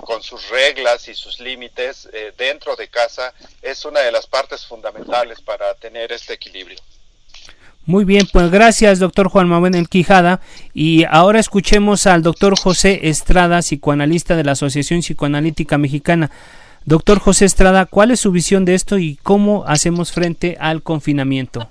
con 0.00 0.22
sus 0.22 0.48
reglas 0.48 1.08
y 1.08 1.14
sus 1.14 1.40
límites 1.40 2.08
dentro 2.36 2.76
de 2.76 2.88
casa 2.88 3.32
es 3.62 3.84
una 3.84 4.00
de 4.00 4.12
las 4.12 4.26
partes 4.26 4.66
fundamentales 4.66 5.40
para 5.40 5.74
tener 5.74 6.12
este 6.12 6.34
equilibrio. 6.34 6.78
Muy 7.86 8.04
bien, 8.04 8.28
pues 8.30 8.50
gracias, 8.50 8.98
doctor 8.98 9.30
Juan 9.30 9.48
Manuel 9.48 9.88
Quijada. 9.88 10.42
Y 10.74 11.04
ahora 11.04 11.40
escuchemos 11.40 12.06
al 12.06 12.22
doctor 12.22 12.58
José 12.58 13.08
Estrada, 13.08 13.62
psicoanalista 13.62 14.36
de 14.36 14.44
la 14.44 14.52
Asociación 14.52 15.00
Psicoanalítica 15.00 15.78
Mexicana. 15.78 16.30
Doctor 16.84 17.18
José 17.18 17.46
Estrada, 17.46 17.86
¿cuál 17.86 18.10
es 18.10 18.20
su 18.20 18.30
visión 18.30 18.66
de 18.66 18.74
esto 18.74 18.98
y 18.98 19.16
cómo 19.22 19.64
hacemos 19.66 20.12
frente 20.12 20.58
al 20.60 20.82
confinamiento? 20.82 21.70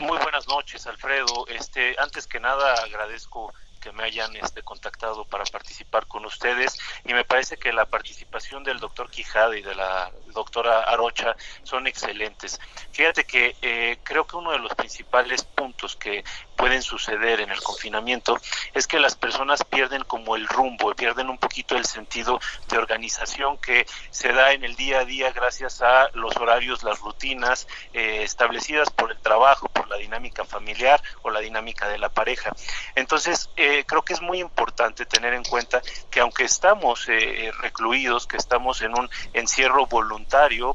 Muy 0.00 0.18
buenas 0.18 0.46
noches, 0.48 0.86
Alfredo. 0.86 1.46
Este, 1.48 1.96
antes 1.98 2.26
que 2.26 2.40
nada, 2.40 2.74
agradezco 2.84 3.54
que 3.78 3.92
me 3.92 4.04
hayan 4.04 4.34
este, 4.36 4.62
contactado 4.62 5.24
para 5.24 5.44
participar 5.44 6.06
con 6.06 6.24
ustedes. 6.24 6.78
Y 7.04 7.14
me 7.14 7.24
parece 7.24 7.56
que 7.56 7.72
la 7.72 7.86
participación 7.86 8.64
del 8.64 8.80
doctor 8.80 9.10
Quijada 9.10 9.56
y 9.56 9.62
de 9.62 9.74
la 9.74 10.10
doctora 10.38 10.84
Arocha 10.84 11.36
son 11.62 11.86
excelentes. 11.86 12.60
Fíjate 12.92 13.24
que 13.24 13.56
eh, 13.60 13.98
creo 14.02 14.26
que 14.26 14.36
uno 14.36 14.52
de 14.52 14.58
los 14.58 14.74
principales 14.74 15.42
puntos 15.44 15.96
que 15.96 16.24
pueden 16.56 16.82
suceder 16.82 17.40
en 17.40 17.50
el 17.50 17.60
confinamiento 17.60 18.38
es 18.74 18.86
que 18.86 18.98
las 18.98 19.14
personas 19.14 19.64
pierden 19.64 20.02
como 20.04 20.36
el 20.36 20.48
rumbo, 20.48 20.94
pierden 20.94 21.28
un 21.28 21.38
poquito 21.38 21.76
el 21.76 21.84
sentido 21.84 22.40
de 22.68 22.78
organización 22.78 23.58
que 23.58 23.86
se 24.10 24.32
da 24.32 24.52
en 24.52 24.64
el 24.64 24.74
día 24.76 25.00
a 25.00 25.04
día 25.04 25.30
gracias 25.32 25.82
a 25.82 26.08
los 26.14 26.36
horarios, 26.36 26.82
las 26.82 26.98
rutinas 27.00 27.68
eh, 27.92 28.22
establecidas 28.22 28.90
por 28.90 29.10
el 29.10 29.18
trabajo, 29.18 29.68
por 29.68 29.88
la 29.88 29.96
dinámica 29.96 30.44
familiar 30.44 31.00
o 31.22 31.30
la 31.30 31.40
dinámica 31.40 31.88
de 31.88 31.98
la 31.98 32.08
pareja. 32.08 32.52
Entonces, 32.94 33.50
eh, 33.56 33.84
creo 33.86 34.02
que 34.02 34.14
es 34.14 34.22
muy 34.22 34.40
importante 34.40 35.06
tener 35.06 35.34
en 35.34 35.44
cuenta 35.44 35.80
que 36.10 36.20
aunque 36.20 36.44
estamos 36.44 37.06
recluidos, 37.60 38.26
que 38.26 38.36
estamos 38.36 38.82
en 38.82 38.98
un 38.98 39.08
encierro 39.32 39.86
voluntario 39.86 40.27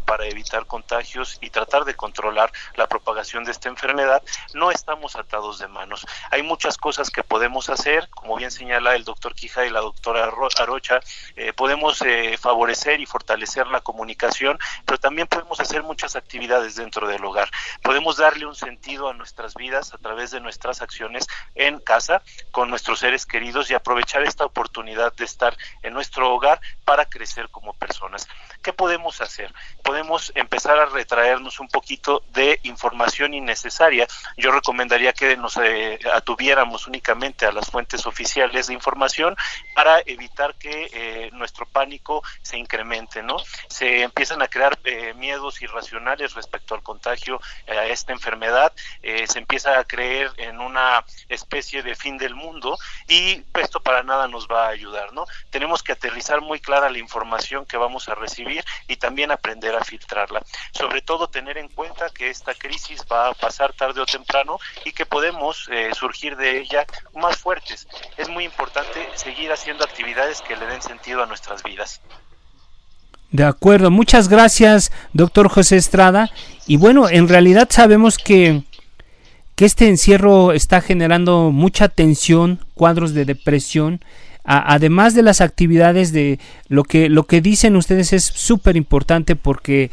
para 0.06 0.26
evitar 0.26 0.66
contagios 0.66 1.38
y 1.40 1.52
tratar 1.52 1.86
de 1.86 1.94
controlar 1.94 2.52
la 2.76 2.88
propagación 2.88 3.44
de 3.44 3.52
esta 3.52 3.70
enfermedad, 3.70 4.24
no 4.54 4.72
estamos 4.72 5.16
atados 5.16 5.60
de 5.60 5.68
manos. 5.68 6.08
Hay 6.32 6.42
muchas 6.42 6.78
cosas 6.78 7.12
que 7.12 7.24
podemos 7.24 7.70
hacer, 7.70 8.10
como 8.10 8.36
bien 8.36 8.50
señala 8.50 8.96
el 8.96 9.04
doctor 9.04 9.36
Quija 9.36 9.66
y 9.66 9.70
la 9.70 9.82
doctora 9.82 10.26
Arocha, 10.26 11.02
eh, 11.36 11.54
podemos 11.54 12.04
favorecer 12.40 13.00
y 13.00 13.06
fortalecer 13.06 13.68
la 13.68 13.82
comunicación, 13.82 14.58
pero 14.86 14.98
también 14.98 15.28
podemos 15.28 15.60
hacer 15.60 15.84
muchas 15.84 16.16
actividades 16.16 16.76
dentro 16.76 17.08
del 17.08 17.24
hogar. 17.24 17.50
Podemos 17.84 18.18
darle 18.18 18.48
un 18.48 18.56
sentido 18.56 19.10
a 19.10 19.14
nuestras 19.14 19.54
vidas 19.54 19.94
a 19.94 19.98
través 20.00 20.32
de 20.32 20.40
nuestras 20.40 20.82
acciones 20.82 21.28
en 21.54 21.80
casa, 21.80 22.24
con 22.52 22.70
nuestros 22.70 23.00
seres 23.00 23.26
queridos 23.26 23.70
y 23.70 23.76
aprovechar 23.76 24.24
esta 24.24 24.46
oportunidad 24.46 25.14
de 25.14 25.26
estar 25.26 25.56
en 25.84 25.94
nuestro 25.94 26.34
hogar 26.34 26.60
para 26.86 27.06
crecer 27.06 27.50
como 27.50 27.74
personas. 27.74 28.28
¿Qué 28.64 28.74
podemos 28.74 29.22
hacer? 29.22 29.43
Podemos 29.84 30.32
empezar 30.36 30.80
a 30.80 30.86
retraernos 30.86 31.60
un 31.60 31.68
poquito 31.68 32.24
de 32.34 32.60
información 32.64 33.34
innecesaria. 33.34 34.08
Yo 34.38 34.52
recomendaría 34.52 35.14
que 35.14 35.36
nos 35.38 35.58
eh, 35.58 36.00
atuviéramos 36.14 36.88
únicamente 36.88 37.46
a 37.46 37.52
las 37.52 37.70
fuentes 37.70 38.06
oficiales 38.06 38.68
de 38.68 38.74
información 38.74 39.36
para 39.76 40.00
evitar 40.06 40.56
que 40.56 40.90
eh, 40.94 41.30
nuestro 41.34 41.66
pánico 41.66 42.24
se 42.42 42.58
incremente, 42.58 43.22
¿no? 43.24 43.38
Se 43.68 44.02
empiezan 44.02 44.42
a 44.42 44.48
crear 44.48 44.80
eh, 44.84 45.14
miedos 45.16 45.62
irracionales 45.62 46.34
respecto 46.34 46.76
al 46.76 46.84
contagio 46.84 47.42
a 47.68 47.86
esta 47.86 48.14
enfermedad, 48.14 48.74
se 49.02 49.40
empieza 49.40 49.80
a 49.80 49.84
creer 49.84 50.32
en 50.38 50.60
una 50.60 51.04
especie 51.30 51.84
de 51.84 51.96
fin 51.96 52.18
del 52.18 52.36
mundo 52.36 52.78
y 53.08 53.44
esto 53.56 53.82
para 53.82 54.04
nada 54.04 54.28
nos 54.28 54.48
va 54.48 54.68
a 54.68 54.70
ayudar, 54.70 55.14
¿no? 55.14 55.26
Tenemos 55.50 55.84
que 55.84 55.92
aterrizar 55.92 56.42
muy 56.42 56.60
clara 56.60 56.90
la 56.90 56.98
información 56.98 57.66
que 57.66 57.78
vamos 57.78 58.10
a 58.10 58.16
recibir 58.16 58.64
y 58.88 58.98
también 58.98 59.23
aprender 59.32 59.76
a 59.76 59.84
filtrarla. 59.84 60.42
Sobre 60.72 61.02
todo 61.02 61.28
tener 61.28 61.58
en 61.58 61.70
cuenta 61.70 62.10
que 62.10 62.30
esta 62.30 62.54
crisis 62.54 63.04
va 63.12 63.30
a 63.30 63.34
pasar 63.34 63.74
tarde 63.74 64.02
o 64.02 64.06
temprano 64.06 64.60
y 64.86 64.92
que 64.92 65.06
podemos 65.06 65.68
eh, 65.72 65.92
surgir 65.94 66.36
de 66.36 66.60
ella 66.60 66.86
más 67.16 67.38
fuertes. 67.38 67.88
Es 68.18 68.30
muy 68.30 68.46
importante 68.46 69.08
seguir 69.16 69.52
haciendo 69.52 69.84
actividades 69.84 70.42
que 70.42 70.56
le 70.56 70.66
den 70.66 70.82
sentido 70.82 71.24
a 71.24 71.26
nuestras 71.26 71.64
vidas. 71.64 72.02
De 73.32 73.44
acuerdo, 73.44 73.90
muchas 73.90 74.30
gracias, 74.30 74.92
doctor 75.12 75.50
José 75.50 75.78
Estrada. 75.78 76.30
Y 76.68 76.78
bueno, 76.78 77.10
en 77.10 77.28
realidad 77.28 77.68
sabemos 77.72 78.20
que, 78.20 78.62
que 79.56 79.66
este 79.66 79.88
encierro 79.88 80.52
está 80.52 80.82
generando 80.82 81.50
mucha 81.52 81.90
tensión, 81.90 82.64
cuadros 82.76 83.16
de 83.16 83.26
depresión, 83.26 84.06
además 84.44 85.14
de 85.14 85.24
las 85.24 85.42
actividades 85.42 86.12
de 86.12 86.40
lo 86.68 86.84
que, 86.84 87.10
lo 87.10 87.24
que 87.26 87.42
dicen 87.42 87.76
ustedes 87.76 88.14
es 88.14 88.24
súper 88.24 88.76
importante 88.76 89.36
porque 89.36 89.92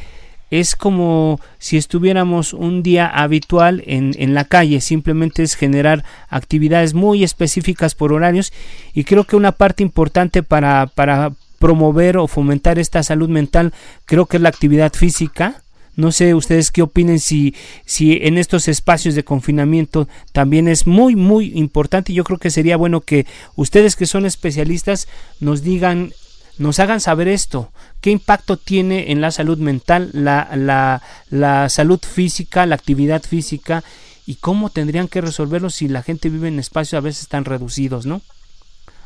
es 0.51 0.75
como 0.75 1.41
si 1.59 1.77
estuviéramos 1.77 2.53
un 2.53 2.83
día 2.83 3.07
habitual 3.07 3.83
en, 3.87 4.15
en, 4.19 4.35
la 4.35 4.45
calle, 4.45 4.81
simplemente 4.81 5.45
es 5.45 5.55
generar 5.55 6.05
actividades 6.29 6.93
muy 6.93 7.23
específicas 7.23 7.95
por 7.95 8.13
horarios 8.13 8.53
y 8.93 9.05
creo 9.05 9.25
que 9.25 9.37
una 9.37 9.53
parte 9.53 9.85
importante 9.85 10.43
para, 10.43 10.89
para 10.89 11.33
promover 11.61 12.17
o 12.17 12.27
fomentar 12.27 12.79
esta 12.79 13.03
salud 13.03 13.29
mental 13.29 13.73
creo 14.07 14.27
que 14.27 14.39
es 14.39 14.43
la 14.43 14.49
actividad 14.49 14.93
física. 14.93 15.63
No 16.01 16.13
sé 16.13 16.35
ustedes 16.35 16.71
qué 16.71 16.83
opinen 16.83 17.21
si, 17.21 17.55
si 17.85 18.19
en 18.23 18.39
estos 18.39 18.69
espacios 18.69 19.15
de 19.15 19.23
confinamiento 19.25 20.09
también 20.33 20.67
es 20.67 20.87
muy, 20.87 21.15
muy 21.15 21.53
importante. 21.55 22.13
Yo 22.13 22.25
creo 22.25 22.39
que 22.39 22.51
sería 22.51 22.77
bueno 22.77 23.03
que 23.03 23.27
ustedes 23.55 23.97
que 23.97 24.07
son 24.07 24.25
especialistas 24.25 25.09
nos 25.41 25.63
digan, 25.63 26.13
nos 26.59 26.79
hagan 26.79 27.01
saber 27.01 27.29
esto. 27.29 27.71
¿Qué 28.01 28.11
impacto 28.11 28.57
tiene 28.57 29.13
en 29.13 29.21
la 29.21 29.31
salud 29.31 29.59
mental, 29.59 30.11
la, 30.15 30.49
la, 30.57 31.03
la 31.29 31.69
salud 31.69 32.01
física, 32.01 32.67
la 32.67 32.75
actividad 32.75 33.23
física? 33.23 33.85
y 34.27 34.37
cómo 34.37 34.71
tendrían 34.71 35.09
que 35.09 35.21
resolverlo 35.21 35.71
si 35.71 35.89
la 35.89 36.05
gente 36.05 36.29
vive 36.29 36.47
en 36.47 36.61
espacios 36.61 36.95
a 36.95 37.01
veces 37.01 37.27
tan 37.27 37.45
reducidos, 37.45 38.07
¿no? 38.07 38.21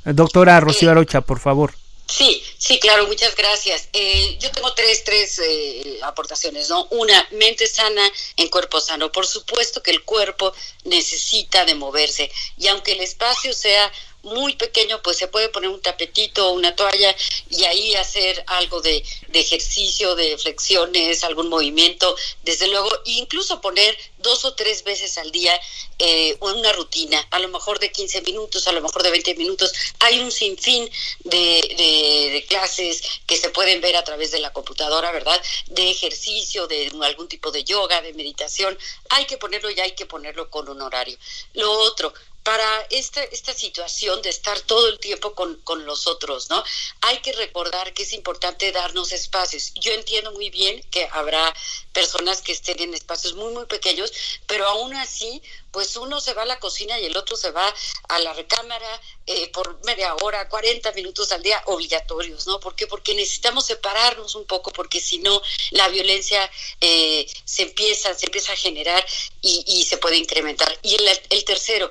Doctora 0.05 0.61
Rocío 0.61 0.91
Arocha, 0.91 1.23
por 1.23 1.39
favor. 1.39 1.73
Sí, 2.07 2.45
sí, 2.59 2.79
claro, 2.79 3.07
muchas 3.07 3.35
gracias. 3.35 3.89
Eh, 3.93 4.37
yo 4.39 4.51
tengo 4.53 4.75
tres, 4.75 5.05
tres 5.05 5.39
eh, 5.39 5.99
aportaciones, 6.03 6.69
¿no? 6.69 6.87
Una, 6.91 7.27
mente 7.33 7.67
sana 7.67 8.11
en 8.37 8.49
cuerpo 8.49 8.81
sano. 8.81 9.11
Por 9.11 9.27
supuesto 9.27 9.83
que 9.83 9.91
el 9.91 10.05
cuerpo 10.05 10.53
necesita 10.85 11.65
de 11.65 11.75
moverse 11.75 12.31
y 12.59 12.69
aunque 12.69 12.93
el 12.93 13.01
espacio 13.01 13.55
sea 13.55 13.91
muy 14.25 14.55
pequeño, 14.57 15.01
pues 15.03 15.17
se 15.17 15.29
puede 15.29 15.49
poner 15.49 15.71
un 15.71 15.81
tapetito 15.81 16.49
o 16.49 16.53
una 16.53 16.75
toalla 16.75 17.15
y 17.51 17.65
ahí 17.65 17.95
hacer 17.95 18.43
algo 18.47 18.81
de, 18.81 19.05
ejercicio, 19.33 20.15
de 20.15 20.39
flexiones, 20.39 21.25
algún 21.25 21.49
movimiento, 21.49 22.17
desde 22.43 22.69
luego, 22.69 22.89
incluso 23.05 23.61
poner 23.61 23.97
dos 24.19 24.45
o 24.45 24.55
tres 24.55 24.85
veces 24.85 25.19
al 25.19 25.31
día 25.33 25.61
eh, 25.99 26.37
una 26.41 26.73
rutina, 26.73 27.27
a 27.31 27.39
lo 27.39 27.49
mejor 27.49 27.79
de 27.79 27.93
15 27.93 28.23
minutos, 28.23 28.67
a 28.67 28.73
lo 28.73 28.81
mejor 28.81 29.03
de 29.03 29.11
20 29.11 29.35
minutos. 29.35 29.73
Hay 30.01 30.21
un 30.21 30.33
sinfín 30.33 30.89
de, 31.25 32.33
de 32.33 32.47
clases 32.49 33.03
que 33.27 33.37
se 33.37 33.51
pueden 33.51 33.81
ver 33.81 33.97
a 33.97 34.05
través 34.05 34.31
de 34.31 34.41
la 34.41 34.53
computadora, 34.53 35.13
¿verdad? 35.13 35.41
De 35.67 35.91
ejercicio, 35.91 36.67
de 36.67 36.91
algún 37.03 37.29
tipo 37.29 37.51
de 37.51 37.65
yoga, 37.65 38.01
de 38.01 38.15
meditación. 38.15 38.79
Hay 39.11 39.27
que 39.27 39.37
ponerlo 39.37 39.71
y 39.71 39.81
hay 39.81 39.93
que 39.93 40.07
ponerlo 40.07 40.51
con 40.51 40.69
un 40.69 40.81
horario. 40.81 41.19
Lo 41.55 41.71
otro, 41.71 42.13
para 42.45 42.87
esta, 42.91 43.25
esta 43.25 43.55
situación 43.55 44.21
de 44.21 44.29
estar 44.29 44.61
todo 44.61 44.89
el 44.89 44.99
tiempo 44.99 45.35
con, 45.35 45.57
con, 45.63 45.87
los 45.87 46.07
otros, 46.07 46.51
¿no? 46.51 46.63
Hay 47.01 47.19
que 47.21 47.33
recordar 47.33 47.95
que 47.95 48.03
es 48.03 48.13
importante 48.13 48.71
darnos 48.71 49.13
espacios. 49.13 49.73
Yo 49.75 49.93
entiendo 49.93 50.31
muy 50.33 50.51
bien 50.51 50.83
que 50.91 51.09
habrá 51.11 51.55
personas 51.95 52.43
que 52.43 52.53
estén 52.53 52.81
en 52.81 52.93
espacios 52.93 53.35
muy, 53.35 53.53
muy 53.55 53.65
pequeños, 53.65 54.13
pero 54.47 54.67
aún 54.67 54.95
así, 54.95 55.43
pues 55.71 55.97
uno 55.97 56.21
se 56.21 56.35
va 56.35 56.43
a 56.43 56.47
la 56.47 56.61
cocina 56.61 57.01
y 57.01 57.07
el 57.07 57.17
otro 57.17 57.35
se 57.35 57.51
va 57.51 57.75
a 58.09 58.19
la 58.19 58.35
recámara 58.35 59.01
eh, 59.27 59.49
por 59.49 59.83
media 59.87 60.15
hora, 60.17 60.47
40 60.49 60.93
minutos 60.93 61.33
al 61.33 61.43
día, 61.43 61.63
obligatorios, 61.65 62.47
¿no? 62.47 62.61
¿Por 62.61 62.77
qué? 62.77 62.87
Porque 62.87 63.15
necesitamos 63.15 63.65
separarnos 63.65 64.35
un 64.35 64.45
poco, 64.45 64.71
porque 64.71 65.01
si 65.01 65.19
no, 65.19 65.41
la 65.71 65.89
violencia 65.89 66.51
eh, 66.83 67.27
se 67.47 67.63
empieza, 67.63 68.13
se 68.13 68.27
empieza 68.27 68.53
a 68.53 68.57
generar 68.57 69.05
y, 69.41 69.65
y 69.67 69.85
se 69.85 69.97
puede 69.97 70.19
incrementar. 70.19 70.79
Y 70.83 70.95
el, 70.97 71.09
el 71.31 71.45
tercero, 71.45 71.91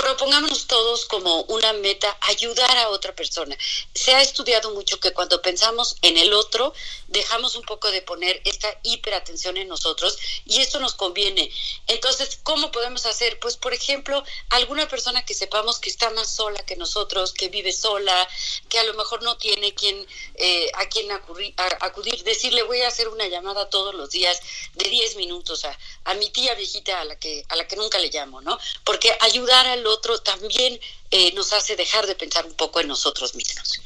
propongámonos 0.00 0.66
todos 0.66 1.04
como 1.04 1.42
una 1.42 1.74
meta 1.74 2.16
ayudar 2.22 2.78
a 2.78 2.88
otra 2.88 3.14
persona. 3.14 3.56
Se 3.94 4.14
ha 4.14 4.22
estudiado 4.22 4.72
mucho 4.72 4.98
que 4.98 5.12
cuando 5.12 5.42
pensamos 5.42 5.96
en 6.00 6.16
el 6.16 6.32
otro, 6.32 6.72
dejamos 7.08 7.56
un 7.56 7.62
poco 7.62 7.90
de 7.90 8.00
poner 8.00 8.40
esta 8.46 8.74
hiperatención 8.84 9.58
en 9.58 9.68
nosotros 9.68 10.18
y 10.46 10.62
esto 10.62 10.80
nos 10.80 10.94
conviene. 10.94 11.52
Entonces, 11.88 12.38
¿cómo 12.42 12.72
podemos 12.72 13.04
hacer? 13.04 13.38
Pues, 13.38 13.58
por 13.58 13.74
ejemplo, 13.74 14.24
alguna 14.48 14.88
persona 14.88 15.26
que 15.26 15.34
sepamos 15.34 15.78
que 15.78 15.90
está 15.90 16.08
más 16.10 16.34
sola 16.34 16.64
que 16.64 16.76
nosotros, 16.76 17.34
que 17.34 17.50
vive 17.50 17.72
sola, 17.72 18.26
que 18.70 18.78
a 18.78 18.84
lo 18.84 18.94
mejor 18.94 19.22
no 19.22 19.36
tiene 19.36 19.74
quien, 19.74 20.06
eh, 20.36 20.70
a 20.74 20.88
quien 20.88 21.12
acudir, 21.12 22.22
decirle 22.24 22.62
voy 22.62 22.80
a 22.80 22.88
hacer 22.88 23.08
una 23.08 23.28
llamada 23.28 23.68
todos 23.68 23.94
los 23.94 24.08
días 24.08 24.40
de 24.72 24.88
10 24.88 25.16
minutos 25.16 25.66
a, 25.66 25.78
a 26.04 26.14
mi 26.14 26.30
tía 26.30 26.54
viejita 26.54 27.00
a 27.00 27.04
la 27.04 27.18
que 27.18 27.44
a 27.48 27.56
la 27.56 27.68
que 27.68 27.76
nunca 27.76 27.98
le 27.98 28.08
llamo, 28.08 28.40
¿no? 28.40 28.58
Porque 28.84 29.14
ayudar 29.20 29.66
al 29.66 29.81
otro 29.86 30.18
también 30.18 30.78
eh, 31.10 31.32
nos 31.34 31.52
hace 31.52 31.76
dejar 31.76 32.06
de 32.06 32.14
pensar 32.14 32.46
un 32.46 32.54
poco 32.54 32.80
en 32.80 32.88
nosotros 32.88 33.34
mismos. 33.34 33.80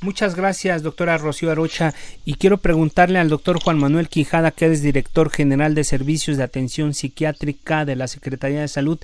Muchas 0.00 0.34
gracias, 0.34 0.82
doctora 0.82 1.16
Rocío 1.16 1.50
Arocha. 1.50 1.94
Y 2.26 2.34
quiero 2.34 2.58
preguntarle 2.58 3.18
al 3.18 3.30
doctor 3.30 3.62
Juan 3.62 3.78
Manuel 3.78 4.10
Quijada, 4.10 4.50
que 4.50 4.66
es 4.66 4.82
director 4.82 5.30
general 5.30 5.74
de 5.74 5.82
Servicios 5.82 6.36
de 6.36 6.42
Atención 6.42 6.92
Psiquiátrica 6.92 7.86
de 7.86 7.96
la 7.96 8.06
Secretaría 8.06 8.60
de 8.60 8.68
Salud. 8.68 8.98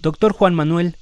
Doctor 0.00 0.32
Juan 0.32 0.54
Manuel, 0.54 0.96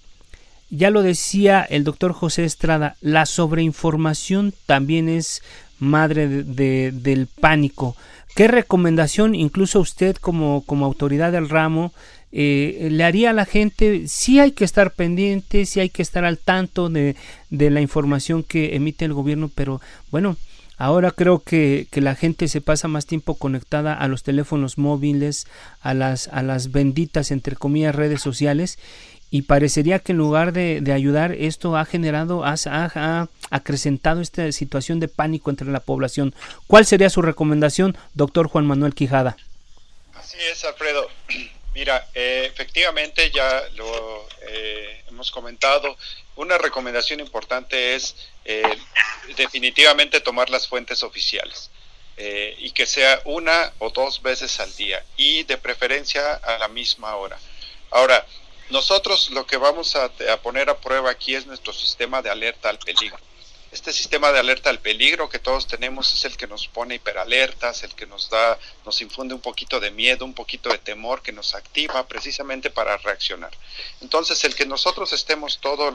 ya 0.71 0.91
lo 0.91 1.03
decía 1.03 1.63
el 1.63 1.85
doctor 1.85 2.13
José 2.13 2.45
Estrada, 2.45 2.97
la 3.01 3.27
sobreinformación 3.27 4.53
también 4.67 5.09
es 5.09 5.41
madre 5.79 6.27
de, 6.27 6.91
del 6.91 7.29
pánico. 7.29 7.97
¿Qué 8.35 8.49
recomendación, 8.49 9.37
incluso 9.37 9.79
usted 9.79 10.17
como, 10.17 10.65
como 10.67 10.85
autoridad 10.85 11.31
del 11.31 11.49
ramo, 11.49 11.93
eh, 12.37 12.89
le 12.91 13.05
haría 13.05 13.31
a 13.31 13.33
la 13.33 13.45
gente, 13.45 14.09
sí 14.09 14.41
hay 14.41 14.51
que 14.51 14.65
estar 14.65 14.91
pendiente, 14.91 15.67
sí 15.67 15.79
hay 15.79 15.89
que 15.89 16.03
estar 16.03 16.25
al 16.25 16.39
tanto 16.39 16.89
de, 16.89 17.15
la 17.51 17.81
información 17.81 18.43
que 18.43 18.75
emite 18.75 19.05
el 19.05 19.15
gobierno, 19.15 19.51
pero 19.55 19.81
bueno, 20.11 20.37
Ahora 20.77 21.13
creo 21.13 21.39
que, 21.39 21.87
la 21.93 22.17
gente 22.17 22.49
se 22.49 22.61
pasa 22.61 22.89
más 22.89 23.07
tiempo 23.07 23.37
conectada 23.37 23.95
a 23.95 24.09
los 24.09 24.25
teléfonos 24.25 24.77
móviles, 24.77 25.47
a 25.81 25.95
las, 25.95 26.27
a 26.27 26.43
las 26.43 26.73
benditas, 26.73 27.31
entre 27.31 27.55
comillas, 27.55 27.95
redes 27.95 28.21
sociales, 28.21 28.81
y 29.31 29.43
parecería 29.43 30.01
que 30.01 30.11
en 30.11 30.19
lugar 30.19 30.53
de, 30.53 30.81
de 30.81 30.93
ayudar, 30.93 31.31
esto 31.31 31.77
ha 31.77 31.85
generado, 31.85 32.45
ha, 32.45 32.57
ha, 32.67 33.29
acrecentado 33.51 34.21
esta 34.21 34.51
situación 34.51 34.99
de 34.99 35.07
pánico 35.07 35.49
entre 35.51 35.71
la 35.71 35.79
población. 35.79 36.35
¿Cuál 36.67 36.87
sería 36.87 37.09
su 37.09 37.23
recomendación, 37.23 37.97
doctor 38.15 38.49
Juan 38.49 38.67
Manuel 38.67 38.95
Quijada? 38.95 39.37
Así 40.15 40.39
es, 40.51 40.65
Alfredo. 40.65 41.07
Mira, 41.75 42.09
eh, 42.15 42.49
efectivamente 42.53 43.33
ya 43.33 43.69
lo 43.75 44.29
eh, 44.43 45.03
hemos 45.09 45.33
comentado. 45.33 45.97
Una 46.37 46.57
recomendación 46.57 47.19
importante 47.19 47.97
es 47.97 48.15
eh, 48.45 48.63
definitivamente 49.37 50.21
tomar 50.21 50.51
las 50.51 50.69
fuentes 50.69 51.03
oficiales 51.03 51.71
y 52.17 52.71
que 52.71 52.87
sea 52.87 53.21
una 53.25 53.73
o 53.81 53.91
dos 53.91 54.23
veces 54.23 54.61
al 54.61 54.73
día 54.77 55.05
y 55.17 55.43
de 55.43 55.59
preferencia 55.59 56.35
a 56.35 56.59
la 56.59 56.69
misma 56.69 57.17
hora. 57.17 57.37
Ahora, 57.91 58.25
nosotros 58.71 59.31
lo 59.31 59.45
que 59.49 59.57
vamos 59.57 59.97
a 59.97 60.13
poner 60.41 60.71
a 60.71 60.79
prueba 60.79 61.11
aquí 61.11 61.35
es 61.35 61.45
nuestro 61.45 61.73
sistema 61.73 62.23
de 62.23 62.31
alerta 62.31 62.69
al 62.69 62.79
peligro. 62.79 63.19
Este 63.75 63.93
sistema 63.93 64.31
de 64.31 64.39
alerta 64.39 64.71
al 64.71 64.79
peligro 64.79 65.29
que 65.29 65.41
todos 65.41 65.67
tenemos 65.67 66.15
es 66.15 66.25
el 66.25 66.37
que 66.37 66.47
nos 66.47 66.69
pone 66.69 66.95
hiperalertas, 66.95 67.83
el 67.83 67.93
que 67.93 68.07
nos 68.07 68.31
da, 68.31 68.57
nos 68.87 69.03
infunde 69.03 69.35
un 69.35 69.41
poquito 69.41 69.81
de 69.81 69.91
miedo, 69.91 70.25
un 70.25 70.33
poquito 70.33 70.69
de 70.69 70.79
temor, 70.79 71.23
que 71.23 71.33
nos 71.33 71.57
activa 71.57 72.07
precisamente 72.07 72.71
para 72.71 72.97
reaccionar. 72.99 73.51
Entonces, 74.01 74.45
el 74.45 74.55
que 74.55 74.65
nosotros 74.65 75.13
estemos 75.13 75.59
todo, 75.59 75.93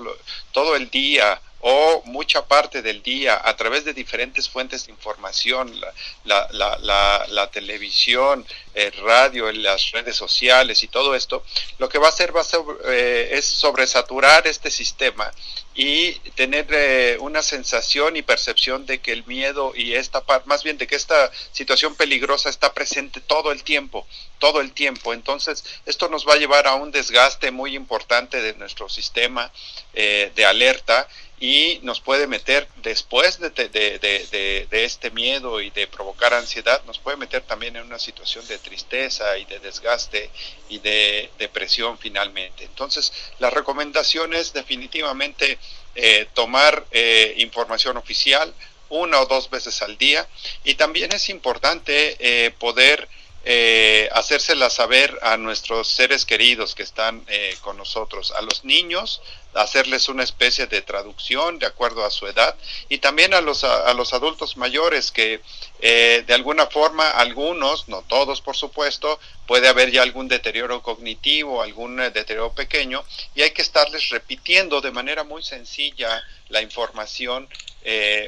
todo 0.51 0.75
el 0.75 0.89
día 0.89 1.41
o 1.61 2.01
mucha 2.05 2.45
parte 2.45 2.81
del 2.81 3.03
día 3.03 3.39
a 3.43 3.55
través 3.55 3.83
de 3.85 3.93
diferentes 3.93 4.49
fuentes 4.49 4.85
de 4.85 4.91
información, 4.91 5.79
la, 6.23 6.47
la, 6.51 6.77
la, 6.79 7.25
la 7.27 7.51
televisión, 7.51 8.45
el 8.73 8.91
radio, 8.93 9.51
las 9.51 9.91
redes 9.91 10.15
sociales 10.15 10.83
y 10.83 10.87
todo 10.87 11.15
esto, 11.15 11.43
lo 11.77 11.89
que 11.89 11.97
va 11.97 12.07
a 12.07 12.09
hacer 12.09 12.35
va 12.35 12.41
a 12.41 12.45
ser, 12.45 12.61
eh, 12.85 13.29
es 13.33 13.45
sobresaturar 13.45 14.47
este 14.47 14.71
sistema 14.71 15.31
y 15.75 16.13
tener 16.35 16.67
eh, 16.71 17.17
una 17.21 17.41
sensación 17.41 18.17
y 18.17 18.21
percepción 18.21 18.85
de 18.85 18.99
que 18.99 19.13
el 19.13 19.25
miedo 19.25 19.73
y 19.75 19.93
esta 19.93 20.21
parte, 20.21 20.47
más 20.47 20.63
bien 20.63 20.77
de 20.77 20.87
que 20.87 20.95
esta 20.95 21.31
situación 21.51 21.95
peligrosa 21.95 22.49
está 22.49 22.73
presente 22.73 23.21
todo 23.21 23.51
el 23.51 23.63
tiempo, 23.63 24.05
todo 24.39 24.61
el 24.61 24.73
tiempo. 24.73 25.13
Entonces, 25.13 25.63
esto 25.85 26.09
nos 26.09 26.27
va 26.27 26.33
a 26.33 26.37
llevar 26.37 26.67
a 26.67 26.75
un 26.75 26.91
desgaste 26.91 27.51
muy 27.51 27.75
importante 27.75 28.41
de 28.41 28.55
nuestro 28.55 28.89
sistema 28.89 29.51
eh, 29.93 30.31
de 30.35 30.45
alerta 30.45 31.07
y 31.39 31.79
nos 31.83 32.01
puede 32.01 32.27
meter 32.27 32.67
después 32.83 33.39
de, 33.39 33.49
de, 33.49 33.69
de, 33.69 34.67
de, 34.69 34.83
este 34.83 35.09
miedo 35.11 35.61
y 35.61 35.69
de 35.69 35.87
provocar 35.87 36.33
ansiedad, 36.33 36.83
nos 36.85 36.99
puede 36.99 37.15
meter 37.15 37.41
también 37.43 37.77
en 37.77 37.83
una 37.83 37.99
situación 37.99 38.45
de 38.47 38.57
tristeza 38.57 39.37
y 39.37 39.45
de 39.45 39.59
desgaste 39.59 40.29
y 40.67 40.79
de 40.79 41.29
depresión 41.39 41.97
finalmente. 41.97 42.65
Entonces, 42.65 43.13
la 43.39 43.49
recomendación 43.49 44.33
es 44.33 44.51
definitivamente 44.51 45.57
eh, 45.95 46.27
tomar 46.33 46.85
eh, 46.91 47.35
información 47.37 47.95
oficial, 47.95 48.53
una 48.89 49.21
o 49.21 49.25
dos 49.25 49.49
veces 49.49 49.81
al 49.81 49.97
día. 49.97 50.27
Y 50.65 50.75
también 50.75 51.13
es 51.13 51.29
importante 51.29 52.17
eh, 52.19 52.51
poder 52.51 53.07
eh, 53.45 54.09
hacérsela 54.11 54.69
saber 54.69 55.17
a 55.21 55.37
nuestros 55.37 55.87
seres 55.87 56.25
queridos 56.25 56.75
que 56.75 56.83
están 56.83 57.23
eh, 57.27 57.55
con 57.61 57.77
nosotros, 57.77 58.31
a 58.31 58.41
los 58.41 58.65
niños, 58.65 59.21
hacerles 59.53 60.09
una 60.09 60.23
especie 60.23 60.67
de 60.67 60.81
traducción 60.81 61.57
de 61.57 61.65
acuerdo 61.65 62.05
a 62.05 62.11
su 62.11 62.27
edad 62.27 62.55
y 62.89 62.97
también 62.97 63.33
a 63.33 63.39
los, 63.39 63.63
a, 63.63 63.93
los 63.93 64.13
adultos 64.13 64.57
mayores 64.57 65.11
que 65.11 65.41
eh, 65.79 66.23
de 66.27 66.33
alguna 66.33 66.67
forma 66.67 67.09
algunos, 67.11 67.87
no 67.87 68.01
todos 68.01 68.41
por 68.41 68.57
supuesto, 68.57 69.19
puede 69.47 69.69
haber 69.69 69.89
ya 69.89 70.01
algún 70.01 70.27
deterioro 70.27 70.83
cognitivo, 70.83 71.61
algún 71.61 71.95
deterioro 71.95 72.53
pequeño 72.53 73.05
y 73.35 73.41
hay 73.41 73.51
que 73.51 73.61
estarles 73.61 74.09
repitiendo 74.09 74.81
de 74.81 74.91
manera 74.91 75.23
muy 75.23 75.43
sencilla 75.43 76.21
la 76.49 76.61
información 76.61 77.47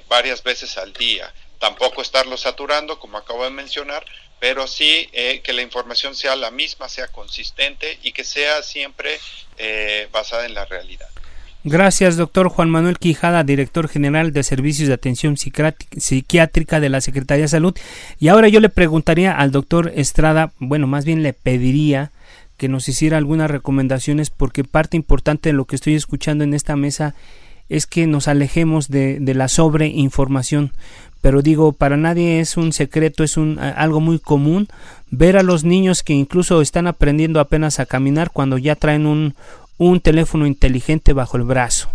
varias 0.07 0.41
veces 0.41 0.77
al 0.77 0.93
día. 0.93 1.31
Tampoco 1.59 2.01
estarlo 2.01 2.37
saturando, 2.37 2.97
como 2.97 3.19
acabo 3.19 3.43
de 3.43 3.51
mencionar, 3.51 4.03
pero 4.41 4.65
sí 4.65 5.07
eh, 5.13 5.41
que 5.43 5.53
la 5.53 5.61
información 5.61 6.15
sea 6.15 6.35
la 6.35 6.49
misma, 6.49 6.89
sea 6.89 7.07
consistente 7.09 7.99
y 8.01 8.11
que 8.11 8.23
sea 8.23 8.63
siempre 8.63 9.19
eh, 9.59 10.09
basada 10.11 10.47
en 10.47 10.55
la 10.55 10.65
realidad. 10.65 11.05
Gracias, 11.63 12.17
doctor 12.17 12.49
Juan 12.49 12.71
Manuel 12.71 12.97
Quijada, 12.97 13.43
director 13.43 13.87
general 13.87 14.33
de 14.33 14.41
Servicios 14.41 14.87
de 14.87 14.95
Atención 14.95 15.37
Psiquiátrica 15.37 16.79
de 16.79 16.89
la 16.89 17.01
Secretaría 17.01 17.43
de 17.43 17.49
Salud. 17.49 17.77
Y 18.19 18.29
ahora 18.29 18.47
yo 18.47 18.59
le 18.59 18.69
preguntaría 18.69 19.31
al 19.31 19.51
doctor 19.51 19.93
Estrada, 19.95 20.53
bueno, 20.57 20.87
más 20.87 21.05
bien 21.05 21.21
le 21.21 21.33
pediría 21.33 22.11
que 22.57 22.67
nos 22.67 22.89
hiciera 22.89 23.17
algunas 23.17 23.51
recomendaciones 23.51 24.31
porque 24.31 24.63
parte 24.63 24.97
importante 24.97 25.49
de 25.49 25.53
lo 25.53 25.65
que 25.65 25.75
estoy 25.75 25.93
escuchando 25.93 26.43
en 26.43 26.55
esta 26.55 26.75
mesa 26.75 27.13
es 27.69 27.85
que 27.85 28.07
nos 28.07 28.27
alejemos 28.27 28.89
de, 28.89 29.19
de 29.19 29.35
la 29.35 29.47
sobreinformación 29.47 30.73
pero 31.21 31.43
digo, 31.43 31.71
para 31.71 31.97
nadie 31.97 32.39
es 32.39 32.57
un 32.57 32.73
secreto, 32.73 33.23
es 33.23 33.37
un, 33.37 33.59
algo 33.59 34.01
muy 34.01 34.17
común 34.17 34.67
ver 35.11 35.37
a 35.37 35.43
los 35.43 35.63
niños 35.63 36.01
que 36.01 36.13
incluso 36.13 36.61
están 36.61 36.87
aprendiendo 36.87 37.39
apenas 37.39 37.79
a 37.79 37.85
caminar 37.85 38.31
cuando 38.31 38.57
ya 38.57 38.75
traen 38.75 39.05
un, 39.05 39.35
un 39.77 39.99
teléfono 39.99 40.47
inteligente 40.47 41.13
bajo 41.13 41.37
el 41.37 41.43
brazo. 41.43 41.89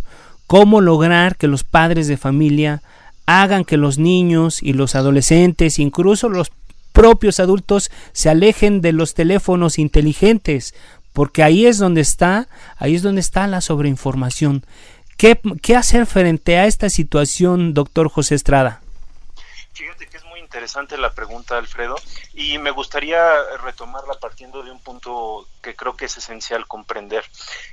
¿Cómo 0.46 0.80
lograr 0.80 1.36
que 1.36 1.48
los 1.48 1.64
padres 1.64 2.06
de 2.06 2.16
familia 2.16 2.82
hagan 3.26 3.64
que 3.64 3.76
los 3.76 3.98
niños 3.98 4.62
y 4.62 4.74
los 4.74 4.94
adolescentes, 4.94 5.80
incluso 5.80 6.28
los 6.28 6.52
propios 6.92 7.40
adultos, 7.40 7.90
se 8.12 8.28
alejen 8.28 8.80
de 8.80 8.92
los 8.92 9.14
teléfonos 9.14 9.80
inteligentes? 9.80 10.74
Porque 11.12 11.42
ahí 11.42 11.66
es 11.66 11.78
donde 11.78 12.00
está, 12.00 12.46
ahí 12.76 12.94
es 12.94 13.02
donde 13.02 13.20
está 13.20 13.48
la 13.48 13.60
sobreinformación. 13.60 14.64
¿Qué, 15.16 15.40
qué 15.62 15.74
hacer 15.74 16.06
frente 16.06 16.58
a 16.58 16.66
esta 16.66 16.90
situación, 16.90 17.74
doctor 17.74 18.08
José 18.08 18.36
Estrada? 18.36 18.82
Fíjate 19.76 20.06
que 20.06 20.16
es 20.16 20.24
muy 20.24 20.40
interesante 20.40 20.96
la 20.96 21.12
pregunta, 21.12 21.58
Alfredo, 21.58 21.96
y 22.32 22.56
me 22.56 22.70
gustaría 22.70 23.42
retomarla 23.58 24.14
partiendo 24.14 24.62
de 24.62 24.70
un 24.70 24.80
punto 24.80 25.46
que 25.60 25.76
creo 25.76 25.94
que 25.94 26.06
es 26.06 26.16
esencial 26.16 26.66
comprender. 26.66 27.26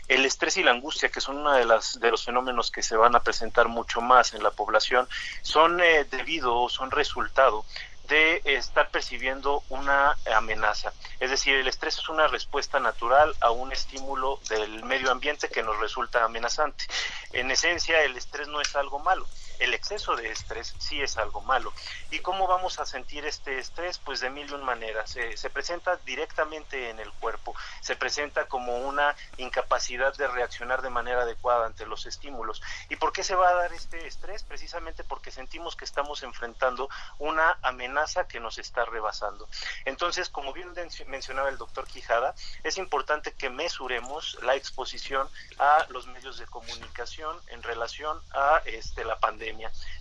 El 0.09 0.25
estrés 0.25 0.57
y 0.57 0.63
la 0.63 0.71
angustia, 0.71 1.07
que 1.07 1.21
son 1.21 1.37
uno 1.37 1.53
de, 1.53 1.63
las, 1.63 1.97
de 2.01 2.11
los 2.11 2.25
fenómenos 2.25 2.71
que 2.71 2.83
se 2.83 2.97
van 2.97 3.15
a 3.15 3.21
presentar 3.21 3.69
mucho 3.69 4.01
más 4.01 4.33
en 4.33 4.43
la 4.43 4.51
población, 4.51 5.07
son 5.43 5.79
eh, 5.79 6.03
debido 6.03 6.53
o 6.57 6.67
son 6.67 6.91
resultado 6.91 7.63
de 8.09 8.41
estar 8.43 8.89
percibiendo 8.89 9.63
una 9.69 10.17
amenaza. 10.35 10.91
Es 11.21 11.29
decir, 11.29 11.55
el 11.55 11.69
estrés 11.69 11.99
es 11.99 12.09
una 12.09 12.27
respuesta 12.27 12.81
natural 12.81 13.33
a 13.39 13.51
un 13.51 13.71
estímulo 13.71 14.41
del 14.49 14.83
medio 14.83 15.09
ambiente 15.09 15.47
que 15.47 15.63
nos 15.63 15.79
resulta 15.79 16.25
amenazante. 16.25 16.83
En 17.31 17.49
esencia, 17.49 18.03
el 18.03 18.17
estrés 18.17 18.49
no 18.49 18.59
es 18.59 18.75
algo 18.75 18.99
malo 18.99 19.25
el 19.63 19.73
exceso 19.73 20.17
de 20.17 20.29
estrés 20.29 20.75
sí 20.77 21.01
es 21.01 21.17
algo 21.17 21.39
malo. 21.39 21.71
¿Y 22.11 22.19
cómo 22.19 22.47
vamos 22.47 22.79
a 22.79 22.85
sentir 22.85 23.25
este 23.25 23.59
estrés? 23.59 23.97
Pues 23.97 24.19
de 24.19 24.29
mil 24.29 24.49
y 24.49 24.53
un 24.53 24.63
maneras. 24.63 25.09
Se, 25.09 25.49
presenta 25.49 25.95
directamente 25.97 26.89
en 26.89 26.99
el 26.99 27.11
cuerpo, 27.13 27.55
se 27.79 27.95
presenta 27.95 28.47
como 28.47 28.77
una 28.79 29.15
incapacidad 29.37 30.13
de 30.15 30.27
reaccionar 30.27 30.81
de 30.81 30.89
manera 30.89 31.21
adecuada 31.21 31.65
ante 31.65 31.85
los 31.85 32.05
estímulos. 32.05 32.61
¿Y 32.89 32.97
por 32.97 33.13
qué 33.13 33.23
se 33.23 33.35
va 33.35 33.49
a 33.49 33.53
dar 33.53 33.71
este 33.71 34.05
estrés? 34.05 34.43
Precisamente 34.43 35.05
porque 35.05 35.31
sentimos 35.31 35.77
que 35.77 35.85
estamos 35.85 36.23
enfrentando 36.23 36.89
una 37.19 37.57
amenaza 37.61 38.27
que 38.27 38.41
nos 38.41 38.57
está 38.57 38.83
rebasando. 38.83 39.47
Entonces, 39.85 40.27
como 40.27 40.51
bien 40.51 40.73
mencionaba 41.07 41.47
el 41.47 41.57
doctor 41.57 41.87
Quijada, 41.87 42.35
es 42.63 42.77
importante 42.77 43.31
que 43.33 43.49
mesuremos 43.49 44.37
la 44.41 44.55
exposición 44.55 45.29
a 45.57 45.85
los 45.89 46.07
medios 46.07 46.37
de 46.37 46.47
comunicación 46.47 47.39
en 47.47 47.63
relación 47.63 48.21
a 48.33 48.61
este, 48.65 49.05
la 49.05 49.19
pandemia 49.19 49.52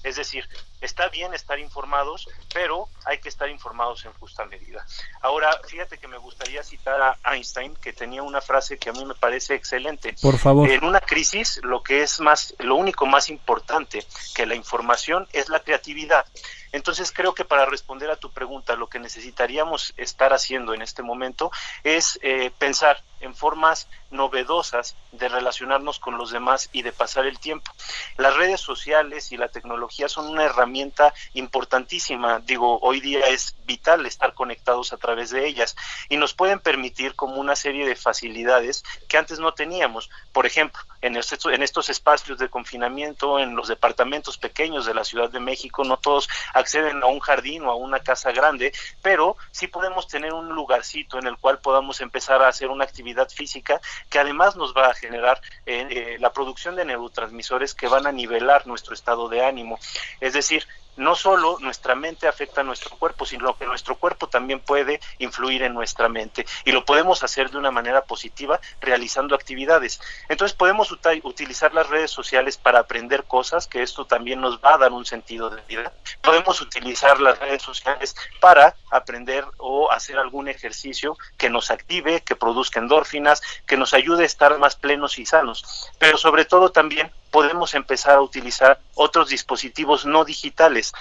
es 0.03 0.17
decir, 0.17 0.49
está 0.81 1.09
bien 1.09 1.35
estar 1.35 1.59
informados, 1.59 2.29
pero 2.53 2.89
hay 3.05 3.19
que 3.19 3.29
estar 3.29 3.49
informados 3.49 4.05
en 4.05 4.13
justa 4.15 4.45
medida. 4.45 4.85
Ahora, 5.21 5.59
fíjate 5.67 5.99
que 5.99 6.09
me 6.09 6.19
gustaría 6.19 6.63
citar 6.63 7.01
a 7.01 7.35
Einstein, 7.35 7.75
que 7.77 7.93
tenía 7.93 8.23
una 8.23 8.41
frase 8.41 8.79
que 8.79 8.91
a 8.91 8.93
mí 8.93 9.05
me 9.05 9.15
parece 9.15 9.55
excelente. 9.55 10.15
Por 10.21 10.39
favor. 10.39 10.71
En 10.71 10.85
una 10.85 11.01
crisis, 11.01 11.61
lo 11.63 11.83
que 11.83 12.03
es 12.03 12.21
más, 12.21 12.55
lo 12.59 12.77
único 12.77 13.07
más 13.07 13.29
importante 13.29 14.05
que 14.35 14.47
la 14.47 14.55
información 14.55 15.29
es 15.33 15.49
la 15.49 15.61
creatividad. 15.61 16.27
Entonces 16.73 17.13
creo 17.13 17.35
que 17.35 17.45
para 17.45 17.67
responder 17.67 18.11
a 18.11 18.17
tu 18.17 18.31
pregunta, 18.31 18.77
lo 18.77 18.89
que 18.89 18.99
necesitaríamos 18.99 19.93
estar 19.97 20.33
haciendo 20.33 20.75
en 20.75 20.83
este 20.83 21.03
momento 21.03 21.51
es 21.85 22.19
eh, 22.23 22.51
pensar 22.59 23.03
en 23.21 23.35
formas 23.35 23.89
novedosas 24.11 24.97
de 25.13 25.29
relacionarnos 25.29 25.99
con 25.99 26.19
los 26.19 26.31
demás 26.31 26.69
y 26.73 26.83
de 26.83 26.93
pasar 26.93 27.27
el 27.27 27.39
tiempo. 27.39 27.71
Las 28.17 28.37
redes 28.37 28.61
sociales 28.61 29.33
y 29.33 29.37
la 29.37 29.49
tecnología 29.49 30.09
son 30.09 30.29
una 30.29 30.45
herramienta 30.45 31.15
importantísima. 31.35 32.41
Digo, 32.41 32.79
hoy 32.81 33.01
día 33.01 33.27
es 33.29 33.55
vital 33.65 34.05
estar 34.07 34.35
conectados 34.35 34.93
a 34.93 34.97
través 34.97 35.31
de 35.31 35.47
ellas 35.47 35.77
y 36.09 36.17
nos 36.17 36.35
pueden 36.35 36.59
permitir 36.59 37.15
como 37.15 37.37
una 37.37 37.57
serie 37.57 37.87
de 37.87 37.97
facilidades 37.97 38.85
que 39.09 39.19
antes 39.19 39.39
no 39.39 39.55
teníamos. 39.55 40.11
Por 40.33 40.47
ejemplo, 40.47 40.81
en 41.01 41.17
estos, 41.17 41.53
en 41.53 41.63
estos 41.63 41.89
espacios 41.91 42.39
de 42.39 42.49
confinamiento, 42.49 43.39
en 43.39 43.55
los 43.55 43.69
departamentos 43.69 44.37
pequeños 44.37 44.87
de 44.87 44.95
la 44.95 45.05
Ciudad 45.05 45.31
de 45.31 45.41
México, 45.41 45.85
no 45.85 45.97
todos 45.97 46.29
acceden 46.63 47.03
a 47.03 47.07
un 47.07 47.21
jardín 47.21 47.65
o 47.65 47.71
a 47.71 47.75
una 47.75 48.01
casa 48.01 48.33
grande, 48.33 48.73
pero 49.03 49.37
sí 49.51 49.67
podemos 49.67 50.09
tener 50.09 50.33
un 50.33 50.49
lugarcito 50.49 51.19
en 51.19 51.27
el 51.27 51.37
cual 51.37 51.59
podamos 51.59 52.01
empezar 52.01 52.43
a 52.43 52.49
hacer 52.49 52.69
una 52.69 52.85
actividad 52.85 53.29
física 53.29 53.81
que 54.09 54.19
además 54.19 54.57
nos 54.57 54.75
va 54.75 54.89
a 54.89 54.95
generar 54.95 55.41
eh, 55.67 55.87
eh, 55.91 56.17
la 56.19 56.33
producción 56.33 56.77
de 56.77 56.85
neurotransmisores 56.85 57.75
que 57.75 57.89
van 57.89 58.07
a 58.07 58.13
nivelar 58.13 58.67
nuestro 58.67 58.95
estado 58.95 59.29
de 59.29 59.45
ánimo. 59.45 59.79
Es 60.21 60.33
decir, 60.33 60.67
no 60.97 61.15
solo 61.15 61.59
nuestra 61.61 61.95
mente 61.95 62.29
afecta 62.29 62.61
a 62.61 62.65
nuestro 62.65 62.97
cuerpo, 62.97 63.25
sino 63.27 63.57
que 63.57 63.67
nuestro 63.67 63.97
cuerpo 63.97 64.29
también 64.29 64.61
puede 64.61 65.01
influir 65.19 65.63
en 65.63 65.75
nuestra 65.75 66.09
mente 66.09 66.47
y 66.65 66.73
lo 66.73 66.85
podemos 66.85 67.23
hacer 67.23 67.51
de 67.51 67.59
una 67.59 67.71
manera 67.71 68.05
positiva 68.05 68.61
realizando 68.81 69.35
actividades. 69.35 70.01
Entonces 70.29 70.57
podemos 70.57 70.93
utilizar 70.93 71.75
las 71.75 71.89
redes 71.89 72.11
sociales 72.11 72.57
para 72.57 72.81
aprender 72.81 73.25
cosas, 73.25 73.67
que 73.67 73.83
esto 73.83 74.07
también 74.07 74.41
nos 74.41 74.59
va 74.59 74.75
a 74.75 74.79
dar 74.79 74.93
un 74.93 75.07
sentido 75.07 75.51
de 75.51 75.63
vida. 75.63 75.93
Podemos 76.21 76.61
utilizar 76.61 77.21
las 77.21 77.39
redes 77.39 77.63
sociales 77.63 78.15
para 78.41 78.75
aprender 78.91 79.45
o 79.59 79.91
hacer 79.91 80.19
algún 80.19 80.49
ejercicio 80.49 81.17
que 81.37 81.51
nos 81.51 81.71
active, 81.71 82.23
que 82.23 82.37
produzca 82.37 82.81
endorfinas, 82.81 83.43
que 83.67 83.77
nos 83.77 83.95
ayude 83.95 84.25
a 84.25 84.27
estar 84.27 84.59
más 84.59 84.77
plenos 84.77 85.19
y 85.19 85.27
sanos. 85.27 85.91
Pero 85.99 86.19
sobre 86.19 86.45
todo 86.45 86.71
también 86.71 87.11
podemos 87.33 87.75
empezar 87.75 88.17
a 88.17 88.21
utilizar 88.21 88.79
otros 88.95 89.31
dispositivos 89.31 90.07
no 90.07 90.25
digitales, 90.25 90.93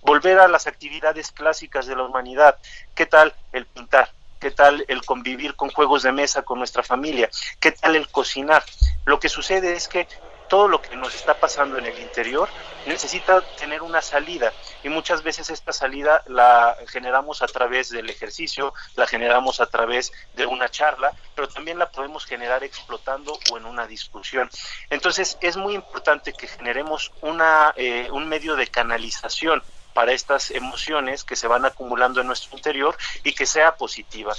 volver 0.00 0.38
a 0.38 0.48
las 0.48 0.66
actividades 0.66 1.32
clásicas 1.32 1.86
de 1.86 1.96
la 1.96 2.04
humanidad. 2.04 2.56
¿Qué 2.94 3.04
tal 3.04 3.34
el 3.52 3.66
pintar? 3.66 4.10
¿Qué 4.38 4.52
tal 4.52 4.86
el 4.88 5.04
convivir 5.04 5.54
con 5.56 5.68
juegos 5.68 6.04
de 6.04 6.12
mesa 6.12 6.42
con 6.42 6.58
nuestra 6.58 6.82
familia? 6.82 7.28
¿Qué 7.58 7.72
tal 7.72 7.96
el 7.96 8.08
cocinar? 8.08 8.64
Lo 9.04 9.20
que 9.20 9.28
sucede 9.28 9.74
es 9.74 9.88
que 9.88 10.08
todo 10.50 10.66
lo 10.66 10.82
que 10.82 10.96
nos 10.96 11.14
está 11.14 11.34
pasando 11.34 11.78
en 11.78 11.86
el 11.86 11.96
interior 12.00 12.48
necesita 12.84 13.40
tener 13.56 13.82
una 13.82 14.02
salida 14.02 14.52
y 14.82 14.88
muchas 14.88 15.22
veces 15.22 15.48
esta 15.48 15.72
salida 15.72 16.24
la 16.26 16.76
generamos 16.88 17.40
a 17.40 17.46
través 17.46 17.88
del 17.88 18.10
ejercicio, 18.10 18.74
la 18.96 19.06
generamos 19.06 19.60
a 19.60 19.66
través 19.66 20.12
de 20.34 20.46
una 20.46 20.68
charla, 20.68 21.12
pero 21.36 21.48
también 21.48 21.78
la 21.78 21.88
podemos 21.88 22.26
generar 22.26 22.64
explotando 22.64 23.38
o 23.52 23.58
en 23.58 23.64
una 23.64 23.86
discusión. 23.86 24.50
Entonces 24.90 25.38
es 25.40 25.56
muy 25.56 25.74
importante 25.74 26.32
que 26.32 26.48
generemos 26.48 27.12
una, 27.20 27.72
eh, 27.76 28.08
un 28.10 28.28
medio 28.28 28.56
de 28.56 28.66
canalización 28.66 29.62
para 29.92 30.12
estas 30.12 30.50
emociones 30.50 31.24
que 31.24 31.36
se 31.36 31.46
van 31.46 31.64
acumulando 31.64 32.20
en 32.20 32.26
nuestro 32.26 32.56
interior 32.56 32.96
y 33.24 33.32
que 33.32 33.46
sea 33.46 33.76
positiva. 33.76 34.34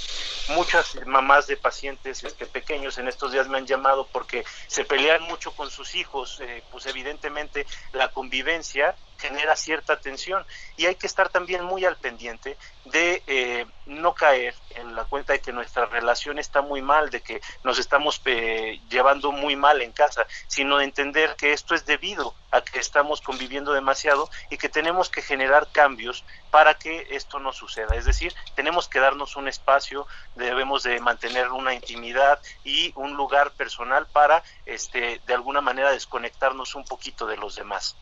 Muchas 0.48 0.96
mamás 1.06 1.46
de 1.46 1.56
pacientes 1.56 2.24
este, 2.24 2.46
pequeños 2.46 2.98
en 2.98 3.08
estos 3.08 3.32
días 3.32 3.48
me 3.48 3.58
han 3.58 3.66
llamado 3.66 4.06
porque 4.12 4.44
se 4.66 4.84
pelean 4.84 5.22
mucho 5.22 5.52
con 5.52 5.70
sus 5.70 5.94
hijos, 5.94 6.40
eh, 6.40 6.62
pues 6.70 6.86
evidentemente 6.86 7.66
la 7.92 8.08
convivencia 8.08 8.94
genera 9.22 9.54
cierta 9.54 10.00
tensión 10.00 10.44
y 10.76 10.86
hay 10.86 10.96
que 10.96 11.06
estar 11.06 11.28
también 11.28 11.62
muy 11.62 11.84
al 11.84 11.96
pendiente 11.96 12.56
de 12.86 13.22
eh, 13.28 13.66
no 13.86 14.14
caer 14.14 14.54
en 14.70 14.96
la 14.96 15.04
cuenta 15.04 15.32
de 15.32 15.40
que 15.40 15.52
nuestra 15.52 15.86
relación 15.86 16.40
está 16.40 16.60
muy 16.60 16.82
mal, 16.82 17.10
de 17.10 17.20
que 17.20 17.40
nos 17.62 17.78
estamos 17.78 18.20
eh, 18.24 18.80
llevando 18.88 19.30
muy 19.30 19.54
mal 19.54 19.80
en 19.80 19.92
casa, 19.92 20.26
sino 20.48 20.78
de 20.78 20.84
entender 20.84 21.36
que 21.36 21.52
esto 21.52 21.74
es 21.76 21.86
debido 21.86 22.34
a 22.50 22.62
que 22.62 22.80
estamos 22.80 23.20
conviviendo 23.20 23.72
demasiado 23.72 24.28
y 24.50 24.58
que 24.58 24.68
tenemos 24.68 25.08
que 25.08 25.22
generar 25.22 25.68
cambios 25.70 26.24
para 26.50 26.74
que 26.74 27.06
esto 27.10 27.38
no 27.38 27.52
suceda. 27.52 27.94
Es 27.94 28.04
decir, 28.04 28.34
tenemos 28.56 28.88
que 28.88 28.98
darnos 28.98 29.36
un 29.36 29.46
espacio, 29.46 30.06
debemos 30.34 30.82
de 30.82 30.98
mantener 31.00 31.50
una 31.50 31.74
intimidad 31.74 32.40
y 32.64 32.92
un 32.96 33.14
lugar 33.14 33.52
personal 33.52 34.06
para, 34.06 34.42
este, 34.66 35.20
de 35.26 35.34
alguna 35.34 35.60
manera, 35.60 35.92
desconectarnos 35.92 36.74
un 36.74 36.84
poquito 36.84 37.26
de 37.26 37.36
los 37.36 37.54
demás. 37.54 37.96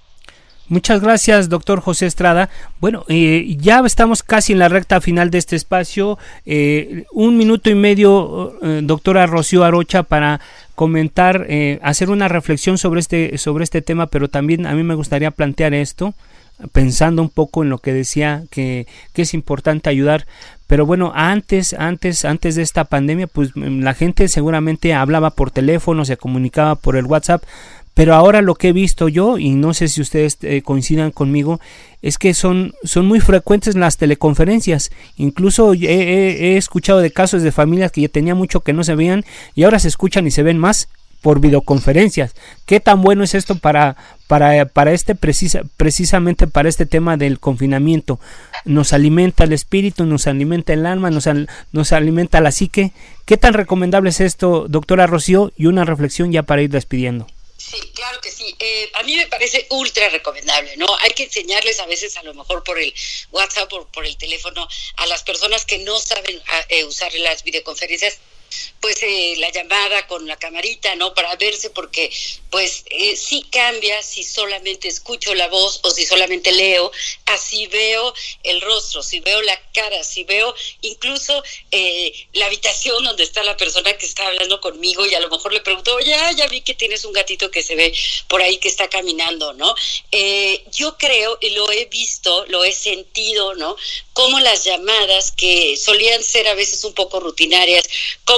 Muchas 0.70 1.00
gracias, 1.00 1.48
doctor 1.48 1.80
José 1.80 2.06
Estrada. 2.06 2.48
Bueno, 2.80 3.04
eh, 3.08 3.56
ya 3.58 3.80
estamos 3.84 4.22
casi 4.22 4.52
en 4.52 4.60
la 4.60 4.68
recta 4.68 5.00
final 5.00 5.28
de 5.32 5.38
este 5.38 5.56
espacio. 5.56 6.16
Eh, 6.46 7.06
un 7.10 7.36
minuto 7.36 7.70
y 7.70 7.74
medio, 7.74 8.56
eh, 8.62 8.78
doctora 8.84 9.26
Rocío 9.26 9.64
Arocha, 9.64 10.04
para 10.04 10.40
comentar, 10.76 11.48
hacer 11.82 12.08
una 12.08 12.28
reflexión 12.28 12.78
sobre 12.78 13.00
este, 13.00 13.36
sobre 13.36 13.64
este 13.64 13.82
tema, 13.82 14.06
pero 14.06 14.28
también 14.28 14.64
a 14.64 14.74
mí 14.74 14.84
me 14.84 14.94
gustaría 14.94 15.32
plantear 15.32 15.74
esto, 15.74 16.14
pensando 16.72 17.20
un 17.20 17.30
poco 17.30 17.64
en 17.64 17.68
lo 17.68 17.78
que 17.78 17.92
decía 17.92 18.44
que, 18.50 18.86
que 19.12 19.22
es 19.22 19.34
importante 19.34 19.90
ayudar. 19.90 20.24
Pero 20.68 20.86
bueno, 20.86 21.10
antes, 21.16 21.74
antes, 21.74 22.24
antes 22.24 22.54
de 22.54 22.62
esta 22.62 22.84
pandemia, 22.84 23.26
pues 23.26 23.50
la 23.56 23.92
gente 23.92 24.28
seguramente 24.28 24.94
hablaba 24.94 25.30
por 25.30 25.50
teléfono, 25.50 26.04
se 26.04 26.16
comunicaba 26.16 26.76
por 26.76 26.96
el 26.96 27.06
WhatsApp 27.06 27.42
pero 27.94 28.14
ahora 28.14 28.40
lo 28.40 28.54
que 28.54 28.68
he 28.68 28.72
visto 28.72 29.08
yo, 29.08 29.38
y 29.38 29.50
no 29.50 29.74
sé 29.74 29.88
si 29.88 30.00
ustedes 30.00 30.38
eh, 30.42 30.62
coincidan 30.62 31.10
conmigo, 31.10 31.60
es 32.02 32.18
que 32.18 32.34
son, 32.34 32.72
son 32.82 33.06
muy 33.06 33.20
frecuentes 33.20 33.74
las 33.74 33.98
teleconferencias. 33.98 34.90
Incluso 35.16 35.74
he, 35.74 36.56
escuchado 36.56 37.00
de 37.00 37.10
casos 37.10 37.42
de 37.42 37.52
familias 37.52 37.92
que 37.92 38.02
ya 38.02 38.08
tenía 38.08 38.34
mucho 38.34 38.60
que 38.60 38.72
no 38.72 38.84
se 38.84 38.94
veían 38.94 39.24
y 39.54 39.64
ahora 39.64 39.78
se 39.78 39.88
escuchan 39.88 40.26
y 40.26 40.30
se 40.30 40.42
ven 40.42 40.58
más 40.58 40.88
por 41.20 41.40
videoconferencias. 41.40 42.34
¿Qué 42.64 42.80
tan 42.80 43.02
bueno 43.02 43.22
es 43.22 43.34
esto 43.34 43.56
para, 43.56 43.96
para, 44.26 44.64
para 44.64 44.92
este 44.92 45.14
precisa, 45.14 45.62
precisamente 45.76 46.46
para 46.46 46.70
este 46.70 46.86
tema 46.86 47.18
del 47.18 47.38
confinamiento? 47.38 48.18
Nos 48.64 48.94
alimenta 48.94 49.44
el 49.44 49.52
espíritu, 49.52 50.06
nos 50.06 50.26
alimenta 50.26 50.72
el 50.72 50.86
alma, 50.86 51.10
nos, 51.10 51.28
nos 51.72 51.92
alimenta 51.92 52.40
la 52.40 52.52
psique. 52.52 52.92
¿Qué 53.26 53.36
tan 53.36 53.52
recomendable 53.52 54.08
es 54.08 54.20
esto, 54.20 54.66
doctora 54.68 55.06
Rocío? 55.06 55.52
Y 55.56 55.66
una 55.66 55.84
reflexión 55.84 56.32
ya 56.32 56.44
para 56.44 56.62
ir 56.62 56.70
despidiendo. 56.70 57.26
Sí, 57.60 57.78
claro 57.94 58.20
que 58.22 58.30
sí. 58.30 58.56
Eh, 58.58 58.90
a 58.94 59.02
mí 59.02 59.16
me 59.16 59.26
parece 59.26 59.66
ultra 59.68 60.08
recomendable, 60.08 60.78
¿no? 60.78 60.86
Hay 61.00 61.10
que 61.10 61.24
enseñarles 61.24 61.78
a 61.78 61.84
veces, 61.84 62.16
a 62.16 62.22
lo 62.22 62.32
mejor 62.32 62.64
por 62.64 62.78
el 62.78 62.92
WhatsApp 63.32 63.70
o 63.74 63.86
por 63.88 64.06
el 64.06 64.16
teléfono, 64.16 64.66
a 64.96 65.06
las 65.06 65.22
personas 65.22 65.66
que 65.66 65.76
no 65.78 66.00
saben 66.00 66.42
ah, 66.48 66.64
eh, 66.70 66.84
usar 66.84 67.12
las 67.16 67.44
videoconferencias, 67.44 68.18
pues 68.80 69.02
eh, 69.02 69.34
la 69.38 69.50
llamada 69.50 70.06
con 70.06 70.26
la 70.26 70.36
camarita, 70.36 70.94
¿no? 70.96 71.14
Para 71.14 71.36
verse, 71.36 71.70
porque 71.70 72.10
pues 72.50 72.84
eh, 72.90 73.16
sí 73.16 73.46
cambia 73.50 74.02
si 74.02 74.24
solamente 74.24 74.88
escucho 74.88 75.34
la 75.34 75.48
voz 75.48 75.80
o 75.82 75.90
si 75.90 76.04
solamente 76.04 76.50
leo, 76.52 76.90
así 77.26 77.66
veo 77.68 78.12
el 78.42 78.60
rostro, 78.60 79.02
si 79.02 79.20
veo 79.20 79.40
la 79.42 79.58
cara, 79.72 80.02
si 80.02 80.24
veo 80.24 80.54
incluso 80.80 81.42
eh, 81.70 82.12
la 82.32 82.46
habitación 82.46 83.04
donde 83.04 83.22
está 83.22 83.42
la 83.42 83.56
persona 83.56 83.92
que 83.96 84.06
está 84.06 84.26
hablando 84.26 84.60
conmigo 84.60 85.06
y 85.06 85.14
a 85.14 85.20
lo 85.20 85.28
mejor 85.28 85.52
le 85.52 85.60
pregunto, 85.60 85.94
oye, 85.94 86.14
ah, 86.14 86.32
ya 86.32 86.46
vi 86.48 86.62
que 86.62 86.74
tienes 86.74 87.04
un 87.04 87.12
gatito 87.12 87.50
que 87.50 87.62
se 87.62 87.76
ve 87.76 87.94
por 88.28 88.42
ahí 88.42 88.58
que 88.58 88.68
está 88.68 88.88
caminando, 88.88 89.52
¿no? 89.52 89.74
Eh, 90.10 90.64
yo 90.72 90.96
creo, 90.96 91.38
y 91.40 91.50
lo 91.50 91.70
he 91.70 91.84
visto, 91.86 92.46
lo 92.48 92.64
he 92.64 92.72
sentido, 92.72 93.54
¿no? 93.54 93.76
Como 94.12 94.40
las 94.40 94.64
llamadas 94.64 95.32
que 95.32 95.76
solían 95.76 96.22
ser 96.22 96.48
a 96.48 96.54
veces 96.54 96.82
un 96.84 96.94
poco 96.94 97.20
rutinarias, 97.20 97.84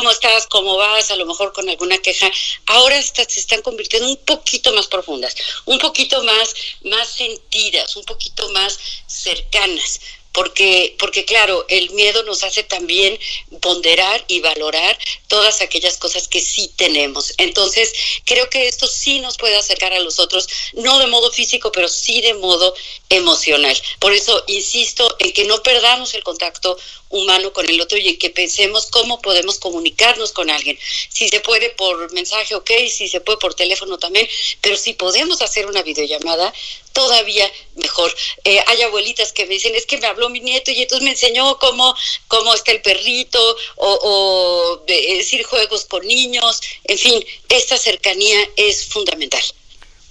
cómo 0.03 0.11
estás, 0.11 0.49
cómo 0.49 0.77
vas, 0.77 1.13
a 1.13 1.17
lo 1.17 1.25
mejor 1.27 1.53
con 1.53 1.69
alguna 1.69 1.97
queja, 1.99 2.29
ahora 2.67 3.01
se 3.01 3.23
están 3.23 3.63
convirtiendo 3.63 4.09
un 4.09 4.17
poquito 4.17 4.73
más 4.73 4.89
profundas, 4.89 5.33
un 5.65 5.79
poquito 5.79 6.21
más, 6.25 6.55
más 6.83 7.09
sentidas, 7.09 7.95
un 7.95 8.05
poquito 8.05 8.49
más 8.49 8.81
cercanas 9.07 10.01
porque, 10.33 10.97
porque 10.99 11.25
claro, 11.25 11.65
el 11.69 11.91
miedo 11.91 12.23
nos 12.25 12.43
hace 12.43 12.63
también 12.63 13.19
ponderar 13.61 14.25
y 14.29 14.41
valorar 14.41 14.99
todas 15.29 15.61
aquellas 15.61 15.97
cosas 15.99 16.29
que 16.29 16.41
sí 16.41 16.71
tenemos. 16.77 17.35
Entonces, 17.39 17.93
creo 18.25 18.49
que 18.51 18.69
esto 18.69 18.87
sí 18.87 19.21
nos 19.21 19.37
puede 19.37 19.57
acercar 19.57 19.93
a 19.93 20.01
los 20.01 20.19
otros, 20.19 20.49
no 20.75 20.99
de 20.99 21.07
modo 21.07 21.31
físico, 21.31 21.71
pero 21.73 21.89
sí 21.89 22.21
de 22.21 22.35
modo 22.35 22.75
emocional. 23.09 23.77
Por 23.99 24.13
eso 24.13 24.43
insisto 24.47 25.17
en 25.19 25.33
que 25.33 25.45
no 25.45 25.63
perdamos 25.63 26.15
el 26.15 26.23
contacto 26.23 26.79
humano 27.13 27.53
con 27.53 27.69
el 27.69 27.81
otro 27.81 27.99
y 27.99 28.09
en 28.09 28.19
que 28.19 28.31
pensemos 28.31 28.87
cómo 28.87 29.21
podemos 29.21 29.59
comunicarnos 29.59 30.33
con 30.33 30.51
alguien. 30.51 30.79
Si 31.11 31.29
se 31.29 31.41
puede 31.41 31.71
por 31.71 32.11
mensaje, 32.13 32.55
ok, 32.55 32.71
si 32.91 33.09
se 33.09 33.21
puede 33.21 33.39
por 33.39 33.55
teléfono 33.55 33.99
también, 33.99 34.29
pero 34.61 34.77
si 34.77 34.95
podemos 34.95 35.43
hacer 35.43 35.67
una 35.67 35.83
videollamada, 35.83 36.53
todavía 36.93 37.51
mejor. 37.77 38.15
Eh, 38.45 38.59
hay 38.67 38.83
abuelitas 38.83 39.33
que 39.33 39.47
me 39.47 39.55
dicen, 39.55 39.75
es 39.75 39.87
que 39.87 39.99
me 39.99 40.07
habló 40.07 40.29
mi 40.29 40.41
nieto 40.41 40.71
y 40.71 40.83
entonces 40.83 41.05
me 41.05 41.11
enseñó 41.11 41.59
cómo, 41.59 41.95
cómo 42.29 42.55
está 42.55 42.73
el 42.73 42.83
perrito 42.83 43.41
o, 43.77 43.99
o 44.03 44.85
decir 44.87 45.45
juegos 45.45 45.85
con 45.87 46.07
niños. 46.07 46.61
En 46.85 46.99
fin, 46.99 47.25
esta 47.49 47.77
cercanía 47.77 48.39
es 48.57 48.87
fundamental. 48.87 49.43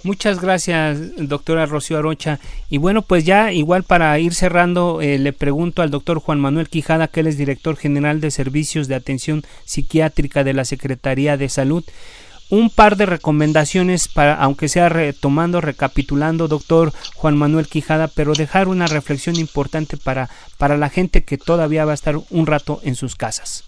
Muchas 0.04 0.40
gracias, 0.40 0.98
doctora 1.16 1.64
Rocío 1.64 1.96
Arocha. 1.96 2.40
Y 2.68 2.78
bueno, 2.78 3.02
pues 3.02 3.24
ya 3.24 3.52
igual 3.52 3.84
para 3.84 4.18
ir 4.18 4.34
cerrando, 4.34 5.00
eh, 5.00 5.16
le 5.18 5.32
pregunto 5.32 5.80
al 5.80 5.92
doctor 5.92 6.18
Juan 6.18 6.40
Manuel 6.40 6.68
Quijada, 6.68 7.06
que 7.06 7.20
él 7.20 7.28
es 7.28 7.38
director 7.38 7.76
general 7.76 8.20
de 8.20 8.32
Servicios 8.32 8.88
de 8.88 8.96
Atención 8.96 9.44
Psiquiátrica 9.64 10.42
de 10.42 10.54
la 10.54 10.64
Secretaría 10.64 11.36
de 11.36 11.48
Salud 11.48 11.84
un 12.52 12.68
par 12.68 12.96
de 12.96 13.06
recomendaciones 13.06 14.08
para, 14.08 14.34
aunque 14.34 14.68
sea 14.68 14.90
retomando, 14.90 15.62
recapitulando, 15.62 16.48
doctor 16.48 16.92
Juan 17.14 17.34
Manuel 17.34 17.66
Quijada, 17.66 18.08
pero 18.08 18.34
dejar 18.34 18.68
una 18.68 18.86
reflexión 18.86 19.36
importante 19.36 19.96
para, 19.96 20.28
para 20.58 20.76
la 20.76 20.90
gente 20.90 21.24
que 21.24 21.38
todavía 21.38 21.86
va 21.86 21.92
a 21.92 21.94
estar 21.94 22.14
un 22.28 22.46
rato 22.46 22.78
en 22.84 22.94
sus 22.94 23.16
casas. 23.16 23.64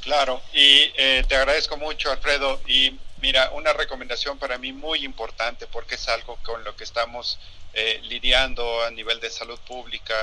Claro, 0.00 0.40
y 0.54 0.90
eh, 0.96 1.22
te 1.28 1.36
agradezco 1.36 1.76
mucho, 1.76 2.10
Alfredo. 2.10 2.62
Y 2.66 2.96
mira, 3.20 3.50
una 3.50 3.74
recomendación 3.74 4.38
para 4.38 4.56
mí 4.56 4.72
muy 4.72 5.04
importante 5.04 5.66
porque 5.66 5.96
es 5.96 6.08
algo 6.08 6.38
con 6.42 6.64
lo 6.64 6.74
que 6.76 6.84
estamos 6.84 7.38
eh, 7.74 8.00
lidiando 8.04 8.84
a 8.84 8.90
nivel 8.90 9.20
de 9.20 9.28
salud 9.28 9.58
pública. 9.68 10.14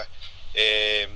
Eh, 0.56 1.08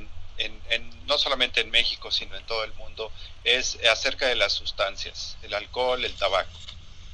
no 1.05 1.17
solamente 1.17 1.61
en 1.61 1.71
México, 1.71 2.11
sino 2.11 2.35
en 2.35 2.45
todo 2.45 2.63
el 2.63 2.73
mundo, 2.73 3.11
es 3.43 3.77
acerca 3.91 4.27
de 4.27 4.35
las 4.35 4.53
sustancias, 4.53 5.37
el 5.43 5.53
alcohol, 5.53 6.03
el 6.03 6.13
tabaco. 6.15 6.51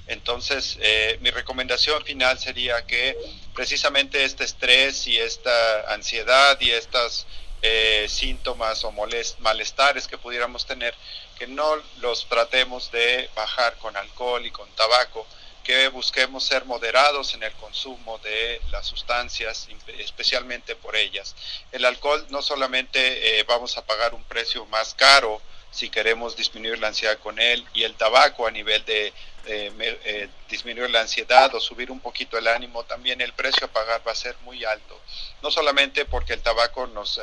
Entonces, 0.08 0.78
eh, 0.82 1.18
mi 1.22 1.32
recomendación 1.32 2.04
final 2.04 2.38
sería 2.38 2.86
que 2.86 3.18
precisamente 3.56 4.24
este 4.24 4.44
estrés 4.44 5.08
y 5.08 5.18
esta 5.18 5.94
ansiedad 5.94 6.60
y 6.62 6.72
estos 6.72 7.26
eh, 7.62 8.06
síntomas 8.08 8.84
o 8.84 8.94
malestares 9.40 10.08
que 10.08 10.18
pudiéramos 10.20 10.68
tener, 10.68 10.94
que 11.40 11.48
no 11.48 11.76
los 12.00 12.30
tratemos 12.30 12.92
de 12.92 13.30
bajar 13.36 13.76
con 13.78 13.98
alcohol 13.98 14.46
y 14.46 14.52
con 14.52 14.70
tabaco, 14.76 15.26
que 15.66 15.88
busquemos 15.88 16.44
ser 16.44 16.64
moderados 16.66 17.34
en 17.34 17.42
el 17.42 17.52
consumo 17.54 18.20
de 18.20 18.62
las 18.72 18.86
sustancias, 18.86 19.68
especialmente 19.98 20.76
por 20.76 20.96
ellas. 20.96 21.36
El 21.72 21.86
alcohol 21.86 22.24
no 22.30 22.44
solamente 22.44 23.40
eh, 23.40 23.44
vamos 23.44 23.76
a 23.76 23.84
pagar 23.84 24.14
un 24.14 24.24
precio 24.26 24.68
más 24.68 24.94
caro 24.94 25.42
si 25.72 25.90
queremos 25.90 26.36
disminuir 26.38 26.78
la 26.80 26.90
ansiedad 26.90 27.18
con 27.18 27.40
él, 27.40 27.66
y 27.74 27.84
el 27.84 27.96
tabaco 27.96 28.48
a 28.48 28.52
nivel 28.52 28.86
de 28.86 29.12
eh, 29.48 30.30
disminuir 30.48 30.90
la 30.92 31.02
ansiedad 31.02 31.54
o 31.54 31.60
subir 31.60 31.92
un 31.92 32.00
poquito 32.00 32.38
el 32.38 32.48
ánimo, 32.48 32.84
también 32.86 33.20
el 33.20 33.34
precio 33.34 33.66
a 33.66 33.70
pagar 33.72 34.08
va 34.08 34.12
a 34.12 34.16
ser 34.16 34.38
muy 34.44 34.64
alto. 34.64 35.02
No 35.42 35.50
solamente 35.50 36.06
porque 36.06 36.34
el 36.34 36.42
tabaco 36.44 36.86
nos 36.88 37.20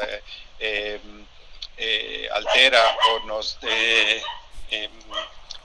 eh, 0.58 2.28
altera 2.32 2.96
o 3.10 3.20
nos 3.20 3.56
em, 3.62 4.90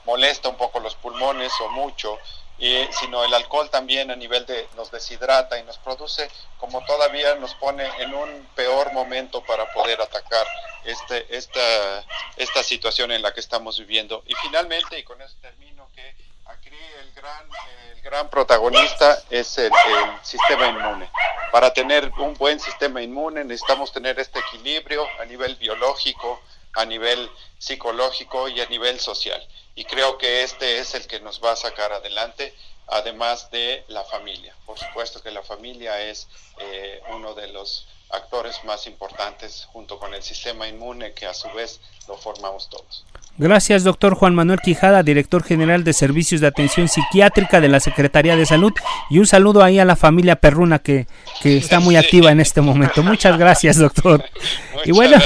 molesta 0.05 0.47
un 0.47 0.57
poco 0.57 0.79
los 0.79 0.95
pulmones 0.95 1.51
o 1.59 1.69
mucho, 1.69 2.17
y, 2.59 2.87
sino 2.91 3.23
el 3.23 3.33
alcohol 3.33 3.69
también 3.69 4.09
a 4.11 4.15
nivel 4.15 4.45
de 4.45 4.67
nos 4.75 4.91
deshidrata 4.91 5.59
y 5.59 5.63
nos 5.63 5.77
produce 5.77 6.29
como 6.59 6.83
todavía 6.85 7.35
nos 7.35 7.53
pone 7.55 7.85
en 7.99 8.13
un 8.13 8.47
peor 8.55 8.91
momento 8.93 9.43
para 9.43 9.71
poder 9.73 10.01
atacar 10.01 10.45
este, 10.85 11.35
esta, 11.35 12.03
esta 12.37 12.63
situación 12.63 13.11
en 13.11 13.21
la 13.21 13.33
que 13.33 13.39
estamos 13.39 13.77
viviendo. 13.79 14.23
Y 14.25 14.33
finalmente, 14.35 14.97
y 14.97 15.03
con 15.03 15.21
eso 15.21 15.35
termino, 15.41 15.87
que 15.93 16.15
aquí 16.45 16.69
el 16.99 17.11
gran, 17.13 17.47
el 17.91 18.01
gran 18.01 18.29
protagonista 18.29 19.21
es 19.29 19.57
el, 19.57 19.65
el 19.65 20.25
sistema 20.25 20.67
inmune. 20.67 21.09
Para 21.51 21.73
tener 21.73 22.11
un 22.17 22.33
buen 22.33 22.59
sistema 22.59 23.01
inmune 23.01 23.43
necesitamos 23.43 23.91
tener 23.91 24.19
este 24.19 24.39
equilibrio 24.39 25.07
a 25.19 25.25
nivel 25.25 25.55
biológico, 25.55 26.41
a 26.77 26.85
nivel 26.85 27.29
psicológico 27.57 28.47
y 28.47 28.61
a 28.61 28.67
nivel 28.67 28.99
social. 28.99 29.41
Y 29.75 29.83
creo 29.85 30.17
que 30.17 30.43
este 30.43 30.79
es 30.79 30.93
el 30.93 31.07
que 31.07 31.19
nos 31.19 31.43
va 31.43 31.51
a 31.51 31.55
sacar 31.55 31.91
adelante, 31.91 32.53
además 32.87 33.49
de 33.51 33.83
la 33.87 34.03
familia. 34.03 34.55
Por 34.65 34.77
supuesto 34.77 35.21
que 35.21 35.31
la 35.31 35.41
familia 35.41 36.01
es 36.03 36.27
eh, 36.59 37.01
uno 37.09 37.33
de 37.33 37.47
los 37.47 37.87
actores 38.11 38.63
más 38.63 38.87
importantes 38.87 39.67
junto 39.73 39.99
con 39.99 40.13
el 40.13 40.21
sistema 40.23 40.67
inmune 40.67 41.13
que 41.13 41.25
a 41.25 41.33
su 41.33 41.49
vez 41.49 41.81
lo 42.07 42.15
formamos 42.15 42.69
todos. 42.69 43.05
Gracias, 43.37 43.83
doctor 43.83 44.15
Juan 44.15 44.33
Manuel 44.33 44.59
Quijada, 44.63 45.03
director 45.03 45.43
general 45.43 45.83
de 45.83 45.93
Servicios 45.93 46.41
de 46.41 46.47
Atención 46.47 46.87
Psiquiátrica 46.87 47.59
de 47.59 47.69
la 47.69 47.79
Secretaría 47.79 48.35
de 48.35 48.45
Salud. 48.45 48.71
Y 49.09 49.19
un 49.19 49.27
saludo 49.27 49.63
ahí 49.63 49.79
a 49.79 49.85
la 49.85 49.95
familia 49.95 50.37
Perruna 50.37 50.79
que, 50.79 51.07
que 51.41 51.57
está 51.57 51.79
muy 51.79 51.97
activa 51.97 52.31
en 52.31 52.39
este 52.39 52.61
momento. 52.61 53.03
Muchas 53.03 53.37
gracias, 53.37 53.77
doctor. 53.77 54.23
y 54.85 54.91
bueno, 54.91 55.17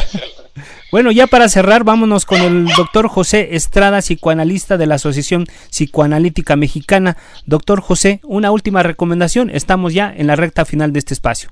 bueno, 0.91 1.11
ya 1.11 1.27
para 1.27 1.47
cerrar, 1.47 1.85
vámonos 1.85 2.25
con 2.25 2.41
el 2.41 2.65
doctor 2.75 3.07
José 3.07 3.55
Estrada, 3.55 4.01
psicoanalista 4.01 4.77
de 4.77 4.87
la 4.87 4.95
Asociación 4.95 5.45
Psicoanalítica 5.69 6.57
Mexicana. 6.57 7.15
Doctor 7.45 7.81
José, 7.81 8.19
una 8.23 8.51
última 8.51 8.83
recomendación. 8.83 9.49
Estamos 9.49 9.93
ya 9.93 10.13
en 10.15 10.27
la 10.27 10.35
recta 10.35 10.65
final 10.65 10.91
de 10.91 10.99
este 10.99 11.13
espacio. 11.13 11.49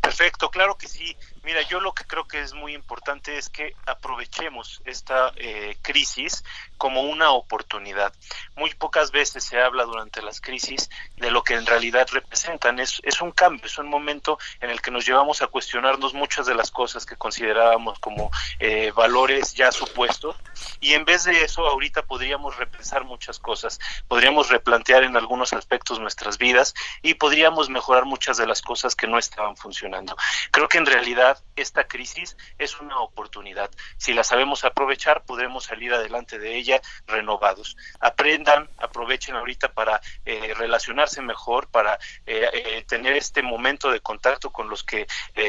Perfecto, 0.00 0.50
claro 0.50 0.76
que 0.76 0.88
sí. 0.88 1.16
Mira, 1.44 1.60
yo 1.68 1.78
lo 1.78 1.92
que 1.92 2.04
creo 2.04 2.26
que 2.26 2.40
es 2.40 2.54
muy 2.54 2.74
importante 2.74 3.38
es 3.38 3.48
que 3.48 3.74
aprovechemos 3.86 4.82
esta 4.86 5.32
eh, 5.36 5.76
crisis 5.82 6.42
como 6.76 7.02
una 7.02 7.30
oportunidad. 7.30 8.12
Muy 8.56 8.72
pocas 8.74 9.10
veces 9.10 9.44
se 9.44 9.60
habla 9.60 9.84
durante 9.84 10.22
las 10.22 10.40
crisis 10.40 10.90
de 11.16 11.30
lo 11.30 11.42
que 11.42 11.54
en 11.54 11.66
realidad 11.66 12.06
representan. 12.12 12.78
Es, 12.78 13.00
es 13.04 13.20
un 13.20 13.32
cambio, 13.32 13.66
es 13.66 13.78
un 13.78 13.88
momento 13.88 14.38
en 14.60 14.70
el 14.70 14.80
que 14.80 14.90
nos 14.90 15.06
llevamos 15.06 15.42
a 15.42 15.46
cuestionarnos 15.46 16.14
muchas 16.14 16.46
de 16.46 16.54
las 16.54 16.70
cosas 16.70 17.06
que 17.06 17.16
considerábamos 17.16 17.98
como 17.98 18.30
eh, 18.58 18.92
valores 18.92 19.54
ya 19.54 19.72
supuestos. 19.72 20.36
Y 20.80 20.94
en 20.94 21.04
vez 21.04 21.24
de 21.24 21.42
eso, 21.42 21.66
ahorita 21.66 22.02
podríamos 22.02 22.56
repensar 22.56 23.04
muchas 23.04 23.38
cosas. 23.38 23.78
Podríamos 24.08 24.48
replantear 24.48 25.04
en 25.04 25.16
algunos 25.16 25.52
aspectos 25.52 26.00
nuestras 26.00 26.38
vidas 26.38 26.74
y 27.02 27.14
podríamos 27.14 27.70
mejorar 27.70 28.04
muchas 28.04 28.36
de 28.36 28.46
las 28.46 28.62
cosas 28.62 28.94
que 28.94 29.06
no 29.06 29.18
estaban 29.18 29.56
funcionando. 29.56 30.16
Creo 30.50 30.68
que 30.68 30.78
en 30.78 30.86
realidad 30.86 31.42
esta 31.56 31.86
crisis 31.86 32.36
es 32.58 32.80
una 32.80 32.98
oportunidad. 33.00 33.70
Si 33.96 34.12
la 34.12 34.24
sabemos 34.24 34.64
aprovechar, 34.64 35.24
podremos 35.24 35.64
salir 35.64 35.92
adelante 35.92 36.38
de 36.38 36.56
ella 36.56 36.63
renovados. 37.06 37.76
Aprendan, 38.00 38.68
aprovechen 38.78 39.36
ahorita 39.36 39.72
para 39.72 40.00
eh, 40.24 40.54
relacionarse 40.56 41.22
mejor, 41.22 41.68
para 41.68 41.98
eh, 42.26 42.48
eh, 42.52 42.84
tener 42.88 43.14
este 43.16 43.42
momento 43.42 43.90
de 43.90 44.00
contacto 44.00 44.50
con 44.50 44.68
los 44.68 44.84
que 44.84 45.06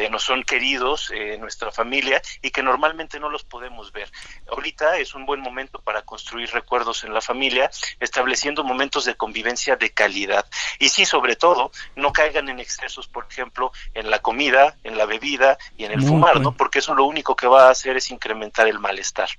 nos 0.10 0.24
son 0.24 0.44
queridos, 0.44 1.12
nuestra 1.40 1.72
familia, 1.72 2.22
y 2.42 2.52
que 2.52 2.64
normalmente 2.64 3.20
no 3.20 3.30
los 3.30 3.44
podemos 3.44 3.92
ver. 3.92 4.12
Ahorita 4.50 4.98
es 4.98 5.14
un 5.14 5.26
buen 5.26 5.40
momento 5.40 5.80
para 5.80 6.02
construir 6.02 6.52
recuerdos 6.52 7.04
en 7.04 7.14
la 7.14 7.22
familia, 7.22 7.70
estableciendo 8.00 8.64
momentos 8.64 9.06
de 9.06 9.16
convivencia 9.16 9.76
de 9.76 9.92
calidad. 9.92 10.46
Y 10.80 10.90
sí, 10.90 11.06
sobre 11.06 11.36
todo, 11.36 11.72
no 11.96 12.12
caigan 12.12 12.50
en 12.50 12.60
excesos, 12.60 13.08
por 13.08 13.28
ejemplo, 13.30 13.72
en 13.94 14.10
la 14.10 14.20
comida, 14.20 14.78
en 14.84 14.98
la 14.98 15.06
bebida, 15.06 15.58
y 15.78 15.86
en 15.86 15.92
el 15.92 16.02
fumar, 16.02 16.40
¿no? 16.40 16.56
Porque 16.56 16.80
eso 16.80 16.94
lo 16.94 17.06
único 17.06 17.36
que 17.36 17.48
va 17.48 17.68
a 17.68 17.72
hacer 17.72 17.98
es 17.98 18.12
incrementar 18.12 18.68
el 18.68 18.80
malestar. 18.80 19.30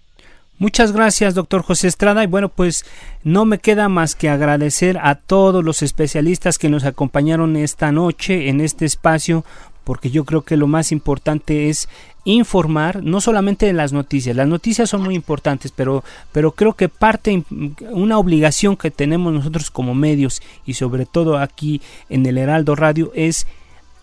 Muchas 0.58 0.92
gracias, 0.92 1.34
doctor 1.34 1.62
José 1.62 1.86
Estrada. 1.86 2.24
Y 2.24 2.26
bueno, 2.26 2.48
pues 2.48 2.86
no 3.24 3.44
me 3.44 3.58
queda 3.58 3.90
más 3.90 4.14
que 4.14 4.30
agradecer 4.30 4.98
a 5.02 5.14
todos 5.14 5.62
los 5.62 5.82
especialistas 5.82 6.58
que 6.58 6.70
nos 6.70 6.84
acompañaron 6.84 7.56
esta 7.56 7.92
noche 7.92 8.48
en 8.48 8.62
este 8.62 8.86
espacio, 8.86 9.44
porque 9.84 10.10
yo 10.10 10.24
creo 10.24 10.42
que 10.42 10.56
lo 10.56 10.66
más 10.66 10.92
importante 10.92 11.68
es 11.68 11.90
informar 12.24 13.04
no 13.04 13.20
solamente 13.20 13.66
de 13.66 13.74
las 13.74 13.92
noticias, 13.92 14.34
las 14.34 14.48
noticias 14.48 14.90
son 14.90 15.02
muy 15.02 15.14
importantes, 15.14 15.72
pero, 15.72 16.02
pero 16.32 16.52
creo 16.52 16.72
que 16.72 16.88
parte, 16.88 17.44
una 17.90 18.18
obligación 18.18 18.76
que 18.76 18.90
tenemos 18.90 19.32
nosotros 19.32 19.70
como 19.70 19.94
medios 19.94 20.42
y 20.64 20.74
sobre 20.74 21.06
todo 21.06 21.38
aquí 21.38 21.80
en 22.08 22.26
el 22.26 22.38
Heraldo 22.38 22.74
Radio 22.74 23.12
es 23.14 23.46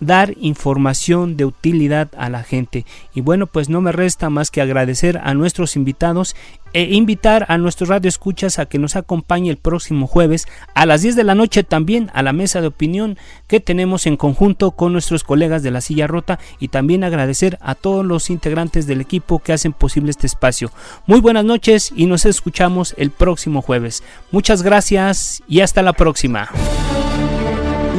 dar 0.03 0.33
información 0.39 1.37
de 1.37 1.45
utilidad 1.45 2.09
a 2.17 2.29
la 2.29 2.43
gente. 2.43 2.85
Y 3.13 3.21
bueno, 3.21 3.47
pues 3.47 3.69
no 3.69 3.81
me 3.81 3.91
resta 3.91 4.29
más 4.29 4.51
que 4.51 4.61
agradecer 4.61 5.19
a 5.23 5.33
nuestros 5.33 5.75
invitados 5.75 6.35
e 6.73 6.95
invitar 6.95 7.45
a 7.49 7.57
nuestros 7.57 7.89
radioescuchas 7.89 8.59
a 8.59 8.65
que 8.65 8.79
nos 8.79 8.95
acompañe 8.95 9.49
el 9.49 9.57
próximo 9.57 10.07
jueves 10.07 10.47
a 10.73 10.85
las 10.85 11.03
10 11.03 11.15
de 11.15 11.23
la 11.23 11.35
noche 11.35 11.63
también 11.63 12.09
a 12.13 12.23
la 12.23 12.33
mesa 12.33 12.61
de 12.61 12.67
opinión 12.67 13.17
que 13.47 13.59
tenemos 13.59 14.07
en 14.07 14.17
conjunto 14.17 14.71
con 14.71 14.91
nuestros 14.91 15.23
colegas 15.23 15.61
de 15.61 15.71
la 15.71 15.81
silla 15.81 16.07
rota 16.07 16.39
y 16.59 16.69
también 16.69 17.03
agradecer 17.03 17.57
a 17.61 17.75
todos 17.75 18.03
los 18.03 18.29
integrantes 18.29 18.87
del 18.87 19.01
equipo 19.01 19.39
que 19.39 19.53
hacen 19.53 19.73
posible 19.73 20.09
este 20.09 20.27
espacio. 20.27 20.71
Muy 21.05 21.21
buenas 21.21 21.45
noches 21.45 21.93
y 21.95 22.07
nos 22.07 22.25
escuchamos 22.25 22.95
el 22.97 23.11
próximo 23.11 23.61
jueves. 23.61 24.03
Muchas 24.31 24.63
gracias 24.63 25.43
y 25.47 25.59
hasta 25.59 25.83
la 25.83 25.93
próxima. 25.93 26.49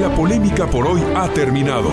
La 0.00 0.12
polémica 0.12 0.66
por 0.66 0.86
hoy 0.88 1.00
ha 1.14 1.28
terminado. 1.28 1.90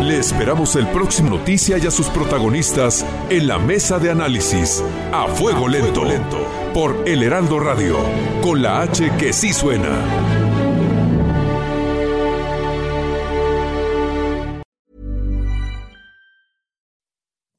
Le 0.00 0.18
esperamos 0.18 0.76
el 0.76 0.86
próximo 0.88 1.30
noticia 1.30 1.76
y 1.76 1.84
a 1.84 1.90
sus 1.90 2.06
protagonistas 2.06 3.04
en 3.28 3.48
la 3.48 3.58
mesa 3.58 3.98
de 3.98 4.10
análisis 4.12 4.82
a 5.12 5.26
fuego 5.26 5.66
lento, 5.66 6.04
lento 6.04 6.38
por 6.72 7.08
El 7.08 7.24
Heraldo 7.24 7.58
Radio, 7.58 7.98
con 8.42 8.62
la 8.62 8.82
H 8.82 9.10
que 9.18 9.32
sí 9.32 9.52
suena. 9.52 9.90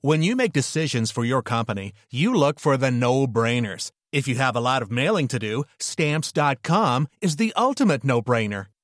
When 0.01 0.23
you 0.23 0.37
make 0.37 0.53
decisions 0.53 1.11
for 1.11 1.25
your 1.25 1.41
company, 1.41 1.91
you 2.09 2.33
look 2.33 2.61
for 2.61 2.77
the 2.77 2.91
no-brainers. 2.91 3.91
If 4.13 4.29
you 4.29 4.35
have 4.35 4.55
a 4.55 4.61
lot 4.61 4.81
of 4.81 4.89
mailing 4.89 5.27
to 5.27 5.39
do, 5.39 5.65
stamps.com 5.79 7.07
is 7.19 7.35
the 7.35 7.51
ultimate 7.57 8.05
no-brainer. 8.05 8.67